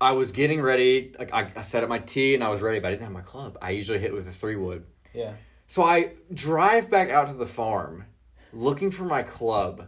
I 0.00 0.12
was 0.12 0.32
getting 0.32 0.60
ready. 0.60 1.12
Like 1.18 1.32
I, 1.32 1.50
I 1.56 1.60
set 1.62 1.82
up 1.82 1.88
my 1.88 1.98
tee 1.98 2.34
and 2.34 2.44
I 2.44 2.48
was 2.48 2.60
ready, 2.60 2.78
but 2.78 2.88
I 2.88 2.90
didn't 2.92 3.02
have 3.04 3.12
my 3.12 3.20
club. 3.20 3.58
I 3.60 3.70
usually 3.70 3.98
hit 3.98 4.12
with 4.12 4.28
a 4.28 4.30
three 4.32 4.56
wood. 4.56 4.84
Yeah. 5.12 5.32
So 5.66 5.82
I 5.84 6.12
drive 6.32 6.88
back 6.88 7.10
out 7.10 7.26
to 7.28 7.34
the 7.34 7.46
farm, 7.46 8.04
looking 8.52 8.90
for 8.90 9.04
my 9.04 9.22
club, 9.22 9.86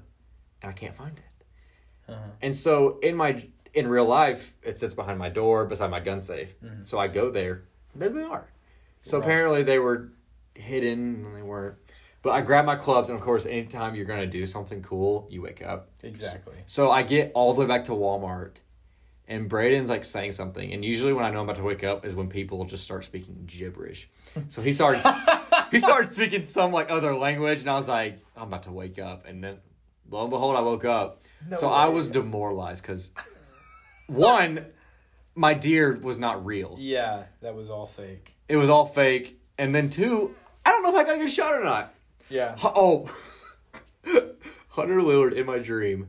and 0.63 0.71
I 0.71 0.73
can't 0.73 0.95
find 0.95 1.17
it. 1.19 2.13
Uh-huh. 2.13 2.21
And 2.43 2.55
so 2.55 2.99
in 3.01 3.17
my 3.17 3.43
in 3.73 3.87
real 3.87 4.05
life, 4.05 4.55
it 4.63 4.79
sits 4.79 4.95
behind 4.95 5.19
my 5.19 5.29
door 5.29 5.65
beside 5.65 5.91
my 5.91 6.01
gun 6.01 6.21
safe. 6.21 6.53
So 6.83 6.99
I 6.99 7.07
go 7.07 7.31
there. 7.31 7.63
There 7.95 8.09
they 8.09 8.23
are. 8.23 8.51
So 9.03 9.17
Right. 9.19 9.25
apparently 9.25 9.63
they 9.63 9.79
were 9.79 10.11
hidden 10.57 11.25
and 11.25 11.37
they 11.37 11.43
weren't. 11.43 11.77
But 12.23 12.31
I 12.33 12.43
grab 12.43 12.67
my 12.67 12.77
clubs, 12.77 13.09
and 13.09 13.17
of 13.19 13.25
course, 13.25 13.47
anytime 13.47 13.95
you're 13.95 14.05
gonna 14.05 14.27
do 14.27 14.45
something 14.45 14.83
cool, 14.83 15.27
you 15.31 15.41
wake 15.41 15.63
up. 15.65 15.89
Exactly. 16.03 16.57
So 16.67 16.91
I 16.91 17.03
get 17.05 17.31
all 17.35 17.55
the 17.55 17.61
way 17.61 17.67
back 17.67 17.85
to 17.85 17.93
Walmart, 17.93 18.59
and 19.31 19.49
Braden's 19.49 19.89
like 19.89 20.05
saying 20.05 20.33
something. 20.33 20.73
And 20.73 20.85
usually, 20.85 21.13
when 21.13 21.25
I 21.25 21.31
know 21.31 21.39
I'm 21.39 21.45
about 21.45 21.57
to 21.57 21.63
wake 21.63 21.85
up, 21.85 22.05
is 22.05 22.17
when 22.17 22.29
people 22.29 22.65
just 22.65 22.83
start 22.83 23.05
speaking 23.05 23.45
gibberish. 23.47 24.11
So 24.49 24.61
he 24.61 24.73
starts 24.73 25.07
he 25.71 25.79
started 25.81 26.13
speaking 26.13 26.45
some 26.45 26.73
like 26.73 26.91
other 26.91 27.15
language, 27.15 27.61
and 27.61 27.71
I 27.71 27.75
was 27.75 27.89
like, 27.89 28.19
I'm 28.37 28.49
about 28.49 28.65
to 28.65 28.73
wake 28.73 28.99
up. 28.99 29.27
And 29.27 29.43
then 29.43 29.59
lo 30.11 30.23
and 30.23 30.31
behold, 30.31 30.57
I 30.57 30.61
woke 30.61 30.85
up. 30.85 31.23
No 31.49 31.57
so 31.57 31.69
I 31.69 31.89
was 31.89 32.09
demoralized 32.09 32.83
because 32.83 33.13
one, 34.09 34.67
my 35.37 35.55
deer 35.55 35.97
was 36.03 36.19
not 36.19 36.45
real. 36.45 36.77
Yeah, 36.81 37.25
that 37.41 37.55
was 37.55 37.71
all 37.71 37.87
fake. 37.87 38.35
It 38.49 38.57
was 38.57 38.69
all 38.69 38.85
fake. 38.85 39.41
And 39.59 39.73
then 39.73 39.91
two, 39.91 40.35
I 40.67 40.71
don't 40.71 40.83
know 40.83 40.91
if 40.91 40.97
I 40.97 41.05
got 41.05 41.17
a 41.17 41.19
good 41.19 41.31
shot 41.31 41.55
or 41.55 41.63
not. 41.63 41.95
Yeah. 42.29 42.57
Oh, 42.65 43.09
Hunter 44.71 44.97
Lillard 44.97 45.35
in 45.35 45.47
my 45.47 45.61
dream. 45.61 46.09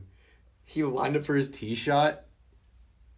He 0.64 0.82
lined 0.82 1.16
up 1.16 1.24
for 1.24 1.36
his 1.36 1.50
tee 1.50 1.76
shot. 1.76 2.24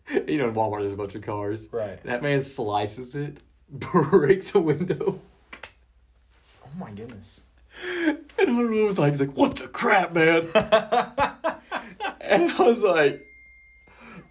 You 0.28 0.38
know, 0.38 0.48
in 0.48 0.54
Walmart, 0.54 0.80
there's 0.80 0.92
a 0.92 0.96
bunch 0.96 1.14
of 1.14 1.22
cars. 1.22 1.68
Right. 1.72 2.00
That 2.02 2.22
man 2.22 2.42
slices 2.42 3.14
it, 3.14 3.38
breaks 3.70 4.54
a 4.54 4.60
window, 4.60 5.20
Oh 6.64 6.68
my 6.78 6.90
goodness. 6.90 7.42
and 8.38 8.48
Hunter 8.48 8.84
was 8.84 8.98
like, 8.98 9.12
he's 9.12 9.20
like, 9.20 9.36
"What 9.36 9.56
the 9.56 9.66
crap, 9.68 10.12
man?" 10.12 10.42
and 12.20 12.50
I 12.52 12.62
was 12.62 12.82
like, 12.82 13.26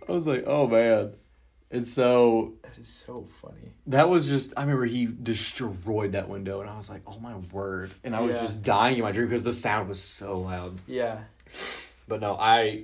I 0.08 0.12
was 0.12 0.28
like, 0.28 0.44
"Oh 0.48 0.68
man." 0.68 1.14
And 1.72 1.88
so 1.88 2.54
That 2.62 2.78
is 2.78 2.88
so 2.88 3.24
funny. 3.42 3.72
that 3.88 4.08
was 4.10 4.28
just, 4.28 4.54
I 4.56 4.62
remember 4.62 4.86
he 4.86 5.08
destroyed 5.08 6.12
that 6.12 6.30
window, 6.30 6.62
and 6.62 6.70
I 6.70 6.78
was 6.78 6.90
like, 6.90 7.02
"Oh 7.08 7.20
my 7.20 7.36
word!" 7.52 7.92
And 8.04 8.16
I 8.16 8.22
was 8.22 8.36
Yeah. 8.36 8.42
just 8.44 8.64
dying 8.64 8.98
in 8.98 9.02
my 9.04 9.12
dream 9.12 9.28
because 9.28 9.44
the 9.44 9.54
sound 9.54 9.90
was 9.90 10.02
so 10.02 10.40
loud. 10.40 10.80
Yeah. 10.88 11.20
But 12.08 12.22
no, 12.22 12.36
I 12.40 12.84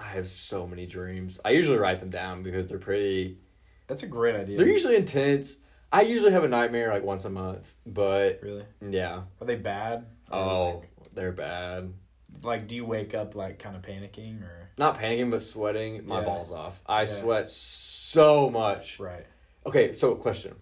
I 0.00 0.08
have 0.14 0.26
so 0.28 0.66
many 0.66 0.86
dreams. 0.86 1.38
I 1.44 1.50
usually 1.50 1.78
write 1.78 2.00
them 2.00 2.10
down 2.10 2.42
because 2.42 2.68
they're 2.68 2.78
pretty 2.78 3.38
That's 3.86 4.02
a 4.02 4.06
great 4.06 4.34
idea. 4.34 4.56
they're 4.56 4.66
usually 4.68 4.96
intense. 4.96 5.58
I 5.92 6.02
usually 6.02 6.32
have 6.32 6.44
a 6.44 6.48
nightmare 6.48 6.90
like 6.92 7.02
once 7.02 7.24
a 7.26 7.30
month, 7.30 7.74
but 7.86 8.40
really? 8.42 8.64
yeah. 8.88 9.22
Are 9.40 9.46
they 9.46 9.56
bad? 9.56 10.06
Oh, 10.32 10.82
they're 11.14 11.32
bad. 11.32 11.92
Like, 12.42 12.44
like, 12.60 12.66
do 12.68 12.76
you 12.76 12.84
wake 12.86 13.14
up 13.14 13.34
like 13.34 13.58
kind 13.58 13.76
of 13.76 13.82
panicking 13.82 14.42
or? 14.42 14.70
Not 14.78 14.96
panicking 14.98 15.30
but 15.30 15.42
sweating 15.42 16.06
my 16.06 16.20
Yeah. 16.20 16.24
balls 16.24 16.50
off. 16.52 16.80
I 16.86 17.00
Yeah. 17.00 17.04
sweat 17.06 17.50
so 17.50 18.48
much. 18.48 18.98
Right. 19.00 19.26
Okay, 19.66 19.92
so 19.92 20.14
question. 20.14 20.54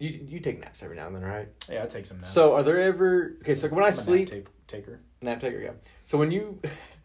You 0.00 0.10
you 0.10 0.40
take 0.40 0.60
naps 0.60 0.82
every 0.82 0.96
now 0.96 1.06
and 1.06 1.16
then, 1.16 1.22
right? 1.24 1.48
Yeah, 1.70 1.84
I 1.84 1.86
take 1.86 2.04
some 2.06 2.18
naps. 2.18 2.30
So 2.30 2.54
are 2.56 2.62
there 2.62 2.80
ever 2.82 3.36
Okay, 3.40 3.54
so 3.54 3.68
when 3.68 3.82
I 3.82 3.86
I'm 3.86 3.88
a 3.88 3.92
sleep 3.92 4.30
nap 4.32 4.44
ta- 4.44 4.50
taker. 4.76 5.00
nap 5.22 5.40
taker, 5.40 5.58
yeah. 5.60 5.72
So 6.04 6.18
when 6.18 6.30
you 6.30 6.60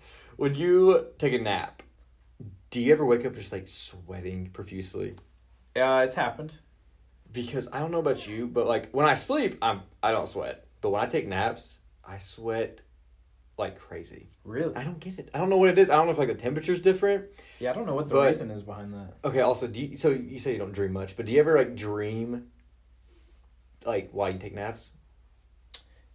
when 0.44 0.56
you 0.56 1.08
take 1.18 1.32
a 1.32 1.40
nap, 1.40 1.82
do 2.70 2.82
you 2.82 2.92
ever 2.92 3.06
wake 3.06 3.26
up 3.26 3.34
just 3.34 3.54
like 3.54 3.66
sweating 3.66 4.48
profusely? 4.52 5.16
Yeah, 5.74 6.02
it's 6.02 6.16
happened. 6.16 6.54
because 7.32 7.70
I 7.72 7.80
don't 7.80 7.92
know 7.92 8.00
about 8.00 8.28
you, 8.28 8.46
but 8.48 8.68
like 8.68 8.92
when 8.92 9.06
I 9.06 9.14
sleep, 9.14 9.58
I'm 9.62 9.84
I 10.04 10.12
don't 10.12 10.28
sweat. 10.28 10.66
But 10.82 10.90
when 10.90 11.02
I 11.02 11.06
take 11.06 11.30
naps, 11.30 11.80
I 12.04 12.18
sweat 12.18 12.82
like 13.58 13.80
crazy. 13.80 14.28
Really? 14.44 14.76
I 14.76 14.84
don't 14.84 15.00
get 15.00 15.18
it. 15.18 15.30
I 15.34 15.38
don't 15.38 15.50
know 15.50 15.56
what 15.58 15.70
it 15.70 15.80
is. 15.80 15.90
I 15.90 15.96
don't 15.96 16.08
know 16.08 16.12
if 16.12 16.18
like 16.18 16.28
the 16.28 16.34
temperature's 16.36 16.82
different. 16.82 17.24
Yeah, 17.62 17.72
I 17.72 17.74
don't 17.74 17.86
know 17.86 17.96
what 17.96 18.10
the 18.10 18.16
But- 18.16 18.28
reason 18.28 18.52
is 18.52 18.64
behind 18.64 18.94
that. 18.96 19.14
Okay. 19.24 19.40
Also, 19.40 19.66
do 19.68 19.80
you, 19.80 19.96
so 19.98 20.10
you 20.10 20.40
say 20.40 20.52
you 20.52 20.60
don't 20.60 20.74
dream 20.74 20.92
much, 20.92 21.16
but 21.16 21.26
do 21.26 21.32
you 21.32 21.40
ever 21.40 21.56
like 21.58 21.74
dream 21.74 22.48
like 23.86 24.10
while 24.12 24.30
you 24.30 24.40
take 24.40 24.54
naps? 24.56 24.92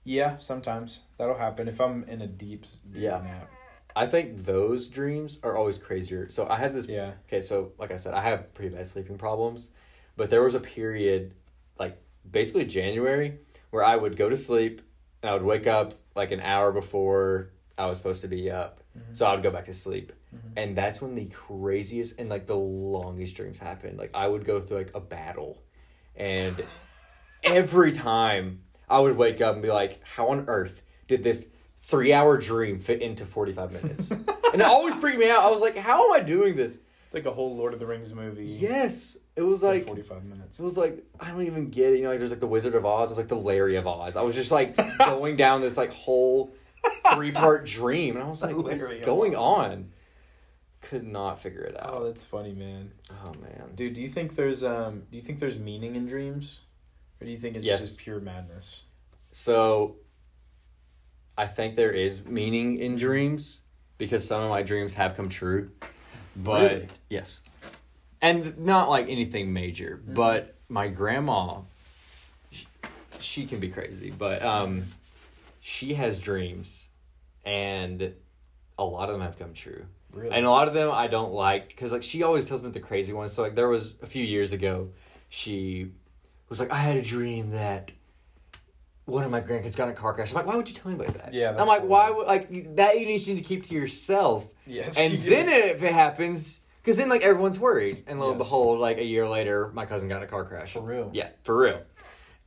Yeah, 0.05 0.37
sometimes 0.37 1.05
that'll 1.17 1.39
happen 1.39 1.67
if 1.67 1.81
I'm 1.81 2.05
in 2.05 2.21
a 2.21 2.27
deep, 2.27 2.63
deep 2.93 3.03
Yeah. 3.05 3.23
nap. 3.23 3.51
I 3.97 4.07
think 4.07 4.45
those 4.45 4.89
dreams 4.89 5.39
are 5.43 5.57
always 5.57 5.79
crazier. 5.79 6.29
So 6.31 6.47
I 6.49 6.57
had 6.57 6.75
this. 6.75 6.87
Yeah. 6.87 7.13
Okay, 7.27 7.41
so 7.41 7.73
like 7.79 7.91
I 7.91 7.97
said, 7.97 8.15
I 8.15 8.21
have 8.21 8.53
pretty 8.55 8.75
bad 8.75 8.87
sleeping 8.87 9.19
problems, 9.19 9.71
but 10.17 10.31
there 10.31 10.43
was 10.43 10.55
a 10.55 10.61
period, 10.61 11.35
like 11.79 12.01
basically 12.31 12.65
January, 12.65 13.39
where 13.71 13.85
I 13.85 13.97
would 13.97 14.17
go 14.17 14.29
to 14.29 14.37
sleep 14.37 14.83
and 15.23 15.31
I 15.31 15.35
would 15.35 15.43
wake 15.43 15.67
up 15.67 15.95
like 16.15 16.31
an 16.31 16.41
hour 16.41 16.73
before 16.73 17.51
I 17.77 17.87
was 17.87 17.99
supposed 17.99 18.21
to 18.23 18.29
be 18.29 18.51
up. 18.51 18.81
Mm-hmm. 18.97 19.15
So 19.15 19.27
I 19.27 19.35
would 19.35 19.43
go 19.43 19.51
back 19.51 19.65
to 19.67 19.75
sleep. 19.75 20.13
Mm-hmm. 20.35 20.59
And 20.59 20.77
that's 20.77 21.01
when 21.01 21.15
the 21.15 21.27
craziest 21.27 22.21
and 22.21 22.29
like 22.29 22.47
the 22.47 22.57
longest 22.57 23.37
dreams 23.37 23.59
happened. 23.59 23.99
Like 23.99 24.11
I 24.15 24.29
would 24.29 24.45
go 24.45 24.61
through 24.61 24.79
like 24.79 24.95
a 24.95 25.01
battle 25.01 25.63
and 26.17 26.55
every 27.45 27.93
time 27.93 28.61
I 28.89 28.99
would 28.99 29.17
wake 29.17 29.41
up 29.41 29.55
and 29.55 29.63
be 29.63 29.71
like, 29.71 30.05
how 30.05 30.29
on 30.29 30.45
earth 30.49 30.83
did 31.07 31.23
this 31.23 31.47
three 31.81 32.13
hour 32.13 32.37
dream 32.39 32.79
fit 32.79 33.01
into 33.03 33.25
45 33.25 33.73
minutes? 33.73 34.11
and 34.11 34.29
it 34.55 34.63
always 34.63 34.95
freaked 34.97 35.19
me 35.19 35.31
out. 35.31 35.43
I 35.43 35.51
was 35.51 35.61
like, 35.61 35.77
how 35.77 36.05
am 36.13 36.21
I 36.21 36.25
doing 36.25 36.57
this? 36.57 36.81
It's 37.07 37.15
like 37.15 37.27
a 37.27 37.31
whole 37.31 37.57
Lord 37.57 37.73
of 37.73 37.81
the 37.81 37.87
Rings 37.87 38.15
movie. 38.15 38.45
Yes. 38.45 39.17
It 39.37 39.43
was 39.43 39.63
like, 39.63 39.87
forty-five 39.87 40.25
minutes. 40.25 40.59
it 40.59 40.65
was 40.65 40.77
like, 40.77 41.05
I 41.21 41.31
don't 41.31 41.43
even 41.47 41.71
get 41.71 41.93
it. 41.93 41.99
You 41.99 42.03
know, 42.05 42.11
like 42.11 42.19
there's 42.19 42.31
like 42.33 42.41
the 42.41 42.47
Wizard 42.49 42.75
of 42.75 42.85
Oz. 42.85 43.09
It 43.11 43.13
was 43.13 43.19
like 43.19 43.29
the 43.29 43.37
Larry 43.37 43.77
of 43.77 43.87
Oz. 43.87 44.17
I 44.17 44.23
was 44.23 44.35
just 44.35 44.51
like 44.51 44.75
going 44.99 45.37
down 45.37 45.61
this 45.61 45.77
like 45.77 45.93
whole 45.93 46.51
three 47.15 47.31
part 47.31 47.65
dream. 47.65 48.17
And 48.17 48.25
I 48.25 48.29
was 48.29 48.43
like, 48.43 48.57
what's 48.57 48.89
going 49.05 49.37
on? 49.37 49.93
Could 50.81 51.05
not 51.07 51.41
figure 51.41 51.63
it 51.63 51.77
out. 51.81 51.97
Oh, 51.99 52.05
that's 52.05 52.25
funny, 52.25 52.53
man. 52.53 52.93
Oh, 53.25 53.33
man. 53.41 53.71
Dude, 53.75 53.95
do 53.95 54.01
you 54.03 54.09
think 54.09 54.35
there's 54.35 54.63
um 54.65 55.03
do 55.11 55.17
you 55.17 55.23
think 55.23 55.39
there's 55.39 55.59
meaning 55.59 55.97
in 55.97 56.07
dreams? 56.07 56.61
Or 57.21 57.25
do 57.25 57.31
you 57.31 57.39
think 57.39 57.57
it's 57.57 57.65
Yes. 57.65 57.81
just 57.81 57.99
pure 57.99 58.21
madness? 58.21 58.85
So 59.31 59.97
I 61.39 61.47
think 61.47 61.77
there 61.77 61.93
is 61.93 62.27
meaning 62.27 62.79
in 62.79 62.97
dreams 62.97 63.63
because 63.97 64.27
some 64.27 64.43
of 64.43 64.51
my 64.51 64.63
dreams 64.63 64.93
have 64.95 65.15
come 65.17 65.29
true. 65.29 65.71
But 66.35 66.73
Really? 66.73 66.89
yes. 67.09 67.43
And 68.21 68.59
not 68.59 68.91
like 68.91 69.09
anything 69.09 69.53
major, 69.53 70.03
but 70.05 70.57
my 70.69 70.89
grandma 70.89 71.61
she, 72.51 72.67
she 73.21 73.47
can 73.47 73.61
be 73.61 73.71
crazy, 73.71 74.11
but 74.11 74.43
um 74.43 74.85
she 75.61 75.95
has 75.95 76.19
dreams 76.19 76.89
and 77.45 78.13
a 78.77 78.85
lot 78.85 79.09
of 79.09 79.15
them 79.15 79.23
have 79.23 79.39
come 79.39 79.55
true. 79.55 79.87
Really? 80.13 80.35
And 80.35 80.45
a 80.45 80.51
lot 80.51 80.67
of 80.67 80.75
them 80.75 80.91
I 80.91 81.07
don't 81.07 81.33
like 81.33 81.69
because 81.69 81.93
like 81.93 82.03
she 82.03 82.25
always 82.25 82.49
tells 82.49 82.63
me 82.63 82.71
the 82.71 82.81
crazy 82.81 83.13
ones. 83.13 83.33
So 83.33 83.43
like 83.43 83.55
there 83.55 83.69
was 83.69 83.95
a 84.03 84.07
few 84.07 84.25
years 84.25 84.53
ago, 84.53 84.89
she 85.29 85.93
was 86.49 86.59
like, 86.59 86.73
I 86.73 86.79
had 86.79 86.97
a 86.97 87.03
dream 87.03 87.51
that 87.51 87.93
one 89.09 89.25
of 89.25 89.31
my 89.31 89.41
grandkids 89.41 89.75
got 89.75 89.85
in 89.85 89.91
a 89.91 89.97
car 89.97 90.13
crash. 90.13 90.31
I'm 90.31 90.37
like, 90.37 90.47
why 90.47 90.55
would 90.55 90.69
you 90.69 90.75
tell 90.75 90.91
anybody 90.91 91.13
that? 91.13 91.33
Yeah, 91.33 91.57
I'm 91.59 91.67
like, 91.67 91.83
why 91.83 92.11
would 92.11 92.27
like 92.27 92.77
that 92.77 93.01
you 93.01 93.07
need 93.07 93.19
to 93.19 93.41
keep 93.41 93.65
to 93.65 93.75
yourself. 93.75 94.53
Yes, 94.67 94.99
and 94.99 95.13
you 95.15 95.31
then 95.31 95.49
if 95.49 95.83
it 95.83 95.93
happens, 95.93 96.61
Because 96.83 96.97
then, 96.97 97.11
like, 97.11 97.23
everyone's 97.23 97.59
worried. 97.61 98.05
And 98.07 98.19
lo 98.19 98.31
and 98.31 98.39
Yes. 98.39 98.47
behold, 98.47 98.79
like, 98.81 98.97
a 98.97 99.05
year 99.05 99.29
later, 99.29 99.71
my 99.75 99.85
cousin 99.85 100.09
got 100.09 100.19
in 100.19 100.23
a 100.23 100.27
car 100.27 100.45
crash. 100.45 100.73
For 100.73 100.81
real? 100.81 101.11
Yeah, 101.13 101.29
for 101.43 101.59
real. 101.59 101.83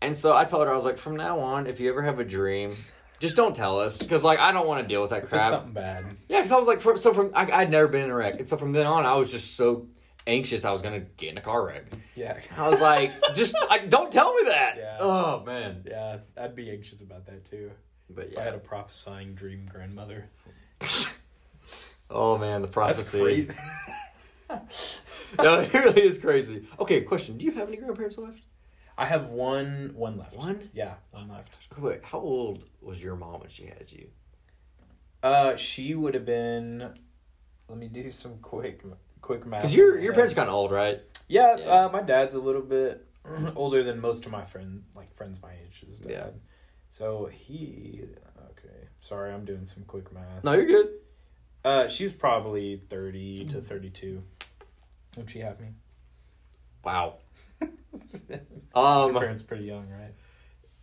And 0.02 0.18
so 0.18 0.36
I 0.36 0.46
told 0.46 0.66
her, 0.66 0.72
I 0.72 0.76
was 0.76 0.86
like, 0.86 0.98
from 0.98 1.16
now 1.16 1.40
on, 1.40 1.68
if 1.68 1.80
you 1.80 1.90
ever 1.90 2.02
have 2.02 2.18
a 2.18 2.24
dream, 2.24 2.76
just 3.20 3.36
don't 3.36 3.56
tell 3.56 3.80
us. 3.80 4.02
Because, 4.02 4.24
like, 4.24 4.40
I 4.40 4.52
don't 4.52 4.66
want 4.66 4.82
to 4.82 4.88
deal 4.88 5.02
with 5.02 5.12
that 5.12 5.28
crap. 5.28 5.46
something 5.46 5.74
bad. 5.74 6.06
Yeah, 6.28 6.38
because 6.38 6.52
I 6.52 6.58
was 6.58 6.68
like, 6.68 6.82
from, 6.82 6.98
so 6.98 7.14
from, 7.14 7.30
I, 7.36 7.52
I'd 7.52 7.70
never 7.70 7.88
been 7.88 8.06
in 8.06 8.10
a 8.10 8.16
wreck. 8.16 8.40
And 8.40 8.50
so 8.50 8.58
from 8.58 8.72
then 8.72 8.88
on, 8.88 9.06
I 9.06 9.14
was 9.14 9.32
just 9.32 9.56
so 9.56 9.86
anxious 10.32 10.66
I 10.66 10.72
was 10.72 10.82
to 10.82 11.00
get 11.18 11.30
in 11.30 11.38
a 11.38 11.42
car 11.42 11.66
wreck. 11.66 11.84
Yeah. 12.16 12.40
I 12.58 12.70
was 12.70 12.82
like, 12.82 13.12
just, 13.36 13.56
like, 13.70 13.90
don't 13.90 14.12
tell 14.12 14.34
me 14.34 14.44
that. 14.46 14.76
Yeah. 14.78 14.98
Oh, 15.00 15.44
man. 15.46 15.84
yeah, 15.88 16.18
I'd 16.38 16.56
be 16.56 16.72
anxious 16.72 17.02
about 17.02 17.26
that 17.28 17.46
too. 17.46 17.72
But 18.10 18.28
If 18.30 18.38
I 18.38 18.44
had 18.44 18.56
a 18.56 18.60
prophesying 18.60 19.36
dream 19.36 19.68
grandmother. 19.72 20.26
Oh, 22.10 22.38
man, 22.38 22.62
the 22.62 22.68
That's 22.68 22.74
prophecy. 22.74 23.20
crazy. 23.22 23.54
no, 25.40 25.60
it 25.62 25.74
really 25.74 26.02
is 26.02 26.18
crazy. 26.18 26.64
Okay, 26.80 27.02
question. 27.02 27.38
Do 27.38 27.46
you 27.46 27.52
have 27.52 27.68
any 27.70 27.78
grandparents 27.78 28.18
left? 28.18 28.42
I 28.98 29.06
have 29.06 29.28
one 29.30 29.92
one 29.96 30.18
left. 30.18 30.36
One? 30.36 30.70
Yeah, 30.74 30.96
one 31.12 31.30
left. 31.30 31.68
Wait, 31.80 32.04
how 32.04 32.20
old 32.20 32.66
was 32.82 33.02
your 33.02 33.16
mom 33.16 33.40
when 33.40 33.50
she 33.50 33.66
had 33.66 33.90
you? 33.92 34.08
Uh, 35.24 35.56
she 35.56 35.96
would 35.96 36.14
have 36.14 36.26
been. 36.26 36.94
Let 37.70 37.78
me 37.78 37.88
do 37.88 38.10
some 38.10 38.38
quick 38.40 38.82
quick 39.22 39.46
math. 39.46 39.62
Because 39.62 39.76
your 39.76 40.00
your 40.00 40.14
parents 40.14 40.34
kind 40.34 40.48
of 40.50 40.54
old, 40.56 40.72
right? 40.72 41.00
Yeah, 41.28 41.56
Yeah. 41.58 41.66
Uh, 41.66 41.90
my 41.92 42.02
dad's 42.02 42.36
a 42.36 42.40
little 42.40 42.62
bit 42.62 43.06
older 43.56 43.84
than 43.84 44.00
most 44.02 44.26
of 44.26 44.32
my 44.32 44.44
friend 44.46 44.84
like 44.96 45.14
friends 45.16 45.42
my 45.42 45.52
age. 45.66 45.84
His 45.88 46.00
dad. 46.00 46.12
Yeah. 46.12 46.28
So 46.90 47.26
he. 47.32 48.04
Okay, 48.52 48.88
sorry, 49.02 49.32
I'm 49.34 49.46
doing 49.46 49.66
some 49.66 49.84
quick 49.86 50.12
math. 50.14 50.44
No, 50.44 50.54
you're 50.54 50.66
good. 50.66 50.90
Uh, 51.64 51.88
she 51.88 52.04
was 52.06 52.14
probably 52.14 52.82
thirty 52.90 53.46
to 53.46 53.62
thirty-two 53.62 54.24
when 55.16 55.28
she 55.28 55.40
had 55.40 55.60
me. 55.60 55.68
Wow. 56.84 57.20
Your 57.62 58.40
Um. 58.74 59.14
parents 59.14 59.42
pretty 59.44 59.66
young, 59.66 59.88
right? 59.90 60.14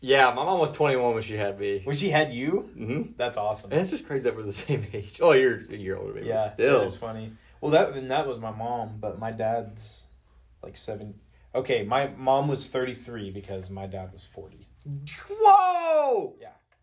Yeah, 0.01 0.27
my 0.33 0.45
mom 0.45 0.61
was 0.61 0.71
21 0.71 1.15
when 1.15 1.23
she 1.25 1.37
had 1.37 1.59
me. 1.59 1.81
When 1.83 1.97
she 1.97 2.09
had 2.09 2.31
you, 2.31 2.71
hmm 2.77 3.03
that's 3.17 3.37
awesome. 3.37 3.73
And 3.73 3.81
it's 3.81 3.91
just 3.91 4.07
crazy 4.07 4.23
that 4.25 4.37
we're 4.37 4.45
the 4.45 4.53
same 4.53 4.87
age. 4.93 5.19
Oh, 5.21 5.33
you're 5.33 5.63
a 5.69 5.75
year 5.77 5.97
older, 5.97 6.15
maybe. 6.15 6.29
Yeah, 6.29 6.53
Still. 6.55 6.83
it's 6.83 6.95
funny. 6.95 7.33
Well, 7.61 7.73
that 7.73 7.93
and 7.95 8.11
that 8.11 8.27
was 8.27 8.39
my 8.39 8.51
mom, 8.53 8.99
but 9.01 9.19
my 9.19 9.31
dad's 9.33 10.07
like 10.63 10.77
seven. 10.77 11.15
Okay, 11.55 11.83
my 11.83 12.09
mom 12.17 12.49
was 12.49 12.69
thirty 12.69 12.95
three 12.95 13.31
because 13.31 13.71
my 13.71 13.87
dad 13.87 14.13
was 14.13 14.25
forty. 14.25 14.67
Whoa! 15.31 16.35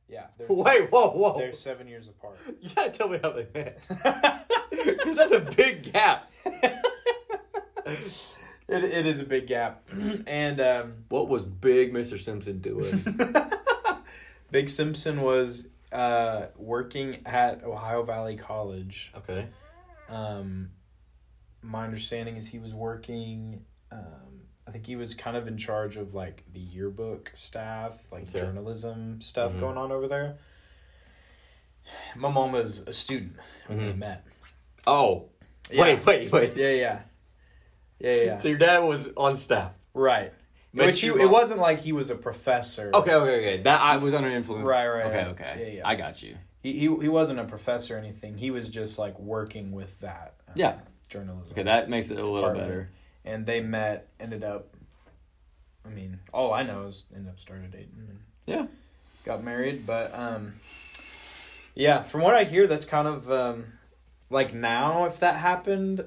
Yeah, 0.07 0.27
they're, 0.37 0.47
Wait, 0.49 0.91
whoa, 0.91 1.09
whoa. 1.11 1.37
they're 1.39 1.51
seven 1.53 1.87
years 1.87 2.07
apart. 2.07 2.37
You 2.61 2.69
gotta 2.75 2.91
tell 2.91 3.09
me 3.09 3.19
how 3.23 3.31
they 3.31 3.47
met. 3.53 3.79
'Cause 3.87 5.15
that's 5.15 5.31
a 5.31 5.39
big 5.55 5.91
gap. 5.93 6.31
It, 8.67 8.83
it 8.83 9.05
is 9.05 9.19
a 9.19 9.23
big 9.23 9.45
gap, 9.45 9.87
and 10.25 10.59
um, 10.59 10.93
What 11.09 11.27
was 11.27 11.45
Big 11.45 11.93
Mr. 11.93 12.17
Simpson 12.17 12.57
doing? 12.61 13.03
Big 14.49 14.69
Simpson 14.69 15.21
was 15.21 15.67
uh, 15.91 16.47
working 16.57 17.19
at 17.27 17.63
Ohio 17.63 18.01
Valley 18.01 18.35
College. 18.37 19.11
okay. 19.17 19.49
Um, 20.09 20.69
my 21.61 21.83
understanding 21.83 22.35
is 22.37 22.47
he 22.47 22.59
was 22.59 22.73
working. 22.73 23.63
Um, 23.91 24.41
I 24.67 24.71
think 24.71 24.85
he 24.85 24.95
was 24.95 25.13
kind 25.13 25.37
of 25.37 25.47
in 25.47 25.57
charge 25.57 25.95
of 25.97 26.13
like 26.13 26.43
the 26.53 26.59
yearbook 26.59 27.31
staff, 27.33 27.99
like 28.11 28.23
Okay. 28.29 28.39
journalism 28.39 29.21
stuff 29.21 29.53
Mhm. 29.53 29.59
going 29.59 29.77
on 29.77 29.91
over 29.91 30.07
there. 30.07 30.37
My 32.15 32.29
mom 32.29 32.51
was 32.51 32.79
a 32.87 32.93
student 32.93 33.35
when 33.67 33.77
they 33.79 33.93
Mhm. 33.93 33.97
met. 33.97 34.25
Oh. 34.87 35.29
Yeah. 35.69 35.81
Wait, 35.81 36.05
wait, 36.05 36.31
wait. 36.31 36.55
Yeah, 36.55 36.69
yeah, 36.69 36.99
yeah, 37.99 38.15
yeah. 38.23 38.37
So 38.37 38.47
your 38.49 38.57
dad 38.57 38.79
was 38.79 39.09
on 39.17 39.35
staff. 39.37 39.73
right. 39.93 40.33
Met 40.73 40.87
Which 40.87 40.99
he, 40.99 41.07
it 41.07 41.29
wasn't 41.29 41.61
like 41.61 41.79
he 41.79 41.93
was 41.93 42.09
a 42.09 42.15
professor. 42.15 42.91
Okay, 42.93 43.13
okay, 43.13 43.35
okay. 43.39 43.63
That 43.63 43.79
I 43.79 43.95
was 43.95 44.13
under 44.13 44.29
influence. 44.29 44.67
Right, 44.67 44.85
right, 44.85 45.05
Okay, 45.05 45.17
right. 45.17 45.27
okay. 45.27 45.55
Yeah, 45.57 45.77
yeah. 45.77 45.87
I 45.87 45.95
got 45.95 46.21
you. 46.21 46.35
He, 46.65 46.71
he 46.73 46.79
he 46.79 47.09
wasn't 47.09 47.39
a 47.39 47.43
professor 47.43 47.95
or 47.95 47.99
anything. 47.99 48.37
He 48.37 48.49
was 48.49 48.69
just 48.69 48.97
like 48.97 49.19
working 49.19 49.71
with 49.71 49.99
that. 49.99 50.33
um, 50.47 50.53
Yeah. 50.55 50.79
Journalism. 51.07 51.51
Okay, 51.51 51.61
that 51.61 51.89
makes 51.91 52.09
it 52.09 52.17
a 52.17 52.23
little 52.25 52.37
Department. 52.37 52.67
better. 52.67 52.89
and 53.23 53.45
they 53.45 53.59
met, 53.61 54.07
ended 54.19 54.43
up. 54.43 54.73
I 55.85 55.89
mean, 55.89 56.19
all 56.33 56.51
I 56.51 56.63
know 56.63 56.87
is 56.87 57.03
ended 57.15 57.29
up 57.31 57.39
started 57.39 57.69
dating 57.69 57.93
and 58.09 58.19
Yeah. 58.47 58.65
got 59.23 59.43
married. 59.43 59.85
But 59.85 60.11
um, 60.17 60.55
yeah, 61.75 62.01
from 62.01 62.21
what 62.21 62.33
I 62.33 62.43
hear, 62.43 62.65
that's 62.65 62.85
kind 62.85 63.07
of 63.07 63.31
um, 63.31 63.65
like 64.31 64.55
now 64.55 65.05
if 65.05 65.19
that 65.19 65.35
happened, 65.35 66.03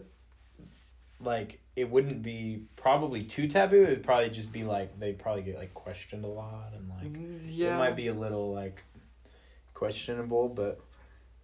like 1.21 1.61
it 1.77 1.89
wouldn't 1.89 2.23
be 2.25 2.65
probably 2.75 3.23
too 3.23 3.47
taboo. 3.47 3.83
It'd 3.85 4.03
probably 4.03 4.31
just 4.31 4.53
be 4.53 4.65
like 4.65 4.99
they'd 4.99 5.21
probably 5.21 5.43
get 5.43 5.57
like 5.57 5.73
questioned 5.75 6.25
a 6.25 6.29
lot 6.29 6.73
and 6.75 6.89
like 6.89 7.17
yeah. 7.47 7.77
it 7.77 7.79
might 7.79 7.95
be 7.95 8.09
a 8.09 8.15
little 8.15 8.53
like 8.53 8.83
questionable, 9.79 10.49
but 10.49 10.81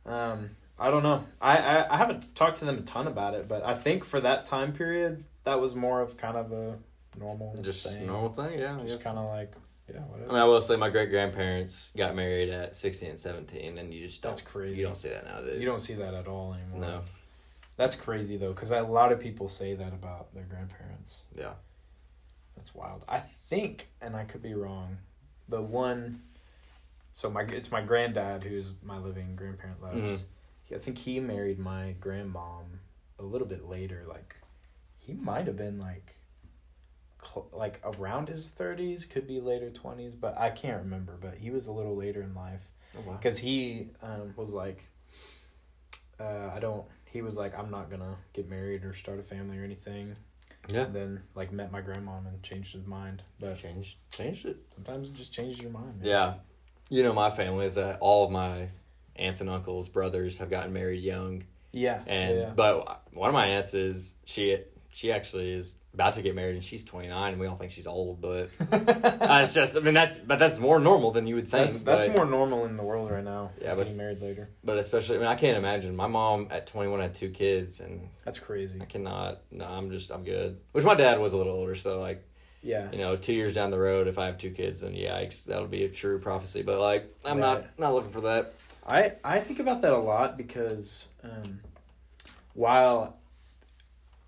um, 0.05 0.51
I 0.78 0.91
don't 0.91 1.03
know. 1.03 1.24
I, 1.41 1.57
I 1.57 1.95
I 1.95 1.97
haven't 1.97 2.35
talked 2.35 2.59
to 2.59 2.64
them 2.64 2.78
a 2.78 2.82
ton 2.82 3.07
about 3.07 3.35
it, 3.35 3.49
but 3.49 3.64
I 3.64 3.74
think 3.74 4.05
for 4.05 4.20
that 4.20 4.45
time 4.45 4.72
period, 4.72 5.24
that 5.45 5.61
was 5.61 5.76
more 5.76 6.01
of 6.01 6.16
kind 6.16 6.37
of 6.37 6.53
a 6.53 6.76
normal 7.18 7.55
just 7.62 7.87
thing. 7.87 8.07
normal 8.07 8.30
thing. 8.30 8.59
Yeah. 8.59 8.80
Just 8.85 9.05
kind 9.05 9.18
of 9.18 9.26
like 9.26 9.55
yeah, 9.93 10.01
I 10.14 10.18
mean, 10.18 10.41
I 10.41 10.45
will 10.45 10.61
say 10.62 10.76
my 10.76 10.89
great 10.89 11.11
grandparents 11.11 11.91
got 11.97 12.16
married 12.16 12.49
at 12.49 12.74
16 12.74 13.11
and 13.11 13.20
17, 13.20 13.76
and 13.76 13.93
you 13.93 14.07
just 14.07 14.22
don't. 14.22 14.30
That's 14.30 14.41
crazy. 14.41 14.76
You 14.76 14.85
don't 14.85 14.97
see 14.97 15.11
that 15.11 15.26
nowadays. 15.26 15.59
you 15.59 15.66
don't 15.66 15.80
see 15.80 15.95
that 15.95 16.14
at 16.14 16.26
all 16.26 16.55
anymore. 16.55 16.80
No. 16.80 17.03
That's 17.76 17.95
crazy 17.95 18.37
though, 18.37 18.53
because 18.53 18.70
a 18.70 18.82
lot 18.82 19.12
of 19.12 19.20
people 19.20 19.47
say 19.47 19.74
that 19.74 19.93
about 19.93 20.32
their 20.35 20.45
grandparents. 20.45 21.24
Yeah. 21.37 21.53
That's 22.57 22.74
wild. 22.74 23.05
I 23.09 23.22
think, 23.51 23.91
and 24.01 24.16
I 24.16 24.24
could 24.24 24.43
be 24.43 24.55
wrong. 24.55 24.97
The 25.49 25.61
one, 25.61 26.22
so 27.14 27.30
my 27.30 27.42
it's 27.42 27.70
my 27.70 27.80
granddad 27.80 28.42
who's 28.44 28.74
my 28.82 28.98
living 28.98 29.34
grandparent 29.36 29.80
left. 29.82 29.96
Mhm. 29.96 30.22
He- 30.64 30.74
I 30.74 30.78
think 30.78 30.98
he 30.98 31.20
married 31.20 31.58
my 31.58 31.94
grandmom 32.00 32.64
a 33.18 33.22
little 33.22 33.46
bit 33.46 33.64
later. 33.66 34.04
Like, 34.08 34.34
he 34.98 35.12
might 35.12 35.46
have 35.46 35.56
been 35.56 35.78
like, 35.78 36.14
cl- 37.22 37.48
like 37.52 37.80
around 37.84 38.28
his 38.28 38.50
thirties, 38.50 39.04
could 39.04 39.26
be 39.26 39.40
later 39.40 39.70
twenties, 39.70 40.14
but 40.14 40.36
I 40.38 40.50
can't 40.50 40.82
remember. 40.82 41.16
But 41.20 41.34
he 41.36 41.50
was 41.50 41.66
a 41.66 41.72
little 41.72 41.94
later 41.96 42.22
in 42.22 42.34
life 42.34 42.66
Oh, 42.96 43.00
wow. 43.06 43.16
because 43.16 43.38
he 43.38 43.90
um, 44.02 44.32
was 44.36 44.52
like, 44.52 44.84
uh, 46.20 46.50
I 46.54 46.58
don't. 46.60 46.84
He 47.04 47.22
was 47.22 47.36
like, 47.36 47.56
I'm 47.56 47.70
not 47.70 47.90
gonna 47.90 48.16
get 48.32 48.48
married 48.48 48.84
or 48.84 48.92
start 48.94 49.18
a 49.20 49.22
family 49.22 49.58
or 49.58 49.64
anything. 49.64 50.16
Yeah. 50.68 50.84
And 50.84 50.92
then 50.94 51.22
like 51.34 51.52
met 51.52 51.70
my 51.70 51.82
grandmom 51.82 52.26
and 52.26 52.42
changed 52.42 52.72
his 52.72 52.86
mind. 52.86 53.22
But 53.38 53.56
Changed, 53.56 53.98
changed 54.10 54.46
it. 54.46 54.56
sometimes 54.74 55.08
it 55.10 55.14
just 55.14 55.32
changes 55.32 55.58
your 55.60 55.70
mind. 55.70 56.00
Man. 56.00 56.06
Yeah. 56.08 56.34
You 56.91 57.03
know, 57.03 57.12
my 57.12 57.30
family 57.30 57.66
is 57.66 57.76
that 57.76 57.99
all 58.01 58.24
of 58.24 58.30
my 58.30 58.68
aunts 59.16 59.41
and 59.41 59.51
uncles, 59.51 59.89
brothers 59.89 60.39
have 60.39 60.51
gotten 60.51 60.72
married 60.72 61.03
young. 61.03 61.45
Yeah. 61.72 62.03
And 62.07 62.39
yeah. 62.39 62.53
but 62.55 63.03
one 63.14 63.28
of 63.28 63.35
my 63.35 63.47
aunts 63.47 63.74
is 63.74 64.14
she 64.24 64.59
she 64.91 65.11
actually 65.11 65.53
is 65.53 65.74
about 65.93 66.14
to 66.14 66.22
get 66.22 66.35
married 66.35 66.55
and 66.55 66.62
she's 66.62 66.85
29 66.85 67.32
and 67.32 67.41
we 67.41 67.47
all 67.47 67.57
think 67.57 67.72
she's 67.72 67.87
old, 67.87 68.20
but 68.20 68.51
uh, 68.72 69.41
it's 69.43 69.55
just 69.55 69.76
I 69.76 69.80
mean 69.80 69.95
that's 69.95 70.16
but 70.16 70.39
that's 70.39 70.59
more 70.59 70.78
normal 70.78 71.11
than 71.11 71.26
you 71.26 71.37
would 71.37 71.49
think. 71.49 71.66
that's 71.66 71.80
that's 71.80 72.07
but, 72.07 72.14
more 72.14 72.26
normal 72.26 72.64
in 72.64 72.76
the 72.76 72.82
world 72.82 73.11
right 73.11 73.24
now. 73.24 73.51
Yeah, 73.61 73.70
but- 73.70 73.78
getting 73.78 73.97
married 73.97 74.20
later. 74.20 74.49
But 74.62 74.78
especially 74.78 75.16
I 75.16 75.18
mean 75.20 75.28
I 75.28 75.37
can't 75.37 75.57
imagine 75.57 75.97
my 75.97 76.07
mom 76.07 76.49
at 76.51 76.66
21 76.66 77.01
had 77.01 77.14
two 77.14 77.30
kids 77.30 77.80
and 77.80 78.09
That's 78.24 78.39
crazy. 78.39 78.80
I 78.80 78.85
cannot 78.85 79.43
no 79.51 79.64
I'm 79.64 79.91
just 79.91 80.11
I'm 80.11 80.24
good. 80.24 80.61
Which 80.72 80.85
my 80.85 80.95
dad 80.95 81.18
was 81.18 81.32
a 81.32 81.37
little 81.37 81.55
older 81.55 81.74
so 81.74 81.99
like 81.99 82.24
Yeah. 82.64 82.90
you 82.90 82.98
know, 82.98 83.14
two 83.14 83.34
years 83.34 83.52
down 83.52 83.70
the 83.70 83.78
road, 83.78 84.08
if 84.08 84.18
I 84.18 84.26
have 84.26 84.38
two 84.38 84.50
kids, 84.50 84.80
then 84.80 84.94
yikes, 84.94 85.44
that'll 85.44 85.66
be 85.68 85.84
a 85.84 85.88
true 85.88 86.18
prophecy. 86.18 86.62
But 86.62 86.80
like, 86.80 87.14
I'm 87.24 87.38
not 87.38 87.58
Right. 87.58 87.78
not 87.78 87.94
looking 87.94 88.10
for 88.10 88.22
that. 88.22 88.54
I 88.86 89.12
I 89.22 89.40
think 89.40 89.60
about 89.60 89.82
that 89.82 89.92
a 89.92 89.98
lot 89.98 90.36
because 90.36 91.08
um, 91.22 91.60
while 92.54 93.16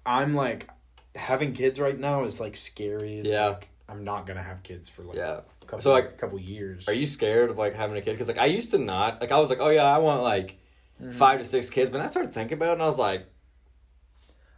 I'm 0.05 0.35
like 0.35 0.69
having 1.15 1.53
kids 1.53 1.81
right 1.81 1.99
now 1.99 2.25
is 2.25 2.41
like 2.41 2.57
scary. 2.57 3.21
Yeah. 3.25 3.47
Like, 3.47 3.69
I'm 3.89 4.05
not 4.05 4.27
gonna 4.27 4.43
have 4.43 4.63
kids 4.63 4.89
for 4.89 5.03
like 5.03 5.17
Yeah. 5.17 5.41
a 5.63 5.65
couple 5.67 5.81
So, 5.81 5.93
like, 5.93 6.05
a 6.05 6.09
couple 6.09 6.39
years. 6.41 6.89
Are 6.89 6.93
you 6.93 7.07
scared 7.07 7.51
of 7.51 7.59
like 7.59 7.75
having 7.75 7.97
a 7.97 8.01
kid? 8.03 8.13
Because 8.13 8.29
like 8.29 8.39
I 8.39 8.47
used 8.47 8.71
to 8.73 8.79
not. 8.79 9.21
Like 9.21 9.33
I 9.33 9.39
was 9.39 9.49
like, 9.51 9.61
oh 9.61 9.71
yeah, 9.71 9.85
I 9.85 9.99
want 9.99 10.23
like 10.23 10.59
Mhm. 11.03 11.15
five 11.15 11.39
to 11.39 11.45
six 11.45 11.71
kids. 11.71 11.91
But 11.91 11.99
then 11.99 12.05
I 12.05 12.09
started 12.09 12.33
thinking 12.33 12.57
about 12.59 12.71
it, 12.71 12.73
and 12.75 12.83
I 12.83 12.87
was 12.87 12.99
like, 12.99 13.27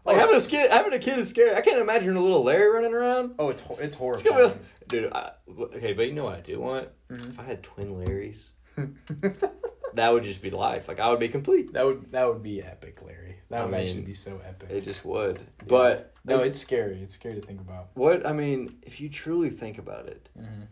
Oh, 0.08 0.12
like 0.12 0.20
having 0.20 0.36
a 0.36 0.40
kid, 0.46 0.70
having 0.70 0.92
a 0.92 0.98
kid 0.98 1.18
is 1.18 1.28
scary. 1.28 1.54
I 1.54 1.60
can't 1.60 1.80
imagine 1.80 2.16
a 2.16 2.20
little 2.20 2.42
Larry 2.42 2.68
running 2.70 2.94
around. 2.94 3.34
Oh, 3.38 3.48
it's 3.50 3.62
it's 3.62 3.80
It's 3.80 3.96
horrifying. 3.96 4.52
be, 4.52 4.58
dude. 4.88 5.12
I, 5.12 5.32
okay, 5.76 5.92
but 5.92 6.06
you 6.06 6.12
know 6.14 6.24
what 6.24 6.34
I 6.36 6.40
do 6.40 6.60
want? 6.60 6.88
Mhm. 7.10 7.30
If 7.30 7.38
I 7.38 7.42
had 7.42 7.62
twin 7.62 7.90
Larrys, 7.90 8.50
that 9.94 10.12
would 10.12 10.22
just 10.24 10.42
be 10.42 10.50
life. 10.50 10.88
Like 10.88 11.00
I 11.00 11.10
would 11.10 11.20
be 11.20 11.28
complete. 11.28 11.72
that 11.72 11.84
would 11.84 12.10
that 12.12 12.26
would 12.28 12.42
be 12.42 12.62
epic, 12.62 13.02
Larry. 13.04 13.36
That 13.50 13.62
I 13.62 13.64
would 13.64 13.74
actually 13.74 14.02
be 14.02 14.12
so 14.14 14.40
epic. 14.46 14.70
It 14.70 14.84
just 14.84 15.04
would. 15.04 15.40
But 15.66 16.14
no, 16.24 16.40
it's 16.40 16.58
scary. 16.58 17.00
It's 17.02 17.14
scary 17.14 17.34
to 17.36 17.40
think 17.46 17.60
about. 17.60 17.88
what 17.94 18.26
I 18.26 18.32
mean, 18.32 18.78
if 18.82 19.00
you 19.00 19.08
truly 19.08 19.50
think 19.50 19.78
about 19.78 20.06
it, 20.06 20.28
Mm-hmm. 20.38 20.62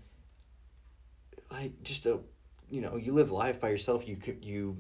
like 1.50 1.82
just 1.82 2.06
a 2.06 2.20
you 2.70 2.80
know 2.80 2.96
you 2.96 3.12
live 3.12 3.30
life 3.30 3.60
by 3.60 3.68
yourself 3.70 4.06
you 4.08 4.16
could 4.16 4.44
you 4.44 4.76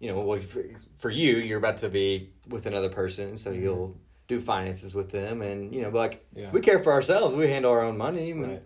you 0.00 0.08
know 0.10 0.20
well, 0.20 0.40
for, 0.40 0.64
for 0.96 1.10
you 1.10 1.36
you're 1.38 1.58
about 1.58 1.76
to 1.78 1.88
be 1.88 2.30
with 2.48 2.66
another 2.66 2.88
person 2.88 3.36
so 3.36 3.52
Mhm. 3.52 3.62
you'll 3.62 4.00
do 4.28 4.40
finances 4.40 4.94
with 4.94 5.10
them, 5.10 5.42
and 5.42 5.74
you 5.74 5.82
know, 5.82 5.88
like 5.90 6.24
Yeah. 6.36 6.52
we 6.52 6.60
care 6.60 6.78
for 6.78 6.92
ourselves. 6.92 7.34
We 7.34 7.48
handle 7.48 7.72
our 7.72 7.82
own 7.82 7.96
money. 7.98 8.32
Right. 8.32 8.62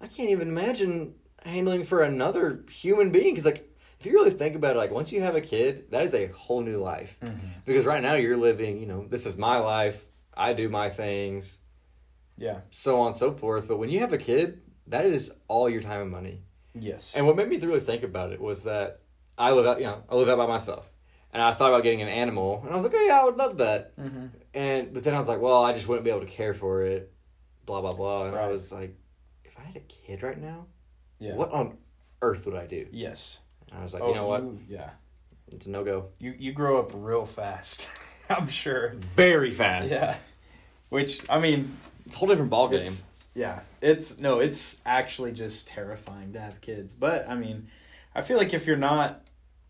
I 0.00 0.06
can't 0.06 0.30
even 0.30 0.48
imagine 0.48 1.16
handling 1.44 1.84
for 1.84 2.02
another 2.02 2.64
human 2.70 3.10
being 3.10 3.34
because, 3.34 3.44
like, 3.44 3.68
if 4.00 4.06
you 4.06 4.12
really 4.14 4.30
think 4.30 4.56
about 4.56 4.74
it, 4.74 4.78
like 4.78 4.90
once 4.90 5.12
you 5.12 5.20
have 5.20 5.36
a 5.36 5.42
kid, 5.42 5.90
that 5.90 6.02
is 6.06 6.14
a 6.14 6.28
whole 6.28 6.62
new 6.62 6.78
life. 6.78 7.18
Mm-hmm. 7.20 7.46
Because 7.66 7.84
right 7.84 8.02
now 8.02 8.14
you're 8.14 8.38
living, 8.38 8.80
you 8.80 8.86
know, 8.86 9.04
this 9.06 9.26
is 9.26 9.36
my 9.36 9.58
life. 9.58 10.02
I 10.34 10.54
do 10.54 10.70
my 10.70 10.88
things, 10.88 11.58
Yeah. 12.38 12.60
so 12.70 12.98
on 13.00 13.08
and 13.08 13.16
so 13.16 13.32
forth. 13.32 13.68
But 13.68 13.76
when 13.76 13.90
you 13.90 13.98
have 14.00 14.14
a 14.14 14.18
kid, 14.18 14.62
that 14.86 15.04
is 15.04 15.30
all 15.46 15.68
your 15.68 15.82
time 15.82 16.00
and 16.00 16.10
money. 16.10 16.40
Yes. 16.74 17.14
And 17.16 17.26
what 17.26 17.36
made 17.36 17.50
me 17.50 17.58
really 17.58 17.80
think 17.80 18.02
about 18.02 18.32
it 18.32 18.40
was 18.40 18.64
that 18.64 19.01
I 19.38 19.52
live 19.52 19.66
out, 19.66 19.78
you 19.78 19.84
know, 19.86 20.02
I 20.08 20.14
live 20.16 20.28
out 20.28 20.38
by 20.38 20.46
myself, 20.46 20.90
and 21.32 21.42
I 21.42 21.52
thought 21.52 21.68
about 21.70 21.82
getting 21.82 22.02
an 22.02 22.08
animal, 22.08 22.60
and 22.62 22.70
I 22.70 22.74
was 22.74 22.84
like, 22.84 22.92
oh 22.94 23.06
yeah, 23.06 23.20
I 23.20 23.24
would 23.24 23.36
love 23.36 23.58
that. 23.58 23.96
Mhm. 23.96 24.30
And 24.54 24.92
but 24.92 25.04
then 25.04 25.14
I 25.14 25.18
was 25.18 25.28
like, 25.28 25.40
well, 25.40 25.62
I 25.64 25.72
just 25.72 25.88
wouldn't 25.88 26.04
be 26.04 26.10
able 26.10 26.20
to 26.20 26.26
care 26.26 26.54
for 26.54 26.82
it, 26.82 27.12
blah 27.66 27.80
blah 27.80 27.92
blah. 27.92 28.26
And 28.26 28.36
I 28.36 28.46
was 28.48 28.72
like, 28.72 28.94
if 29.44 29.58
I 29.58 29.62
had 29.62 29.76
a 29.76 29.80
kid 29.80 30.22
right 30.22 30.38
now, 30.40 30.66
yeah. 31.18 31.34
what 31.34 31.50
on 31.52 31.78
earth 32.20 32.44
would 32.46 32.54
I 32.56 32.66
do? 32.66 32.86
Yes. 32.92 33.40
And 33.70 33.78
I 33.78 33.82
was 33.82 33.94
like, 33.94 34.02
oh, 34.02 34.08
you 34.08 34.14
know 34.14 34.26
what, 34.26 34.42
you- 34.42 34.58
yeah. 34.68 34.90
it's 35.52 35.66
a 35.66 35.70
no 35.70 35.82
go. 35.84 36.08
You 36.20 36.34
you 36.38 36.52
grow 36.52 36.78
up 36.78 36.92
real 36.94 37.24
fast. 37.24 37.88
I'm 38.28 38.46
sure. 38.48 38.90
Very 39.16 39.50
fast. 39.50 39.92
Yeah. 39.92 40.16
Which 40.90 41.28
I 41.30 41.40
mean, 41.40 41.76
It's 42.06 42.14
a 42.14 42.18
whole 42.18 42.28
different 42.28 42.50
ball 42.50 42.68
game. 42.68 42.84
yeah, 43.34 43.60
it's 43.80 44.18
no, 44.18 44.40
it's 44.40 44.76
actually 44.84 45.32
just 45.32 45.68
terrifying 45.68 46.34
to 46.34 46.40
have 46.40 46.60
kids. 46.60 46.92
But 46.92 47.28
I 47.28 47.34
mean, 47.34 47.68
I 48.14 48.22
feel 48.22 48.36
like 48.38 48.52
if 48.54 48.66
you're 48.66 48.76
not, 48.76 49.22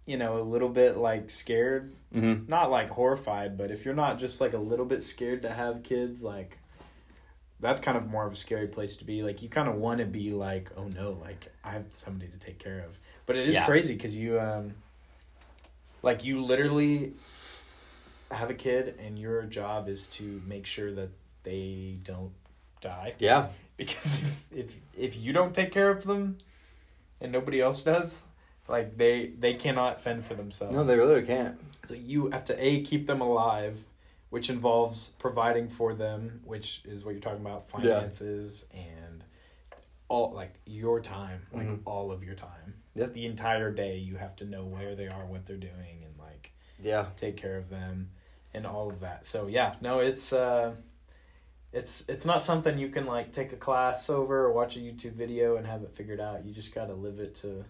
you 0.06 0.16
know, 0.16 0.38
a 0.38 0.42
little 0.42 0.68
bit 0.68 0.96
like 0.96 1.30
scared, 1.30 1.92
Mm-hmm. 2.14 2.46
not 2.50 2.70
like 2.70 2.90
horrified, 2.90 3.56
but 3.56 3.70
if 3.70 3.84
you're 3.86 3.94
not 3.94 4.18
just 4.18 4.40
like 4.40 4.52
a 4.52 4.58
little 4.58 4.84
bit 4.84 5.02
scared 5.02 5.42
to 5.42 5.50
have 5.50 5.82
kids, 5.82 6.22
like 6.22 6.58
that's 7.60 7.80
kind 7.80 7.96
of 7.96 8.06
more 8.06 8.26
of 8.26 8.32
a 8.32 8.36
scary 8.36 8.66
place 8.66 8.96
to 8.96 9.04
be. 9.06 9.22
Like 9.22 9.42
you 9.42 9.48
kind 9.48 9.66
of 9.68 9.76
want 9.76 9.98
to 10.00 10.04
be 10.04 10.32
like, 10.32 10.70
oh 10.76 10.88
no, 10.94 11.12
like 11.22 11.50
I 11.64 11.70
have 11.70 11.86
somebody 11.90 12.30
to 12.30 12.36
take 12.38 12.58
care 12.58 12.80
of. 12.80 12.98
But 13.24 13.36
it 13.36 13.48
is 13.48 13.54
Yeah. 13.54 13.64
crazy 13.64 13.94
because 13.94 14.14
you, 14.14 14.38
um, 14.38 14.74
like 16.02 16.22
you 16.24 16.42
literally 16.44 17.14
have 18.30 18.50
a 18.50 18.54
kid, 18.54 18.94
and 18.98 19.18
your 19.18 19.42
job 19.44 19.88
is 19.88 20.06
to 20.08 20.42
make 20.46 20.66
sure 20.66 20.92
that 20.92 21.10
they 21.44 21.96
don't 22.04 22.32
die. 22.80 23.14
Yeah. 23.18 23.48
Because 23.78 24.20
if 24.52 24.52
if, 24.58 24.80
if 24.96 25.16
you 25.18 25.32
don't 25.32 25.54
take 25.54 25.72
care 25.72 25.88
of 25.90 26.04
them, 26.04 26.36
and 27.22 27.32
nobody 27.32 27.60
else 27.60 27.82
does. 27.82 28.20
Like 28.68 28.96
they 28.96 29.32
they 29.38 29.54
cannot 29.54 30.00
fend 30.00 30.24
for 30.24 30.34
themselves. 30.34 30.74
No, 30.74 30.84
they 30.84 30.96
really 30.96 31.22
can't. 31.22 31.58
So 31.84 31.94
you 31.94 32.30
have 32.30 32.44
to 32.46 32.64
a 32.64 32.82
keep 32.82 33.06
them 33.06 33.20
alive, 33.20 33.78
which 34.30 34.50
involves 34.50 35.10
providing 35.18 35.68
for 35.68 35.94
them, 35.94 36.40
which 36.44 36.82
is 36.84 37.04
what 37.04 37.10
you're 37.12 37.20
talking 37.20 37.40
about, 37.40 37.64
Yeah. 37.74 37.80
finances 37.98 38.66
and 38.72 39.24
all 40.08 40.32
like 40.32 40.54
your 40.66 41.00
time, 41.00 41.46
like 41.52 41.66
Mhm. 41.66 41.80
all 41.86 42.12
of 42.12 42.22
your 42.22 42.34
time. 42.34 42.74
Yeah. 42.94 43.06
The 43.06 43.26
entire 43.26 43.72
day 43.72 43.96
you 43.98 44.16
have 44.16 44.36
to 44.36 44.44
know 44.44 44.64
where 44.64 44.94
they 44.94 45.08
are, 45.08 45.26
what 45.26 45.44
they're 45.46 45.56
doing 45.56 46.04
and 46.04 46.16
like 46.18 46.52
Yeah. 46.80 47.06
take 47.16 47.36
care 47.36 47.56
of 47.56 47.68
them 47.68 48.10
and 48.54 48.66
all 48.66 48.88
of 48.90 49.00
that. 49.00 49.26
So 49.26 49.48
yeah, 49.48 49.74
no, 49.80 50.00
it's 50.00 50.32
uh 50.32 50.76
it's 51.72 52.04
it's 52.08 52.24
not 52.26 52.42
something 52.42 52.78
you 52.78 52.90
can 52.90 53.06
like 53.06 53.32
take 53.32 53.52
a 53.52 53.56
class 53.56 54.08
over 54.10 54.44
or 54.44 54.52
watch 54.52 54.76
a 54.76 54.80
YouTube 54.80 55.12
video 55.12 55.56
and 55.56 55.66
have 55.66 55.82
it 55.82 55.90
figured 55.94 56.20
out. 56.20 56.44
You 56.44 56.52
just 56.52 56.72
got 56.74 56.86
to 56.86 56.94
live 56.94 57.18
it 57.18 57.34
to 57.36 57.64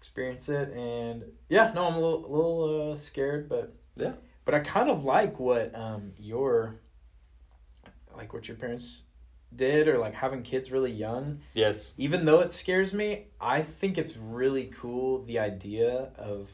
experience 0.00 0.48
it 0.48 0.70
and 0.70 1.22
yeah, 1.50 1.72
no, 1.74 1.84
I'm 1.86 1.94
a 1.94 2.00
little, 2.00 2.24
a 2.24 2.30
little 2.34 2.92
uh, 2.92 2.96
scared, 2.96 3.48
but 3.50 3.74
Yeah. 3.96 4.12
But 4.46 4.54
I 4.54 4.60
kind 4.60 4.88
of 4.88 5.04
like 5.04 5.38
what 5.38 5.74
um 5.74 6.12
your 6.18 6.76
like 8.16 8.32
what 8.32 8.48
your 8.48 8.56
parents 8.56 9.02
did 9.54 9.88
or 9.88 9.98
like 9.98 10.14
having 10.14 10.42
kids 10.42 10.70
really 10.72 10.90
young 10.92 11.40
Yes. 11.54 11.92
even 11.98 12.24
though 12.24 12.40
it 12.40 12.52
scares 12.52 12.94
me, 12.94 13.26
I 13.40 13.62
think 13.62 13.98
it's 13.98 14.16
really 14.16 14.66
cool 14.74 15.22
the 15.24 15.38
idea 15.40 16.10
of 16.16 16.48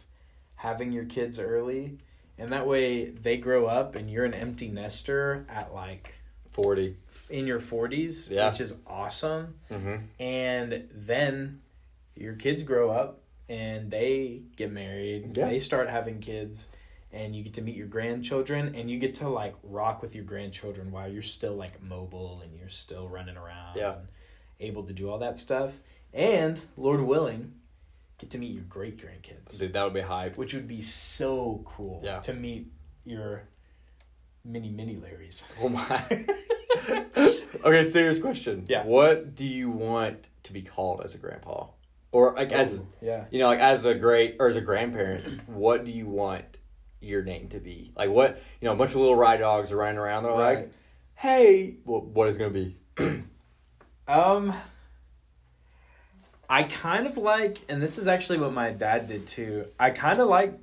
having 0.57 0.90
your 0.92 1.05
kids 1.05 1.38
early. 1.38 1.99
And 2.38 2.53
that 2.53 2.66
way 2.66 3.07
they 3.11 3.36
grow 3.36 3.66
up 3.66 3.94
and 3.94 4.11
you're 4.11 4.24
an 4.24 4.34
empty 4.34 4.68
nester 4.68 5.47
at 5.49 5.72
like 5.72 6.14
Forty. 6.53 6.97
in 7.30 7.47
your 7.47 7.61
40s, 7.61 8.30
Yeah. 8.30 8.49
which 8.51 8.61
is 8.61 8.74
awesome. 8.86 9.55
Mm-hmm. 9.70 9.97
And 10.22 10.88
then 10.92 11.61
your 12.14 12.34
kids 12.34 12.62
grow 12.62 12.90
up 12.90 13.20
and 13.49 13.90
they 13.90 14.42
get 14.57 14.70
married, 14.72 15.36
Yeah. 15.36 15.47
they 15.49 15.59
start 15.59 15.88
having 15.88 16.20
kids, 16.20 16.68
and 17.12 17.34
you 17.34 17.42
get 17.44 17.55
to 17.55 17.62
meet 17.62 17.76
your 17.76 17.86
grandchildren 17.86 18.74
and 18.74 18.90
you 18.90 18.99
get 18.99 19.14
to 19.16 19.28
like 19.28 19.55
rock 19.62 20.03
with 20.03 20.14
your 20.14 20.24
grandchildren 20.24 20.90
while 20.90 21.09
you're 21.11 21.22
still 21.22 21.55
like 21.55 21.80
mobile 21.82 22.40
and 22.42 22.55
you're 22.57 22.68
still 22.68 23.09
running 23.09 23.36
around 23.36 23.76
Yeah. 23.76 23.94
and 23.99 24.09
able 24.61 24.82
to 24.84 24.92
do 24.92 25.09
all 25.09 25.18
that 25.20 25.38
stuff. 25.38 25.78
And 26.12 26.61
Lord 26.76 27.01
willing, 27.01 27.55
get 28.18 28.30
to 28.30 28.38
meet 28.38 28.53
your 28.53 28.64
great 28.64 28.99
grandkids, 28.99 29.59
Dude, 29.59 29.72
that 29.72 29.84
would 29.84 29.94
be 29.94 30.01
hype. 30.01 30.36
which 30.36 30.53
would 30.53 30.66
be 30.68 30.80
so 30.82 31.62
cool 31.64 32.01
Yeah. 32.05 32.18
to 32.20 32.34
meet 32.34 32.66
your 33.05 33.44
mini 34.44 34.70
mini 34.70 34.97
Larrys. 34.97 35.44
Oh 35.62 35.68
my. 35.68 36.03
okay, 37.64 37.84
serious 37.84 38.18
question. 38.18 38.64
Yeah. 38.68 38.84
What 38.84 39.34
do 39.34 39.44
you 39.47 39.70
want 39.70 40.28
to 40.42 40.53
be 40.53 40.62
called 40.62 41.01
as 41.03 41.14
a 41.14 41.18
grandpa? 41.18 41.68
Or 42.16 42.32
like 42.32 42.50
as 42.50 42.82
yeah. 43.02 43.26
you 43.30 43.38
know, 43.38 43.46
like 43.48 43.58
as 43.58 43.84
a 43.84 43.94
great 43.94 44.36
or 44.40 44.46
as 44.46 44.56
a 44.56 44.62
grandparent, 44.62 45.46
what 45.48 45.84
do 45.84 45.92
you 45.92 46.06
want 46.06 46.44
your 47.02 47.22
name 47.22 47.48
to 47.48 47.60
be? 47.60 47.92
Like 47.94 48.08
what 48.08 48.42
you 48.58 48.66
know, 48.66 48.72
a 48.72 48.76
bunch 48.76 48.92
of 48.92 48.96
little 49.00 49.16
ride 49.16 49.40
dogs 49.40 49.70
are 49.70 49.76
running 49.76 49.98
around. 49.98 50.22
They're 50.22 50.32
Right. 50.32 50.56
like, 50.60 50.70
"Hey, 51.14 51.76
well, 51.84 52.00
what 52.00 52.26
is 52.28 52.36
it 52.36 52.38
gonna 52.38 52.50
be?" 52.50 52.76
Um, 54.08 54.54
I 56.48 56.62
kind 56.62 57.06
of 57.06 57.16
like, 57.18 57.58
and 57.68 57.82
this 57.82 57.98
is 57.98 58.06
actually 58.06 58.38
what 58.38 58.52
my 58.52 58.70
dad 58.70 59.08
did 59.08 59.26
too. 59.26 59.66
I 59.80 59.90
kind 59.90 60.20
of 60.20 60.28
like 60.28 60.56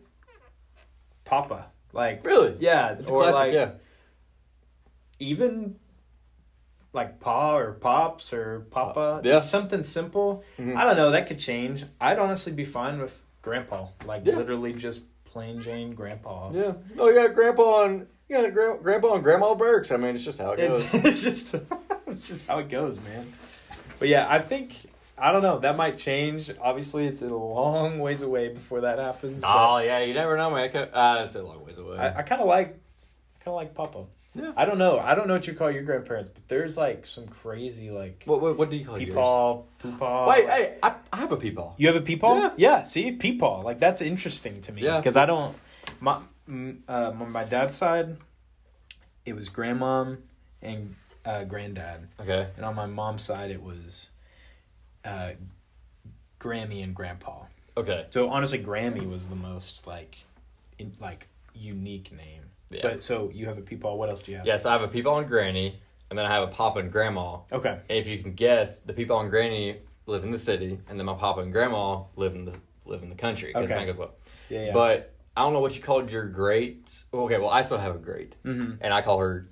Papa. 1.26 1.66
Like, 1.92 2.26
Really? 2.26 2.56
yeah, 2.60 2.94
It's 2.94 3.10
a 3.10 3.14
or 3.14 3.22
classic. 3.24 3.40
like 3.42 3.52
yeah. 3.54 3.72
even 5.20 5.76
like 6.94 7.20
Pa 7.20 7.58
or 7.58 7.74
Pops 7.74 8.32
or 8.34 8.62
Papa. 8.72 9.22
Yeah. 9.24 9.42
something 9.42 9.84
simple. 9.84 10.44
Mhm. 10.60 10.76
I 10.78 10.84
don't 10.86 10.96
know. 10.96 11.12
That 11.12 11.28
could 11.28 11.40
change. 11.40 11.84
I'd 12.00 12.20
honestly 12.20 12.54
be 12.54 12.64
fine 12.64 13.00
with 13.02 13.20
Grandpa. 13.42 13.88
Like 14.06 14.26
Yeah. 14.26 14.36
literally 14.36 14.74
just 14.74 15.02
plain 15.26 15.60
Jane 15.62 15.94
Grandpa. 15.96 16.52
Yeah. 16.54 16.74
Oh, 17.00 17.10
you 17.10 17.16
got 17.16 17.34
grandpa 17.34 17.86
and 17.86 18.08
you 18.30 18.42
got 18.42 18.54
gra- 18.54 18.78
grandpa 18.78 19.16
and 19.16 19.24
grandma 19.24 19.56
Burks. 19.56 19.92
I 19.92 19.98
mean, 19.98 20.14
it's 20.16 20.24
just 20.24 20.40
how 20.40 20.52
it 20.52 20.58
goes. 20.58 20.94
It's, 20.94 21.06
it's 21.06 21.24
just 21.24 21.56
it's 22.08 22.28
just 22.30 22.48
how 22.48 22.60
it 22.60 22.70
goes, 22.70 23.00
man. 23.00 23.34
But 24.00 24.08
yeah, 24.08 24.28
I 24.30 24.40
think 24.40 24.76
I 25.18 25.32
don't 25.32 25.42
know. 25.42 25.60
That 25.60 25.76
might 25.78 25.98
change. 25.98 26.52
Obviously, 26.62 27.06
it's 27.08 27.22
a 27.22 27.28
long 27.28 28.00
ways 28.00 28.22
away 28.22 28.50
before 28.50 28.82
that 28.82 29.00
happens. 29.00 29.42
but 29.42 29.48
oh 29.50 29.78
yeah, 29.80 30.00
you 30.00 30.14
never 30.14 30.38
know, 30.38 30.52
man. 30.52 30.70
Uh, 30.76 31.16
that's 31.22 31.36
a 31.36 31.44
long 31.44 31.66
ways 31.66 31.78
away. 31.80 31.98
I, 31.98 32.20
I 32.20 32.22
kind 32.24 32.42
of 32.42 32.48
like 32.48 32.70
kind 33.40 33.48
of 33.48 33.56
like 33.56 33.74
Papa. 33.74 34.06
Yeah. 34.36 34.52
I 34.58 34.66
don't 34.66 34.78
know. 34.80 34.98
I 35.00 35.14
don't 35.16 35.28
know 35.28 35.36
what 35.36 35.46
you 35.48 35.54
call 35.54 35.70
your 35.70 35.84
grandparents, 35.84 36.30
but 36.34 36.48
there's 36.48 36.76
like 36.76 37.06
some 37.06 37.28
crazy 37.28 37.92
like 37.92 38.24
what, 38.26 38.42
what 38.42 38.58
what 38.58 38.70
do 38.70 38.78
you 38.78 38.86
call 38.86 38.98
yours? 39.00 39.16
peepaw, 39.16 39.64
poopaw. 39.84 40.28
Wait, 40.28 40.50
hey, 40.50 40.78
I, 40.82 40.96
I 41.12 41.18
have 41.18 41.32
a 41.32 41.38
peepaw. 41.38 41.74
You 41.78 41.88
have 41.88 41.96
a 41.96 42.02
peepaw? 42.02 42.40
Yeah. 42.40 42.52
Yeah. 42.58 42.84
see, 42.84 43.16
peepaw. 43.16 43.64
Like 43.64 43.80
that's 43.80 44.02
interesting 44.02 44.62
to 44.62 44.72
me 44.72 44.82
Yeah. 44.82 44.98
because 44.98 45.16
I 45.16 45.26
don't. 45.26 45.56
My 46.00 46.20
uh, 46.50 47.12
on 47.20 47.32
my 47.32 47.44
dad's 47.44 47.76
side, 47.78 48.18
it 49.26 49.36
was 49.36 49.50
grandmom 49.50 50.18
and 50.62 50.96
uh, 51.26 51.44
granddad, 51.46 52.08
Okay. 52.20 52.48
and 52.58 52.66
on 52.66 52.76
my 52.76 52.86
mom's 52.86 53.24
side, 53.24 53.50
it 53.52 53.62
was 53.62 54.10
uh, 55.06 55.32
Grammy 56.40 56.84
and 56.84 56.94
grandpa. 56.94 57.44
Okay. 57.78 58.06
So 58.10 58.30
honestly, 58.30 58.60
Grammy 58.60 59.08
was 59.10 59.28
the 59.30 59.36
most 59.36 59.88
like, 59.88 60.18
in, 60.80 60.94
like 61.00 61.28
unique 61.54 62.12
name. 62.12 62.43
Yeah. 62.76 62.82
But 62.84 63.04
so 63.04 63.30
you 63.34 63.46
have 63.46 63.58
a 63.58 63.62
peepaw. 63.62 63.96
What 63.98 64.10
else 64.10 64.22
do 64.22 64.32
you 64.32 64.38
have? 64.38 64.46
Yeah, 64.46 64.58
so 64.58 64.70
I 64.70 64.74
have 64.74 64.82
a 64.82 64.88
peepaw 64.88 65.20
and 65.20 65.28
granny, 65.28 65.80
and 66.10 66.18
then 66.18 66.26
I 66.26 66.30
have 66.30 66.44
a 66.44 66.52
papa 66.52 66.80
and 66.80 66.92
grandma. 66.92 67.40
Okay. 67.52 67.70
And 67.90 67.98
if 67.98 68.08
you 68.08 68.18
can 68.20 68.34
guess, 68.34 68.80
the 68.80 68.94
peepaw 68.94 69.22
and 69.22 69.30
granny 69.30 69.78
live 70.06 70.24
in 70.24 70.32
the 70.32 70.40
city, 70.40 70.80
and 70.90 71.00
then 71.00 71.06
my 71.06 71.14
papa 71.16 71.42
and 71.42 71.52
grandma 71.52 72.04
live 72.16 72.36
in 72.36 72.46
the 72.46 72.58
live 72.86 73.04
in 73.04 73.10
the 73.10 73.16
country. 73.16 73.56
Okay. 73.56 73.74
mine 73.74 73.88
goes 73.88 73.98
well. 73.98 74.14
Yeah. 74.50 74.66
yeah. 74.68 74.74
But 74.74 75.14
I 75.36 75.42
don't 75.44 75.54
know 75.54 75.62
what 75.62 75.76
you 75.76 75.82
called 75.82 76.12
your 76.12 76.26
great. 76.28 77.04
Okay, 77.14 77.38
well 77.38 77.50
I 77.50 77.62
still 77.62 77.78
have 77.78 77.96
a 77.96 78.00
great, 78.00 78.36
hmm 78.44 78.74
and 78.82 78.94
I 78.94 79.02
call 79.02 79.20
her. 79.20 79.48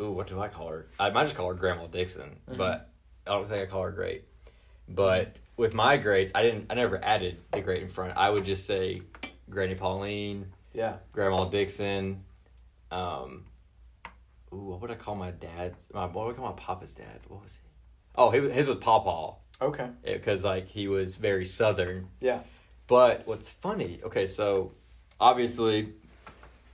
Ooh, 0.00 0.12
what 0.12 0.28
do 0.28 0.40
I 0.40 0.48
call 0.48 0.68
her? 0.68 0.86
I 0.98 1.10
might 1.10 1.24
just 1.24 1.34
call 1.36 1.48
her 1.48 1.54
Grandma 1.54 1.86
Dixon, 1.86 2.36
Mm-hmm. 2.48 2.56
but 2.56 2.88
I 3.26 3.32
don't 3.32 3.46
think 3.46 3.62
I 3.62 3.66
call 3.70 3.82
her 3.82 3.90
great. 3.90 4.24
But 4.88 5.38
with 5.56 5.74
my 5.74 5.98
greats, 5.98 6.32
I 6.34 6.42
didn't. 6.42 6.66
I 6.70 6.74
never 6.74 6.98
added 7.04 7.38
the 7.52 7.60
great 7.60 7.82
in 7.82 7.88
front. 7.88 8.16
I 8.16 8.30
would 8.30 8.44
just 8.44 8.66
say 8.66 9.02
Granny 9.50 9.74
Pauline, 9.74 10.46
Yeah. 10.72 10.96
Grandma 11.12 11.44
Dixon. 11.46 12.24
Um, 12.90 13.44
ooh, 14.52 14.56
what 14.70 14.80
would 14.80 14.90
I 14.90 14.94
call 14.94 15.14
my 15.14 15.30
dad's? 15.30 15.88
My 15.92 16.06
what 16.06 16.26
would 16.26 16.34
I 16.34 16.38
call 16.38 16.46
my 16.46 16.56
papa's 16.56 16.94
dad? 16.94 17.20
What 17.28 17.42
was 17.42 17.60
he? 17.62 17.68
Oh, 18.16 18.30
his, 18.30 18.52
his 18.52 18.68
was 18.68 18.76
Pawpaw 18.78 19.36
Okay. 19.62 19.88
because 20.02 20.44
like 20.44 20.66
he 20.68 20.88
was 20.88 21.16
very 21.16 21.44
southern. 21.44 22.08
Yeah. 22.20 22.40
But 22.86 23.26
what's 23.26 23.48
funny? 23.48 24.00
Okay, 24.02 24.26
so 24.26 24.72
obviously, 25.20 25.92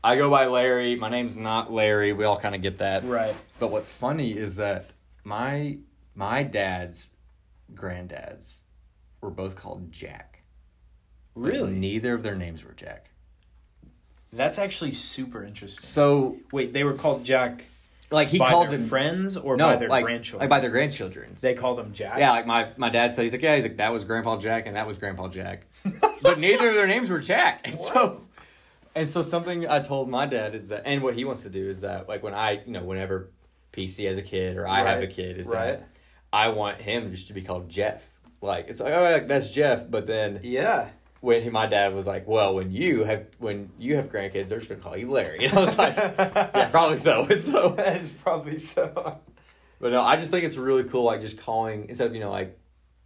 I 0.02 0.16
go 0.16 0.30
by 0.30 0.46
Larry. 0.46 0.96
My 0.96 1.10
name's 1.10 1.36
not 1.36 1.70
Larry. 1.72 2.12
We 2.14 2.24
all 2.24 2.38
kind 2.38 2.54
of 2.54 2.62
get 2.62 2.78
that. 2.78 3.04
Right. 3.04 3.34
But 3.58 3.70
what's 3.70 3.90
funny 3.90 4.32
is 4.36 4.56
that 4.56 4.92
my 5.24 5.78
my 6.14 6.42
dad's 6.42 7.10
granddads 7.74 8.60
were 9.20 9.30
both 9.30 9.56
called 9.56 9.92
Jack. 9.92 10.42
Really? 11.34 11.72
Neither 11.74 12.14
of 12.14 12.22
their 12.22 12.36
names 12.36 12.64
were 12.64 12.72
Jack. 12.72 13.10
That's 14.32 14.58
actually 14.58 14.90
super 14.90 15.44
interesting. 15.44 15.82
So 15.82 16.36
Wait, 16.52 16.72
they 16.72 16.84
were 16.84 16.94
called 16.94 17.24
Jack 17.24 17.64
like 18.10 18.28
he 18.28 18.38
by 18.38 18.50
called 18.50 18.70
their 18.70 18.78
them 18.78 18.88
friends 18.88 19.36
or 19.36 19.56
no 19.56 19.66
by 19.66 19.76
their 19.76 19.88
like, 19.88 20.04
grandchildren? 20.04 20.40
like 20.40 20.50
by 20.50 20.60
their 20.60 20.70
grandchildren. 20.70 21.34
they 21.40 21.54
call 21.54 21.74
them 21.74 21.92
Jack. 21.92 22.18
Yeah, 22.18 22.30
like 22.30 22.46
my, 22.46 22.68
my 22.76 22.88
dad 22.88 23.14
said, 23.14 23.22
he's 23.22 23.32
like, 23.32 23.42
yeah, 23.42 23.56
he's 23.56 23.64
like, 23.64 23.78
that 23.78 23.92
was 23.92 24.04
Grandpa 24.04 24.38
Jack 24.38 24.66
and 24.66 24.76
that 24.76 24.86
was 24.86 24.98
Grandpa 24.98 25.28
Jack. 25.28 25.66
but 26.22 26.38
neither 26.38 26.68
of 26.68 26.74
their 26.74 26.86
names 26.86 27.10
were 27.10 27.18
Jack. 27.18 27.66
And 27.68 27.78
so, 27.78 28.20
and 28.94 29.08
so 29.08 29.22
something 29.22 29.68
I 29.68 29.80
told 29.80 30.08
my 30.08 30.26
dad 30.26 30.54
is 30.54 30.68
that, 30.68 30.82
and 30.86 31.02
what 31.02 31.14
he 31.14 31.24
wants 31.24 31.42
to 31.42 31.50
do 31.50 31.68
is 31.68 31.80
that, 31.80 32.08
like, 32.08 32.22
when 32.22 32.34
I, 32.34 32.62
you 32.64 32.72
know, 32.72 32.84
whenever 32.84 33.30
PC 33.72 34.06
has 34.06 34.18
a 34.18 34.22
kid 34.22 34.56
or 34.56 34.68
I 34.68 34.82
have 34.82 35.02
a 35.02 35.06
kid, 35.06 35.36
is 35.38 35.48
right. 35.48 35.78
that 35.78 35.88
I 36.32 36.48
want 36.48 36.80
him 36.80 37.10
just 37.10 37.28
to 37.28 37.34
be 37.34 37.42
called 37.42 37.68
Jeff. 37.68 38.08
Like, 38.40 38.68
it's 38.68 38.80
like, 38.80 38.94
oh, 38.94 39.02
like, 39.02 39.28
that's 39.28 39.52
Jeff. 39.52 39.90
But 39.90 40.06
then 40.06 40.40
Yeah. 40.42 40.88
When 41.26 41.42
he, 41.42 41.50
my 41.50 41.66
dad 41.66 41.92
was 41.92 42.06
like, 42.06 42.28
well, 42.28 42.54
when 42.54 42.70
you 42.70 43.02
have, 43.02 43.26
when 43.38 43.68
you 43.80 43.96
have 43.96 44.10
grandkids, 44.10 44.46
they're 44.48 44.58
just 44.58 44.68
going 44.68 44.80
to 44.80 44.84
call 44.86 44.96
you 44.96 45.10
Larry. 45.10 45.38
And 45.46 45.52
I 45.58 45.60
was 45.60 45.76
like, 45.76 45.96
yeah, 45.96 46.68
probably 46.70 46.98
so. 46.98 47.26
So, 47.38 47.74
is 47.78 48.10
probably 48.10 48.56
so. 48.58 49.18
but 49.80 49.90
no, 49.90 50.02
I 50.02 50.16
just 50.16 50.30
think 50.30 50.44
it's 50.44 50.56
really 50.56 50.84
cool, 50.84 51.02
like 51.02 51.20
just 51.20 51.36
calling 51.38 51.88
instead 51.88 52.06
of 52.06 52.14
you 52.14 52.20
know 52.20 52.30
like 52.30 52.56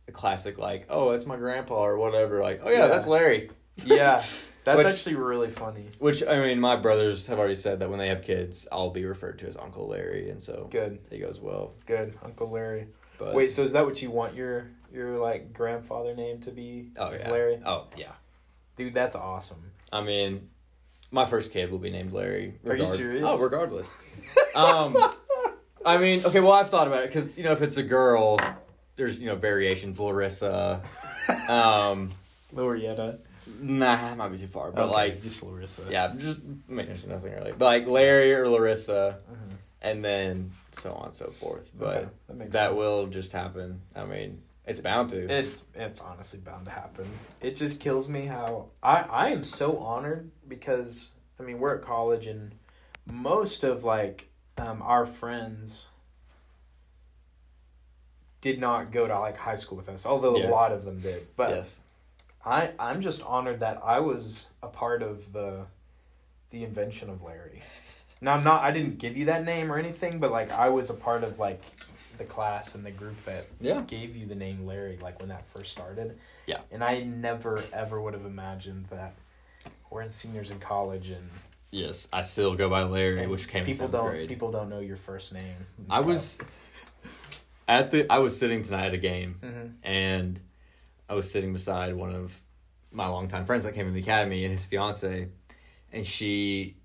a 0.07 0.13
classic 0.13 0.59
like 0.59 0.87
oh 0.91 1.11
that's 1.13 1.25
my 1.25 1.37
grandpa 1.37 1.75
or 1.77 1.97
whatever 1.97 2.41
like 2.43 2.61
oh 2.63 2.69
yeah, 2.69 2.81
Yeah. 2.81 2.87
that's 2.89 3.07
Larry. 3.07 3.51
Yeah. 3.77 4.23
That's 4.65 4.77
Which- 4.77 4.87
actually 4.87 5.17
really 5.17 5.49
funny. 5.49 5.87
Which 5.99 6.23
I 6.23 6.39
mean, 6.39 6.61
my 6.61 6.77
brothers 6.77 7.27
have 7.29 7.39
already 7.39 7.55
said 7.55 7.79
that 7.79 7.89
when 7.89 7.99
they 7.99 8.09
have 8.09 8.21
kids, 8.21 8.69
I'll 8.71 8.91
be 8.91 9.07
referred 9.07 9.39
to 9.39 9.47
as 9.47 9.57
Uncle 9.57 9.89
Larry, 9.89 10.29
and 10.29 10.43
so 10.43 10.69
Good. 10.71 10.99
he 11.11 11.19
goes 11.19 11.41
well. 11.41 11.73
Good. 11.87 12.15
Uncle 12.23 12.51
Larry. 12.51 12.87
But 13.19 13.35
Wait, 13.35 13.51
so 13.51 13.63
is 13.63 13.73
that 13.73 13.87
what 13.87 14.03
you 14.03 14.11
want 14.11 14.35
your 14.35 14.69
your 14.93 15.19
like 15.19 15.53
grandfather 15.53 16.15
name 16.15 16.41
to 16.41 16.51
be? 16.51 16.91
oh 16.99 17.13
yeah, 17.13 17.31
Larry. 17.31 17.61
oh 17.65 17.87
yeah. 17.97 18.13
Dude, 18.77 18.95
that's 18.95 19.17
awesome. 19.17 19.63
I 19.93 20.03
mean, 20.03 20.49
my 21.11 21.25
first 21.25 21.53
kid 21.53 21.71
will 21.71 21.79
be 21.79 21.91
named 21.91 22.13
Larry. 22.13 22.59
Are 22.67 22.77
you 22.77 22.87
serious? 22.87 23.25
Oh, 23.29 23.39
regardless. 23.43 23.95
um, 24.55 24.97
I 25.85 25.99
mean, 25.99 26.25
okay. 26.25 26.41
Well, 26.41 26.53
I've 26.53 26.71
thought 26.71 26.87
about 26.87 27.03
it 27.05 27.09
because 27.09 27.37
you 27.37 27.45
know 27.45 27.53
if 27.53 27.63
it's 27.63 27.77
a 27.77 27.83
girl, 27.83 28.39
there's 28.97 29.19
you 29.19 29.27
know 29.27 29.37
variations. 29.37 29.99
Larissa. 30.01 30.83
Um, 31.49 32.11
Lorietta. 32.55 33.19
nah, 33.61 33.95
that 33.95 34.17
might 34.17 34.31
be 34.31 34.39
too 34.39 34.49
far, 34.49 34.73
but 34.73 34.83
Okay, 34.85 34.93
like 34.93 35.23
just 35.23 35.43
Larissa. 35.45 35.83
Yeah, 35.89 36.13
just 36.17 36.41
making 36.67 36.97
sure 36.97 37.09
nothing 37.11 37.33
really. 37.33 37.53
But 37.53 37.65
like 37.67 37.87
Larry 37.87 38.35
or 38.35 38.49
Larissa, 38.49 39.21
Mhm. 39.31 39.55
and 39.83 40.05
then 40.05 40.51
so 40.73 40.91
on 40.93 41.07
and 41.07 41.15
so 41.15 41.31
forth. 41.31 41.71
But 41.79 41.97
Okay, 41.97 42.09
that 42.29 42.53
that 42.53 42.75
will 42.75 43.07
just 43.07 43.31
happen. 43.31 43.81
I 43.95 44.05
mean, 44.07 44.43
it's 44.67 44.81
bound 44.81 45.11
to. 45.11 45.27
It's 45.33 45.65
it's 45.75 46.01
honestly 46.01 46.41
bound 46.41 46.67
to 46.67 46.71
happen. 46.71 47.07
It 47.41 47.57
just 47.57 47.81
kills 47.81 48.09
me 48.09 48.27
how 48.27 48.67
I 48.83 49.03
I 49.03 49.29
am 49.29 49.45
so 49.45 49.79
honored 49.79 50.31
because 50.49 51.11
I 51.39 51.43
mean 51.43 51.59
we're 51.59 51.77
at 51.77 51.83
college 51.83 52.27
and 52.27 52.55
most 53.11 53.65
of 53.65 53.85
like 53.85 54.29
um, 54.59 54.83
our 54.83 55.07
friends 55.07 55.89
did 58.41 58.61
not 58.61 58.91
go 58.91 59.07
to 59.07 59.19
like 59.19 59.37
high 59.37 59.55
school 59.55 59.77
with 59.77 59.89
us, 59.89 60.07
although 60.07 60.37
Yes. 60.37 60.49
a 60.49 60.51
lot 60.51 60.73
of 60.73 60.85
them 60.85 61.01
did. 61.01 61.27
But 61.37 61.51
yes. 61.51 61.81
I 62.45 62.71
I'm 62.79 63.01
just 63.01 63.23
honored 63.23 63.61
that 63.61 63.81
I 63.85 64.01
was 64.01 64.47
a 64.63 64.69
part 64.69 65.03
of 65.03 65.33
the 65.33 65.67
the 66.51 66.65
invention 66.65 67.11
of 67.11 67.23
Larry. 67.23 67.63
Now 68.23 68.35
I'm 68.35 68.45
not 68.45 68.63
I 68.63 68.71
didn't 68.71 68.99
give 68.99 69.17
you 69.17 69.25
that 69.27 69.45
name 69.45 69.73
or 69.73 69.79
anything, 69.79 70.19
but 70.21 70.31
like 70.31 70.51
I 70.51 70.69
was 70.69 70.91
a 70.91 70.95
part 70.95 71.25
of 71.25 71.39
like 71.39 71.63
the 72.21 72.27
class 72.27 72.75
and 72.75 72.85
the 72.85 72.91
group 72.91 73.17
that 73.25 73.47
Yeah. 73.61 73.81
gave 73.87 74.15
you 74.15 74.27
the 74.27 74.35
name 74.35 74.67
Larry 74.67 74.99
like 75.01 75.19
when 75.21 75.31
that 75.31 75.47
first 75.49 75.73
started. 75.73 76.19
Yeah. 76.47 76.61
And 76.71 76.85
I 76.85 77.01
never 77.01 77.65
ever 77.73 78.01
would 78.01 78.13
have 78.15 78.27
imagined 78.27 78.87
that 78.91 79.15
we're 79.91 80.03
in 80.03 80.11
seniors 80.11 80.51
in 80.51 80.61
college 80.61 81.09
and, 81.11 81.29
Yes. 81.73 82.09
I 82.13 82.21
still 82.23 82.55
go 82.57 82.69
by 82.69 82.83
Larry, 82.83 83.27
which 83.27 83.49
came 83.49 83.61
in 83.61 83.67
people 83.67 83.87
seventh 83.89 83.93
don't 83.93 84.11
grade. 84.11 84.29
people 84.29 84.51
don't 84.53 84.69
know 84.69 84.81
your 84.81 84.97
first 84.97 85.33
name. 85.33 85.55
I 85.89 86.01
was 86.01 86.39
at 87.69 87.91
the. 87.91 88.11
I 88.13 88.19
was 88.19 88.37
sitting 88.37 88.63
tonight 88.63 88.87
at 88.87 88.95
a 88.95 88.99
game, 88.99 89.37
Mhm. 89.41 89.73
and 89.85 90.41
I 91.09 91.15
was 91.15 91.31
sitting 91.31 91.53
beside 91.53 91.95
one 91.95 92.13
of 92.15 92.43
my 92.91 93.07
longtime 93.07 93.47
friends 93.47 93.63
that 93.65 93.73
came 93.75 93.87
in 93.87 93.95
the 93.95 94.01
academy 94.01 94.45
and 94.45 94.53
his 94.53 94.67
fiance, 94.67 95.29
and 95.93 96.05
she 96.07 96.77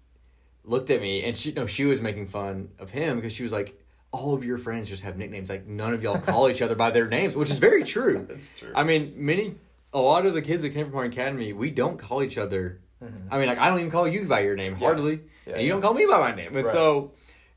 looked 0.63 0.89
at 0.91 1.01
me 1.01 1.23
and 1.23 1.35
she 1.35 1.51
no 1.53 1.65
she 1.65 1.85
was 1.85 1.99
making 2.01 2.25
fun 2.27 2.69
of 2.79 2.89
him 2.91 3.15
because 3.17 3.33
she 3.33 3.43
was 3.43 3.51
like 3.51 3.79
all 4.15 4.33
of 4.33 4.43
your 4.45 4.57
friends 4.57 4.87
just 4.89 5.03
have 5.03 5.17
nicknames. 5.17 5.49
Like 5.49 5.67
none 5.67 5.93
of 5.93 6.01
y'all 6.03 6.17
call 6.19 6.49
each 6.49 6.61
other 6.61 6.75
by 6.75 6.89
their 6.91 7.07
names 7.07 7.35
which 7.35 7.49
is 7.49 7.59
very 7.59 7.83
true. 7.83 8.25
That's 8.29 8.57
true. 8.59 8.71
i 8.75 8.83
mean 8.83 9.13
many 9.17 9.55
a 9.93 9.99
lot 9.99 10.25
of 10.25 10.33
the 10.33 10.41
kids 10.41 10.61
that 10.63 10.69
came 10.71 10.87
from 10.89 10.97
our 10.99 11.05
academy 11.05 11.53
we 11.53 11.69
don't 11.71 11.97
call 11.97 12.23
each 12.23 12.37
other. 12.37 12.79
Mhm. 13.03 13.27
i 13.31 13.37
mean 13.39 13.47
like 13.47 13.57
i 13.59 13.67
don't 13.69 13.79
even 13.79 13.91
call 13.91 14.07
you 14.07 14.25
by 14.25 14.39
your 14.41 14.55
name 14.55 14.75
hardly. 14.75 15.15
Yeah, 15.45 15.53
and 15.53 15.61
you 15.61 15.67
yeah. 15.67 15.73
don't 15.73 15.81
call 15.81 15.93
me 15.93 16.05
by 16.05 16.19
my 16.19 16.33
name. 16.33 16.47
And 16.47 16.65
Right. 16.65 16.67
so 16.67 17.11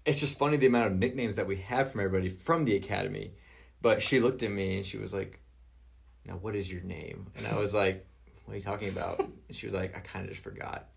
it's 0.04 0.20
just 0.20 0.38
funny 0.38 0.56
the 0.56 0.66
amount 0.66 0.86
of 0.90 0.98
nicknames 0.98 1.36
that 1.36 1.46
we 1.46 1.56
have 1.72 1.92
from 1.92 2.00
everybody 2.00 2.28
from 2.28 2.64
the 2.64 2.74
academy. 2.76 3.32
But 3.80 4.02
she 4.02 4.18
looked 4.20 4.42
at 4.42 4.50
me 4.50 4.76
and 4.78 4.84
she 4.86 4.98
was 4.98 5.12
like 5.14 5.40
now 6.26 6.34
what 6.44 6.54
is 6.56 6.70
your 6.72 6.82
name? 6.82 7.26
And 7.36 7.46
i 7.46 7.56
was 7.58 7.72
like 7.74 8.04
what 8.44 8.54
are 8.54 8.56
you 8.56 8.62
talking 8.62 8.88
about? 8.88 9.20
And 9.20 9.54
she 9.58 9.66
was 9.66 9.74
like 9.74 9.96
i 9.96 10.00
kind 10.00 10.24
of 10.24 10.30
just 10.30 10.42
forgot 10.42 10.88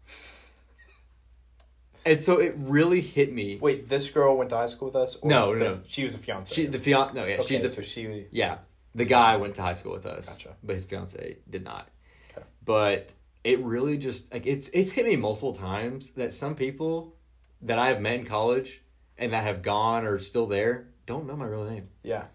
and 2.06 2.20
so 2.20 2.40
it 2.40 2.54
really 2.58 3.02
hit 3.02 3.32
me 3.32 3.58
Wait, 3.62 3.88
this 3.90 4.10
girl 4.10 4.36
went 4.38 4.50
to 4.52 4.56
high 4.58 4.66
school 4.68 4.88
with 4.88 4.96
us? 4.96 5.18
Or 5.18 5.30
No, 5.30 5.52
no, 5.54 5.58
the- 5.58 5.64
no. 5.76 5.80
She 5.88 6.04
was 6.04 6.16
a 6.16 6.18
fiance. 6.18 6.54
she 6.54 6.66
the 6.68 6.80
fiance 6.80 7.14
no 7.14 7.26
yeah 7.26 7.36
okay, 7.36 7.44
she's 7.46 7.62
the 7.62 7.70
so 7.70 7.82
she 7.82 8.28
yeah 8.32 8.58
the 8.96 9.06
guy 9.06 9.36
went 9.38 9.56
to 9.56 9.62
high 9.62 9.74
school 9.74 9.92
with 9.94 10.06
us 10.06 10.30
Gotcha. 10.38 10.56
but 10.64 10.74
his 10.76 10.86
fiance 10.86 11.38
did 11.50 11.64
not 11.64 11.90
Okay. 12.36 12.46
but 12.66 13.14
it 13.44 13.60
really 13.60 13.98
just 13.98 14.34
like 14.34 14.46
it's 14.46 14.70
it's 14.74 14.92
hit 14.92 15.06
me 15.06 15.16
multiple 15.16 15.54
times 15.54 16.12
that 16.12 16.34
some 16.34 16.56
people 16.56 17.16
that 17.62 17.78
I 17.80 17.88
have 17.88 18.02
met 18.02 18.16
in 18.16 18.26
college 18.26 18.82
and 19.18 19.34
that 19.34 19.44
have 19.44 19.62
gone 19.62 20.06
or 20.06 20.18
still 20.20 20.48
there 20.48 20.88
don't 21.06 21.26
know 21.28 21.36
my 21.36 21.46
real 21.46 21.64
name 21.66 21.88
yeah. 22.04 22.26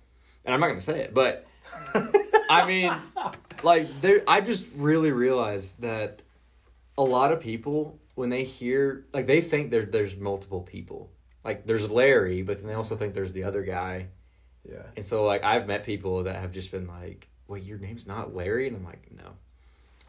and 0.45 0.55
I'm 0.55 0.61
not 0.61 0.69
gonna 0.69 0.81
say 0.81 1.01
it 1.01 1.15
but 1.15 1.47
I 2.49 2.65
mean 2.67 2.93
like 3.63 3.89
there 4.01 4.23
I 4.29 4.41
just 4.41 4.67
really 4.77 5.13
realized 5.13 5.81
that 5.83 6.23
a 6.99 7.03
lot 7.03 7.33
of 7.33 7.41
people 7.41 7.99
when 8.17 8.29
they 8.31 8.43
hear 8.43 9.07
like 9.15 9.27
they 9.27 9.41
think 9.41 9.71
there 9.71 9.85
there's 9.85 10.17
multiple 10.17 10.61
people 10.63 11.11
like 11.45 11.65
there's 11.67 11.89
Larry 11.91 12.43
but 12.43 12.59
then 12.59 12.67
they 12.67 12.75
also 12.75 12.97
think 12.97 13.15
there's 13.15 13.31
the 13.33 13.45
other 13.45 13.63
guy 13.63 14.09
Yeah. 14.69 14.83
and 14.97 15.05
so 15.05 15.25
like 15.25 15.45
I've 15.45 15.67
met 15.69 15.85
people 15.85 16.25
that 16.25 16.37
have 16.37 16.51
just 16.51 16.73
been 16.73 16.89
like, 16.89 17.29
"Wait, 17.47 17.63
your 17.63 17.79
name's 17.79 18.07
not 18.07 18.35
Larry?" 18.35 18.67
And 18.67 18.77
I'm 18.77 18.85
like, 18.85 19.13
"No." 19.13 19.31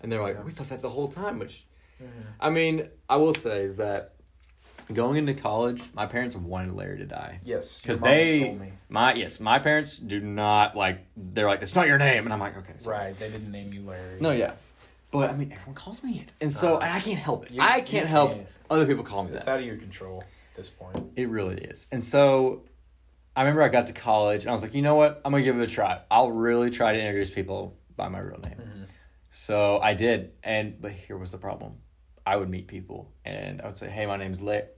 And 0.02 0.12
they're 0.12 0.22
like. 0.24 0.44
"We 0.44 0.50
thought 0.52 0.70
that 0.70 0.82
the 0.82 0.90
whole 0.90 1.08
time." 1.10 1.38
Which 1.40 1.66
Mhm. 2.02 2.08
I 2.40 2.50
mean, 2.50 2.90
I 3.10 3.18
will 3.18 3.34
say 3.34 3.62
is 3.64 3.78
that 3.78 4.14
going 4.94 5.18
into 5.18 5.34
college, 5.34 5.82
my 5.94 6.06
parents 6.06 6.36
wanted 6.36 6.74
Larry 6.76 6.98
to 7.00 7.06
die. 7.06 7.40
Yes. 7.44 7.82
Because 7.82 8.00
they, 8.02 8.44
told 8.46 8.60
me. 8.62 8.72
my 8.90 9.14
yes, 9.16 9.40
my 9.40 9.60
parents 9.60 9.98
do 10.00 10.20
not 10.22 10.76
like. 10.78 11.00
They're 11.18 11.48
like, 11.48 11.62
"It's 11.62 11.76
not 11.76 11.88
your 11.88 11.98
name," 11.98 12.24
and 12.24 12.32
I'm 12.34 12.40
like, 12.40 12.56
"Okay, 12.58 12.74
sorry." 12.78 12.98
Right. 12.98 13.18
They 13.18 13.30
didn't 13.30 13.52
name 13.52 13.74
you 13.74 13.82
Larry. 13.82 14.20
No, 14.22 14.32
yeah, 14.32 14.54
but 15.12 15.30
I 15.30 15.36
mean, 15.36 15.52
everyone 15.52 15.76
calls 15.76 16.04
me 16.04 16.20
it, 16.20 16.34
and 16.42 16.52
so 16.52 16.76
Uh, 16.76 16.80
and 16.80 16.92
I 16.94 17.00
can't 17.00 17.20
help 17.20 17.46
it. 17.46 17.52
you- 17.52 17.62
I 17.62 17.82
can't 17.82 18.08
help 18.08 18.34
can't. 18.34 18.48
other 18.70 18.86
people 18.86 19.04
call 19.04 19.24
me 19.24 19.32
that. 19.32 19.38
It's 19.40 19.48
out 19.48 19.60
of 19.60 19.66
your 19.66 19.78
control 19.78 20.22
at 20.24 20.56
this 20.56 20.70
point. 20.70 21.00
It 21.16 21.30
really 21.30 21.58
is. 21.58 21.88
And 21.92 22.04
so 22.04 22.64
I 23.36 23.42
remember 23.42 23.62
I 23.62 23.70
got 23.70 23.88
to 23.88 23.94
college 23.94 24.42
and 24.44 24.50
I 24.50 24.54
was 24.54 24.62
like, 24.64 24.74
you 24.74 24.82
know 24.82 24.96
what? 24.96 25.22
I'm 25.24 25.32
going 25.32 25.44
to 25.44 25.46
give 25.46 25.60
it 25.60 25.64
a 25.64 25.68
try. 25.74 26.02
I'll 26.10 26.32
really 26.32 26.70
try 26.72 26.94
to 26.94 27.00
introduce 27.00 27.30
people 27.32 27.78
by 27.96 28.10
my 28.10 28.20
real 28.20 28.40
name. 28.40 28.56
Mm-hmm. 28.60 28.84
So 29.30 29.80
I 29.80 29.94
did. 29.94 30.32
And, 30.44 30.82
but 30.82 30.92
here 30.92 31.18
was 31.18 31.32
the 31.32 31.38
problem 31.38 31.74
I 32.26 32.36
would 32.36 32.50
meet 32.50 32.68
people 32.68 33.12
and 33.24 33.62
I 33.62 33.68
would 33.68 33.78
say, 33.78 33.90
hey, 33.90 34.06
my 34.08 34.18
name's 34.18 34.42
Lit. 34.42 34.76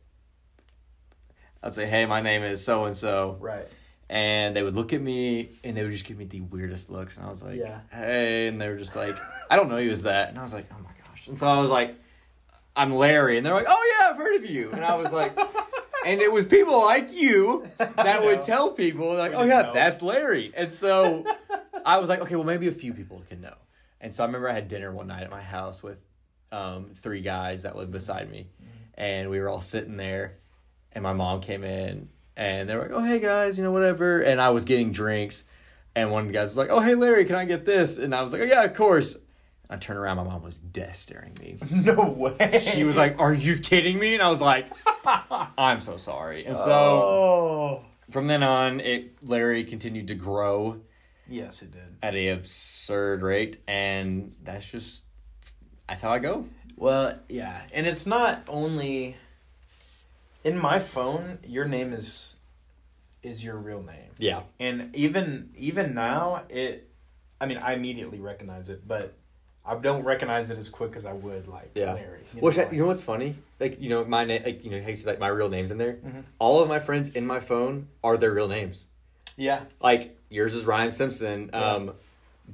I'd 1.63 1.73
say, 1.73 1.85
hey, 1.85 2.05
my 2.05 2.21
name 2.21 2.43
is 2.43 2.63
so 2.63 2.85
and 2.85 2.95
so. 2.95 3.37
Right. 3.39 3.67
And 4.09 4.55
they 4.55 4.63
would 4.63 4.73
look 4.75 4.91
at 4.93 5.01
me 5.01 5.49
and 5.63 5.77
they 5.77 5.83
would 5.83 5.91
just 5.91 6.05
give 6.05 6.17
me 6.17 6.25
the 6.25 6.41
weirdest 6.41 6.89
looks. 6.89 7.17
And 7.17 7.25
I 7.25 7.29
was 7.29 7.43
like, 7.43 7.57
Yeah. 7.57 7.79
hey. 7.91 8.47
And 8.47 8.59
they 8.59 8.67
were 8.67 8.77
just 8.77 8.95
like, 8.95 9.15
I 9.49 9.55
don't 9.55 9.69
know 9.69 9.77
you 9.77 9.91
as 9.91 10.03
that. 10.03 10.29
And 10.29 10.39
I 10.39 10.41
was 10.43 10.53
like, 10.53 10.65
oh 10.71 10.77
my 10.83 10.89
gosh. 11.05 11.27
And 11.27 11.37
so 11.37 11.47
I 11.47 11.59
was 11.59 11.69
like, 11.69 11.95
I'm 12.75 12.95
Larry. 12.95 13.37
And 13.37 13.45
they're 13.45 13.53
like, 13.53 13.67
oh 13.69 13.97
yeah, 13.99 14.09
I've 14.09 14.17
heard 14.17 14.35
of 14.35 14.49
you. 14.49 14.71
And 14.71 14.83
I 14.83 14.95
was 14.95 15.11
like, 15.11 15.37
and 16.05 16.21
it 16.21 16.31
was 16.31 16.45
people 16.45 16.81
like 16.85 17.13
you 17.13 17.67
that 17.77 18.23
would 18.23 18.41
tell 18.43 18.71
people 18.71 19.13
like, 19.15 19.33
"Oh 19.35 19.43
yeah, 19.43 19.63
know. 19.63 19.73
that's 19.73 20.01
Larry." 20.01 20.51
And 20.55 20.71
so 20.71 21.25
I 21.85 21.97
was 21.99 22.07
like, 22.09 22.21
"Okay, 22.21 22.35
well 22.35 22.45
maybe 22.45 22.67
a 22.67 22.71
few 22.71 22.93
people 22.93 23.21
can 23.29 23.41
know." 23.41 23.55
And 24.01 24.13
so 24.13 24.23
I 24.23 24.25
remember 24.27 24.49
I 24.49 24.53
had 24.53 24.67
dinner 24.69 24.91
one 24.93 25.07
night 25.07 25.23
at 25.23 25.29
my 25.29 25.41
house 25.41 25.83
with 25.83 25.99
um, 26.51 26.91
three 26.95 27.21
guys 27.21 27.63
that 27.63 27.75
lived 27.75 27.91
beside 27.91 28.31
me, 28.31 28.47
and 28.95 29.29
we 29.29 29.39
were 29.41 29.49
all 29.49 29.61
sitting 29.61 29.97
there, 29.97 30.37
and 30.93 31.03
my 31.03 31.11
mom 31.13 31.41
came 31.41 31.63
in, 31.65 32.07
and 32.39 32.69
they 32.69 32.75
were 32.75 32.83
like, 32.83 32.91
"Oh 32.91 33.03
hey 33.03 33.19
guys, 33.19 33.57
you 33.57 33.63
know 33.65 33.71
whatever," 33.71 34.21
and 34.21 34.39
I 34.41 34.49
was 34.49 34.63
getting 34.63 34.91
drinks, 34.91 35.43
and 35.93 36.09
one 36.09 36.21
of 36.21 36.27
the 36.27 36.33
guys 36.33 36.47
was 36.47 36.57
like, 36.57 36.69
"Oh 36.69 36.79
hey 36.79 36.95
Larry, 36.95 37.25
can 37.25 37.35
I 37.35 37.43
get 37.45 37.65
this?" 37.65 37.97
And 37.97 38.15
I 38.15 38.21
was 38.23 38.31
like, 38.31 38.41
"Oh 38.41 38.45
yeah, 38.45 38.63
of 38.63 38.73
course." 38.73 39.17
I 39.71 39.77
turned 39.77 39.99
around, 39.99 40.17
my 40.17 40.23
mom 40.23 40.41
was 40.41 40.59
death 40.59 40.95
staring 40.95 41.37
me. 41.39 41.59
No 41.71 42.09
way. 42.09 42.57
She 42.59 42.83
was 42.85 42.97
like, 42.97 43.19
"Are 43.19 43.33
you 43.33 43.59
kidding 43.59 43.99
me?" 43.99 44.15
And 44.15 44.23
I 44.23 44.29
was 44.29 44.41
like, 44.41 44.65
"I'm 45.05 45.81
so 45.81 45.97
sorry." 45.97 46.45
And 46.45 46.57
so 46.57 46.71
"Oh, 46.71 47.85
from 48.09 48.25
then 48.27 48.41
on, 48.41 48.79
it 48.79 49.17
Larry 49.21 49.65
continued 49.65 50.07
to 50.07 50.15
grow 50.15 50.81
yes, 51.27 51.61
it 51.61 51.71
did." 51.71 51.81
at 52.01 52.15
a 52.15 52.29
absurd 52.29 53.21
rate, 53.21 53.57
and 53.67 54.33
that's 54.43 54.71
just 54.71 55.03
that's 55.89 56.01
how 56.01 56.11
I 56.11 56.19
go. 56.19 56.45
Well, 56.77 57.19
yeah, 57.27 57.61
and 57.73 57.85
it's 57.85 58.05
not 58.05 58.43
only 58.47 59.17
in 60.43 60.57
my 60.57 60.79
phone. 60.79 61.39
Your 61.45 61.65
name 61.65 61.93
is 61.93 62.35
is 63.21 63.43
your 63.43 63.57
real 63.57 63.83
name, 63.83 64.11
Yeah, 64.17 64.43
and 64.59 64.95
even 64.95 65.51
even 65.57 65.93
now, 65.93 66.43
it. 66.49 66.87
I 67.41 67.45
mean, 67.45 67.57
I 67.57 67.73
immediately 67.73 68.19
recognize 68.19 68.69
it, 68.69 68.85
but 68.87 69.13
I 69.65 69.75
don't 69.75 70.03
recognize 70.03 70.49
it 70.49 70.57
as 70.57 70.67
quick 70.69 70.95
as 70.95 71.05
I 71.05 71.13
would 71.13 71.47
like 71.47 71.71
yeah. 71.73 71.93
Larry. 71.93 72.21
You 72.33 72.41
Which 72.41 72.57
know, 72.57 72.63
I, 72.63 72.71
you 72.71 72.79
know 72.81 72.87
what's 72.87 73.01
funny? 73.03 73.35
Like 73.59 73.81
you 73.81 73.89
know 73.89 74.03
my 74.05 74.25
name, 74.25 74.43
like 74.43 74.63
you 74.65 74.71
know, 74.71 74.81
like 75.05 75.19
my 75.19 75.27
real 75.27 75.49
name's 75.49 75.71
in 75.71 75.77
there. 75.77 75.93
Mhm. 75.93 76.23
All 76.39 76.61
of 76.61 76.67
my 76.69 76.79
friends 76.79 77.09
in 77.09 77.25
my 77.25 77.39
phone 77.39 77.87
are 78.03 78.17
their 78.17 78.31
real 78.31 78.47
names. 78.47 78.87
yeah, 79.37 79.61
Like 79.81 80.17
yours 80.29 80.53
is 80.53 80.65
Ryan 80.65 80.91
Simpson. 80.91 81.49
Yeah. 81.53 81.59
Um, 81.59 81.93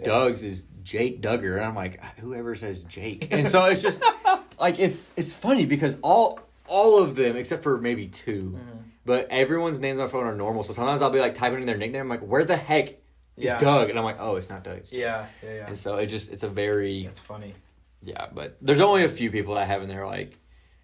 Doug's 0.01 0.43
is 0.43 0.67
Jake 0.83 1.21
Duggar, 1.21 1.55
and 1.55 1.63
I'm 1.65 1.73
like, 1.75 2.03
whoever 2.17 2.53
says 2.53 2.83
Jake, 2.83 3.29
and 3.31 3.47
so 3.47 3.63
it's 3.65 3.81
just 3.81 4.03
like 4.59 4.77
it's 4.79 5.07
it's 5.15 5.31
funny 5.33 5.65
because 5.65 5.97
all 6.01 6.39
all 6.67 7.01
of 7.01 7.15
them 7.15 7.35
except 7.35 7.63
for 7.63 7.77
maybe 7.79 8.07
2 8.07 8.31
Mm-hmm. 8.41 8.77
but 9.05 9.27
everyone's 9.29 9.79
names 9.79 9.97
on 9.99 10.05
my 10.05 10.11
phone 10.11 10.25
are 10.25 10.35
normal. 10.35 10.63
So 10.63 10.73
sometimes 10.73 11.01
I'll 11.01 11.09
be 11.09 11.19
like 11.19 11.35
typing 11.35 11.59
in 11.59 11.65
their 11.65 11.77
nickname, 11.77 12.01
I'm 12.01 12.09
like, 12.09 12.21
where 12.21 12.43
the 12.45 12.55
heck 12.55 12.89
is 13.37 13.45
Yeah. 13.51 13.57
Doug? 13.59 13.89
And 13.89 13.97
I'm 13.99 14.05
like, 14.05 14.17
oh, 14.19 14.35
it's 14.35 14.49
not 14.49 14.63
Doug. 14.63 14.77
It's 14.77 14.89
Jake. 14.89 14.99
yeah, 15.01 15.25
yeah, 15.43 15.53
yeah. 15.53 15.67
And 15.67 15.77
so 15.77 15.97
it 15.97 16.07
just 16.07 16.31
it's 16.31 16.43
a 16.43 16.49
very 16.49 17.05
It's 17.05 17.19
funny 17.19 17.53
yeah, 18.01 18.27
but 18.31 18.57
there's 18.61 18.81
only 18.81 19.03
a 19.03 19.09
few 19.09 19.31
people 19.31 19.55
that 19.55 19.65
have 19.67 19.81
in 19.81 19.89
there 19.89 20.05
like 20.05 20.37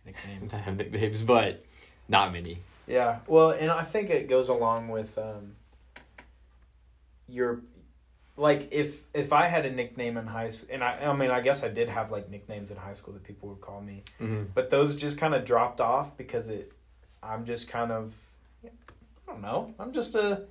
nicknames. 0.06 0.52
have 0.54 0.76
nicknames, 0.78 1.22
but 1.24 1.64
not 2.10 2.34
many. 2.34 2.58
Yeah, 2.88 3.20
well, 3.28 3.52
and 3.52 3.70
I 3.72 3.84
think 3.84 4.10
it 4.10 4.28
goes 4.28 4.50
along 4.50 4.90
with 4.90 5.18
um, 5.20 5.56
your 7.30 7.62
like 8.42 8.70
if 8.72 9.04
if 9.14 9.32
I 9.34 9.46
had 9.48 9.66
a 9.66 9.70
nickname 9.72 10.18
in 10.18 10.26
high 10.26 10.50
school, 10.50 10.70
and 10.74 10.84
I 10.84 10.92
I 11.06 11.14
mean 11.16 11.32
I 11.32 11.42
guess 11.42 11.64
I 11.64 11.70
did 11.70 11.88
have 11.89 12.12
like 12.12 12.30
nicknames 12.30 12.72
in 12.72 12.78
high 12.78 12.94
school 13.00 13.14
that 13.14 13.24
people 13.24 13.50
would 13.50 13.62
call 13.62 13.82
me, 13.82 14.04
Mm-hmm. 14.20 14.44
but 14.56 14.70
those 14.70 14.96
just 14.96 15.18
kind 15.18 15.34
of 15.36 15.46
dropped 15.46 15.80
off 15.82 16.18
because 16.18 16.48
it 16.48 16.72
I'm 17.22 17.46
just 17.46 17.68
kind 17.70 17.92
of 17.92 18.14
I 18.66 18.70
don't 19.32 19.42
know 19.42 19.74
I'm 19.80 19.92
just 19.92 20.16
a 20.16 20.44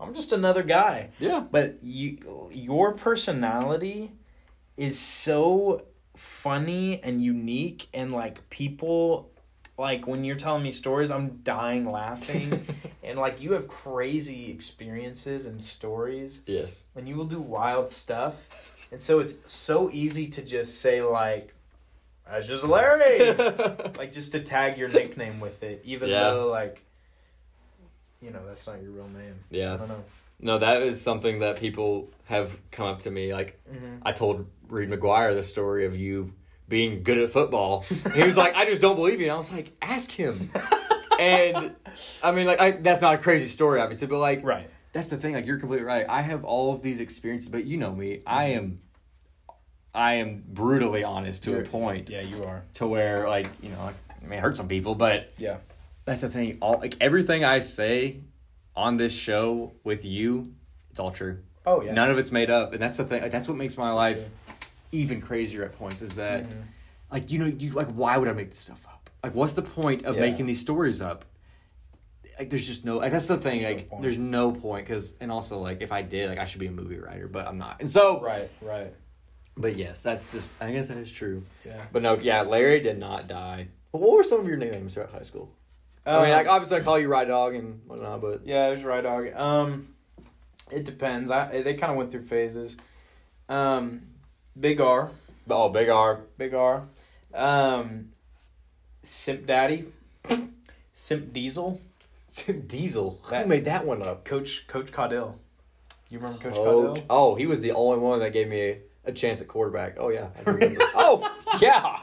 I'm 0.00 0.12
just 0.14 0.32
another 0.32 0.62
guy. 0.62 1.10
Yeah. 1.18 1.40
But 1.50 1.78
you 1.82 2.18
your 2.52 2.92
personality 2.92 4.12
is 4.76 4.98
so 4.98 5.82
funny 6.16 7.00
and 7.02 7.22
unique 7.22 7.88
and 7.94 8.12
like 8.12 8.48
people 8.50 9.30
like 9.78 10.06
when 10.06 10.24
you're 10.24 10.36
telling 10.36 10.62
me 10.62 10.72
stories 10.72 11.10
I'm 11.10 11.38
dying 11.44 11.90
laughing 11.90 12.66
and 13.04 13.18
like 13.18 13.40
you 13.40 13.52
have 13.52 13.68
crazy 13.68 14.50
experiences 14.50 15.46
and 15.46 15.62
stories 15.62 16.42
Yes. 16.46 16.84
and 16.96 17.08
you 17.08 17.14
will 17.16 17.24
do 17.24 17.40
wild 17.40 17.88
stuff 17.90 18.76
and 18.90 19.00
so 19.00 19.20
it's 19.20 19.34
so 19.50 19.88
easy 19.92 20.26
to 20.28 20.42
just 20.42 20.80
say 20.80 21.00
like 21.00 21.54
that's 22.28 22.46
just 22.46 22.64
Larry 22.64 23.32
like 23.96 24.12
just 24.12 24.32
to 24.32 24.40
tag 24.40 24.76
your 24.76 24.88
nickname 24.88 25.40
with 25.40 25.62
it 25.62 25.80
even 25.84 26.10
Yeah. 26.10 26.30
though 26.30 26.48
like 26.48 26.82
you 28.20 28.30
know 28.30 28.44
that's 28.46 28.66
not 28.66 28.82
your 28.82 28.90
real 28.90 29.08
name 29.08 29.34
I 29.52 29.56
yeah. 29.56 29.76
don't 29.76 29.88
know 29.88 30.04
No, 30.40 30.58
that 30.58 30.82
is 30.82 31.00
something 31.00 31.38
that 31.40 31.56
people 31.56 32.10
have 32.24 32.56
come 32.70 32.86
up 32.86 33.00
to 33.00 33.10
me. 33.10 33.32
Like 33.32 33.58
Mhm. 33.72 34.00
I 34.02 34.12
told 34.12 34.46
Reed 34.68 34.88
McGuire 34.90 35.34
the 35.34 35.42
story 35.42 35.84
of 35.86 35.96
you 35.96 36.32
being 36.68 37.02
good 37.02 37.18
at 37.18 37.30
football. 37.30 37.84
And 38.04 38.12
he 38.14 38.22
was 38.24 38.36
like, 38.36 38.54
I 38.54 38.64
just 38.66 38.82
don't 38.82 38.96
believe 38.96 39.20
you. 39.20 39.26
And 39.26 39.32
I 39.32 39.36
was 39.36 39.52
like, 39.52 39.72
ask 39.80 40.10
him. 40.10 40.50
and 41.18 41.74
I 42.22 42.32
mean, 42.32 42.46
like, 42.46 42.60
I, 42.60 42.70
that's 42.72 43.00
not 43.00 43.14
a 43.14 43.18
crazy 43.18 43.46
story, 43.46 43.80
obviously, 43.80 44.06
but 44.06 44.18
like, 44.18 44.44
right 44.44 44.68
that's 44.92 45.10
the 45.10 45.16
thing. 45.18 45.34
Like, 45.34 45.46
you're 45.46 45.58
completely 45.58 45.84
right. 45.86 46.06
I 46.08 46.22
have 46.22 46.44
all 46.44 46.72
of 46.72 46.82
these 46.82 47.00
experiences, 47.00 47.50
but 47.50 47.64
you 47.66 47.76
know 47.76 47.94
me. 47.94 48.22
I 48.26 48.44
am, 48.46 48.80
I 49.94 50.14
am 50.14 50.42
brutally 50.48 51.04
honest 51.04 51.44
to 51.44 51.50
You're- 51.50 51.62
a 51.64 51.68
point 51.68 52.08
yeah 52.10 52.22
you 52.22 52.44
are 52.44 52.64
to 52.74 52.86
where, 52.86 53.28
like, 53.28 53.48
you 53.62 53.68
know, 53.68 53.80
I 53.80 53.92
may 54.26 54.38
hurt 54.38 54.56
some 54.56 54.68
people, 54.68 54.94
but 54.94 55.32
yeah 55.38 55.58
that's 56.04 56.22
the 56.22 56.28
thing. 56.30 56.56
All 56.62 56.78
like 56.78 56.96
everything 57.02 57.44
I 57.44 57.58
say 57.58 58.20
on 58.74 58.96
this 58.96 59.14
show 59.14 59.72
with 59.84 60.04
you, 60.06 60.54
it's 60.90 60.98
all 61.00 61.10
true. 61.10 61.38
oh 61.66 61.82
yeah 61.82 61.92
None 61.92 62.10
of 62.10 62.16
it's 62.18 62.32
made 62.32 62.48
up, 62.50 62.72
and 62.72 62.80
that's 62.80 62.96
the 62.96 63.04
thing. 63.04 63.22
Like, 63.22 63.30
that's 63.30 63.46
what 63.48 63.56
makes 63.58 63.76
my 63.76 63.92
life 63.92 64.28
even 64.92 65.20
crazier 65.20 65.64
at 65.64 65.72
points. 65.72 66.02
Is 66.02 66.14
that 66.16 66.44
Mm-hmm. 66.50 66.60
like 67.12 67.30
you 67.30 67.38
know 67.38 67.46
you 67.46 67.70
like 67.70 67.88
why 67.88 68.16
would 68.18 68.28
I 68.28 68.32
make 68.32 68.50
this 68.50 68.60
stuff 68.60 68.84
up? 68.86 69.10
Like 69.22 69.34
what's 69.34 69.52
the 69.52 69.62
point 69.62 70.04
of 70.04 70.14
Yeah. 70.14 70.20
making 70.22 70.46
these 70.46 70.60
stories 70.60 71.00
up? 71.02 71.24
Like 72.38 72.50
there's 72.50 72.66
just 72.66 72.84
no 72.84 72.98
like 72.98 73.10
that's 73.12 73.26
the 73.26 73.36
thing. 73.36 73.62
There's 73.62 73.76
like 73.76 73.88
point. 73.90 74.02
there's 74.02 74.18
no 74.18 74.52
point 74.52 74.86
because 74.86 75.14
and 75.20 75.30
also 75.32 75.58
like 75.58 75.82
if 75.82 75.90
I 75.92 76.02
did 76.02 76.28
like 76.30 76.38
I 76.38 76.44
should 76.44 76.60
be 76.60 76.66
a 76.68 76.70
movie 76.72 76.98
writer, 76.98 77.26
but 77.28 77.46
I'm 77.48 77.58
not. 77.58 77.80
And 77.80 77.90
so 77.90 78.20
Right, 78.20 78.48
right. 78.62 78.92
but 79.56 79.76
yes, 79.76 80.02
that's 80.02 80.30
just 80.32 80.52
I 80.60 80.70
guess 80.72 80.88
that 80.88 80.98
is 80.98 81.10
true. 81.10 81.42
Yeah. 81.66 81.82
But 81.92 82.02
no, 82.02 82.14
yeah, 82.18 82.42
Larry 82.42 82.80
did 82.80 82.98
not 82.98 83.26
die. 83.26 83.68
What 83.90 84.12
were 84.12 84.22
some 84.22 84.38
of 84.40 84.46
your 84.46 84.56
nicknames 84.56 84.94
throughout 84.94 85.10
high 85.10 85.22
school? 85.22 85.50
I 86.06 86.22
mean, 86.22 86.24
Um, 86.26 86.30
like 86.30 86.46
obviously 86.46 86.76
I 86.78 86.80
call 86.80 86.98
you 86.98 87.08
Ride 87.08 87.26
Dog 87.28 87.54
and 87.54 87.80
whatnot, 87.86 88.20
but 88.20 88.46
yeah, 88.46 88.68
it 88.68 88.72
was 88.72 88.84
right 88.84 89.02
dog. 89.02 89.32
Um, 89.34 89.88
it 90.70 90.84
depends. 90.84 91.30
I 91.32 91.62
they 91.62 91.74
kind 91.74 91.90
of 91.90 91.96
went 91.98 92.10
through 92.12 92.22
phases. 92.22 92.76
Um, 93.48 94.02
Big 94.58 94.80
R, 94.80 95.10
oh, 95.50 95.68
Big 95.68 95.88
R. 95.88 96.20
Big 96.36 96.54
R. 96.54 96.84
Um, 97.34 98.10
Simp 99.02 99.46
Daddy, 99.46 99.86
Simp 100.92 101.32
Diesel, 101.32 101.80
Simp 102.28 102.66
Diesel. 102.68 103.18
That- 103.30 103.42
Who 103.44 103.48
made 103.48 103.64
that 103.66 103.86
one 103.86 104.02
up? 104.02 104.24
Coach 104.24 104.66
Coach 104.66 104.90
Caudill. 104.92 105.34
You 106.10 106.18
remember 106.18 106.38
Coach 106.42 106.54
Coach. 106.54 106.98
Caudill? 106.98 107.04
Oh, 107.10 107.34
he 107.34 107.46
was 107.46 107.60
the 107.60 107.72
only 107.72 107.98
one 107.98 108.20
that 108.20 108.32
gave 108.32 108.48
me 108.48 108.60
a, 108.62 108.78
a 109.06 109.12
chance 109.12 109.40
at 109.40 109.48
quarterback. 109.48 109.96
Oh 109.98 110.08
yeah, 110.08 110.28
I 110.36 110.50
remember. 110.50 110.80
oh 110.94 111.36
yeah, 111.60 112.00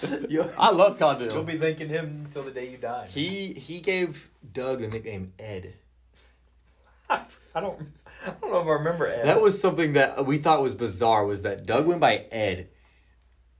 You'll, 0.28 0.50
I 0.58 0.70
love 0.70 0.98
Caudill. 0.98 1.32
you'll 1.32 1.42
be 1.42 1.58
thanking 1.58 1.88
him 1.88 2.22
until 2.26 2.42
the 2.42 2.50
day 2.50 2.70
you 2.70 2.76
die. 2.76 3.06
He 3.08 3.52
he 3.54 3.80
gave 3.80 4.28
Doug 4.52 4.80
the 4.80 4.88
nickname 4.88 5.32
Ed. 5.38 5.74
I 7.10 7.60
don't. 7.60 7.80
I 8.26 8.30
don't 8.40 8.50
know 8.50 8.60
if 8.60 8.66
I 8.66 8.72
remember 8.72 9.06
Ed. 9.06 9.24
That 9.24 9.40
was 9.40 9.60
something 9.60 9.92
that 9.94 10.26
we 10.26 10.38
thought 10.38 10.62
was 10.62 10.74
bizarre. 10.74 11.24
Was 11.24 11.42
that 11.42 11.66
Doug 11.66 11.86
went 11.86 12.00
by 12.00 12.26
Ed, 12.30 12.68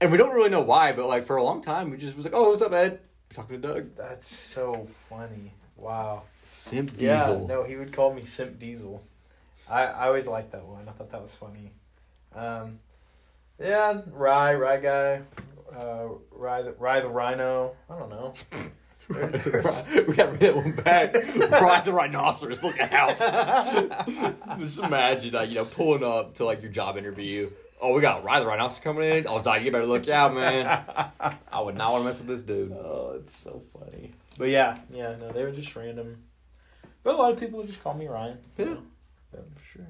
and 0.01 0.11
we 0.11 0.19
don't 0.19 0.35
really 0.35 0.51
know 0.51 0.63
why, 0.63 0.93
but 0.93 1.07
like 1.07 1.25
for 1.25 1.37
a 1.37 1.43
long 1.43 1.61
time, 1.61 1.91
we 1.91 1.97
just 1.97 2.17
was 2.17 2.25
like, 2.25 2.35
"Oh, 2.35 2.51
what's 2.51 2.63
up, 2.63 2.73
Ed?" 2.73 3.01
We're 3.31 3.35
talking 3.35 3.61
to 3.61 3.69
Doug. 3.69 3.97
That's 3.97 4.27
so 4.27 4.87
funny. 5.09 5.53
Wow. 5.77 6.23
Simp 6.45 6.97
Diesel. 6.97 7.41
Yeah, 7.43 7.47
no, 7.47 7.65
he 7.65 7.77
would 7.77 7.93
call 7.93 8.13
me 8.15 8.25
Simp 8.25 8.59
Diesel. 8.59 9.03
I, 9.69 9.85
I 9.85 10.07
always 10.07 10.27
liked 10.27 10.53
that 10.53 10.65
one. 10.65 10.89
I 10.89 10.93
thought 10.93 11.11
that 11.11 11.21
was 11.21 11.35
funny. 11.35 11.73
Um, 12.35 12.79
yeah, 13.59 14.01
Rye, 14.11 14.55
Rye 14.55 14.77
guy, 14.79 15.23
uh, 15.75 16.09
Rye, 16.31 16.63
the, 16.63 16.73
Rye 16.73 17.01
the 17.01 17.09
Rhino. 17.09 17.75
I 17.91 17.99
don't 17.99 18.11
know. 18.11 18.35
There's- 19.09 19.85
we 20.09 20.15
gotta 20.15 20.33
bring 20.33 20.39
that 20.39 20.57
one 20.57 20.73
back. 20.73 21.15
Ride 21.15 21.85
the 21.85 21.93
rhinoceros. 21.93 22.63
Look 22.63 22.81
out! 22.81 24.09
Just 24.59 24.79
imagine, 24.81 25.35
like, 25.35 25.49
you 25.51 25.57
know, 25.57 25.65
pulling 25.65 26.03
up 26.05 26.35
to 26.35 26.45
like 26.45 26.63
your 26.63 26.71
job 26.73 26.97
interview. 26.97 27.51
Oh, 27.81 27.95
we 27.95 28.01
got 28.01 28.25
Ride 28.25 28.41
the 28.41 28.47
rhinoceros 28.47 28.79
coming 28.81 29.11
in. 29.11 29.27
Oh, 29.29 29.39
Doc, 29.41 29.63
you 29.63 29.71
better 29.71 29.87
look 29.87 30.09
out, 30.09 30.35
man. 30.35 30.67
I 31.53 31.61
would 31.61 31.77
not 31.77 31.93
want 31.93 32.03
to 32.03 32.07
mess 32.07 32.19
with 32.19 32.27
this 32.29 32.43
dude. 32.43 32.73
oh, 32.73 33.17
it's 33.21 33.37
so 33.37 33.63
funny. 33.79 34.13
But 34.39 34.49
yeah, 34.49 34.79
yeah, 34.91 35.17
no, 35.21 35.31
they 35.33 35.43
were 35.43 35.51
just 35.53 35.75
random. 35.77 36.17
But 37.03 37.15
a 37.15 37.19
lot 37.19 37.33
of 37.33 37.39
people 37.39 37.59
would 37.59 37.69
just 37.69 37.83
call 37.83 37.95
me 37.95 38.07
Ryan. 38.09 38.39
you 38.59 38.65
Yeah. 38.65 38.71
know. 38.73 38.83
But, 39.31 39.45
Sure. 39.63 39.87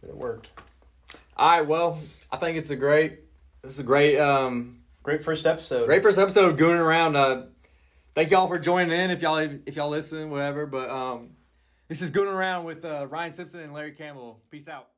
but 0.00 0.10
it 0.10 0.16
worked. 0.16 0.50
All 1.36 1.50
right. 1.50 1.66
Well, 1.66 1.98
I 2.30 2.36
think 2.36 2.58
it's 2.58 2.70
a 2.70 2.76
great. 2.76 3.20
This 3.62 3.72
is 3.72 3.78
a 3.80 3.84
great, 3.84 4.18
um, 4.18 4.78
Great 5.02 5.24
first 5.24 5.46
episode. 5.46 5.86
great 5.86 6.02
first 6.02 6.18
episode 6.18 6.50
of 6.50 6.56
Gooning 6.58 6.78
Around. 6.80 7.16
Uh, 7.16 7.42
thank 8.14 8.30
y'all 8.30 8.48
for 8.48 8.58
joining 8.58 8.98
in. 8.98 9.10
If 9.10 9.22
y'all 9.22 9.38
if 9.38 9.76
y'all 9.76 9.90
listen, 9.90 10.30
whatever. 10.30 10.66
But 10.66 10.90
um, 10.90 11.30
this 11.88 12.02
is 12.02 12.10
Gooning 12.10 12.32
Around 12.32 12.64
with 12.64 12.84
uh, 12.84 13.06
Ryan 13.08 13.32
Simpson 13.32 13.60
and 13.60 13.72
Larry 13.72 13.92
Campbell. 13.92 14.40
Peace 14.50 14.68
out. 14.68 14.91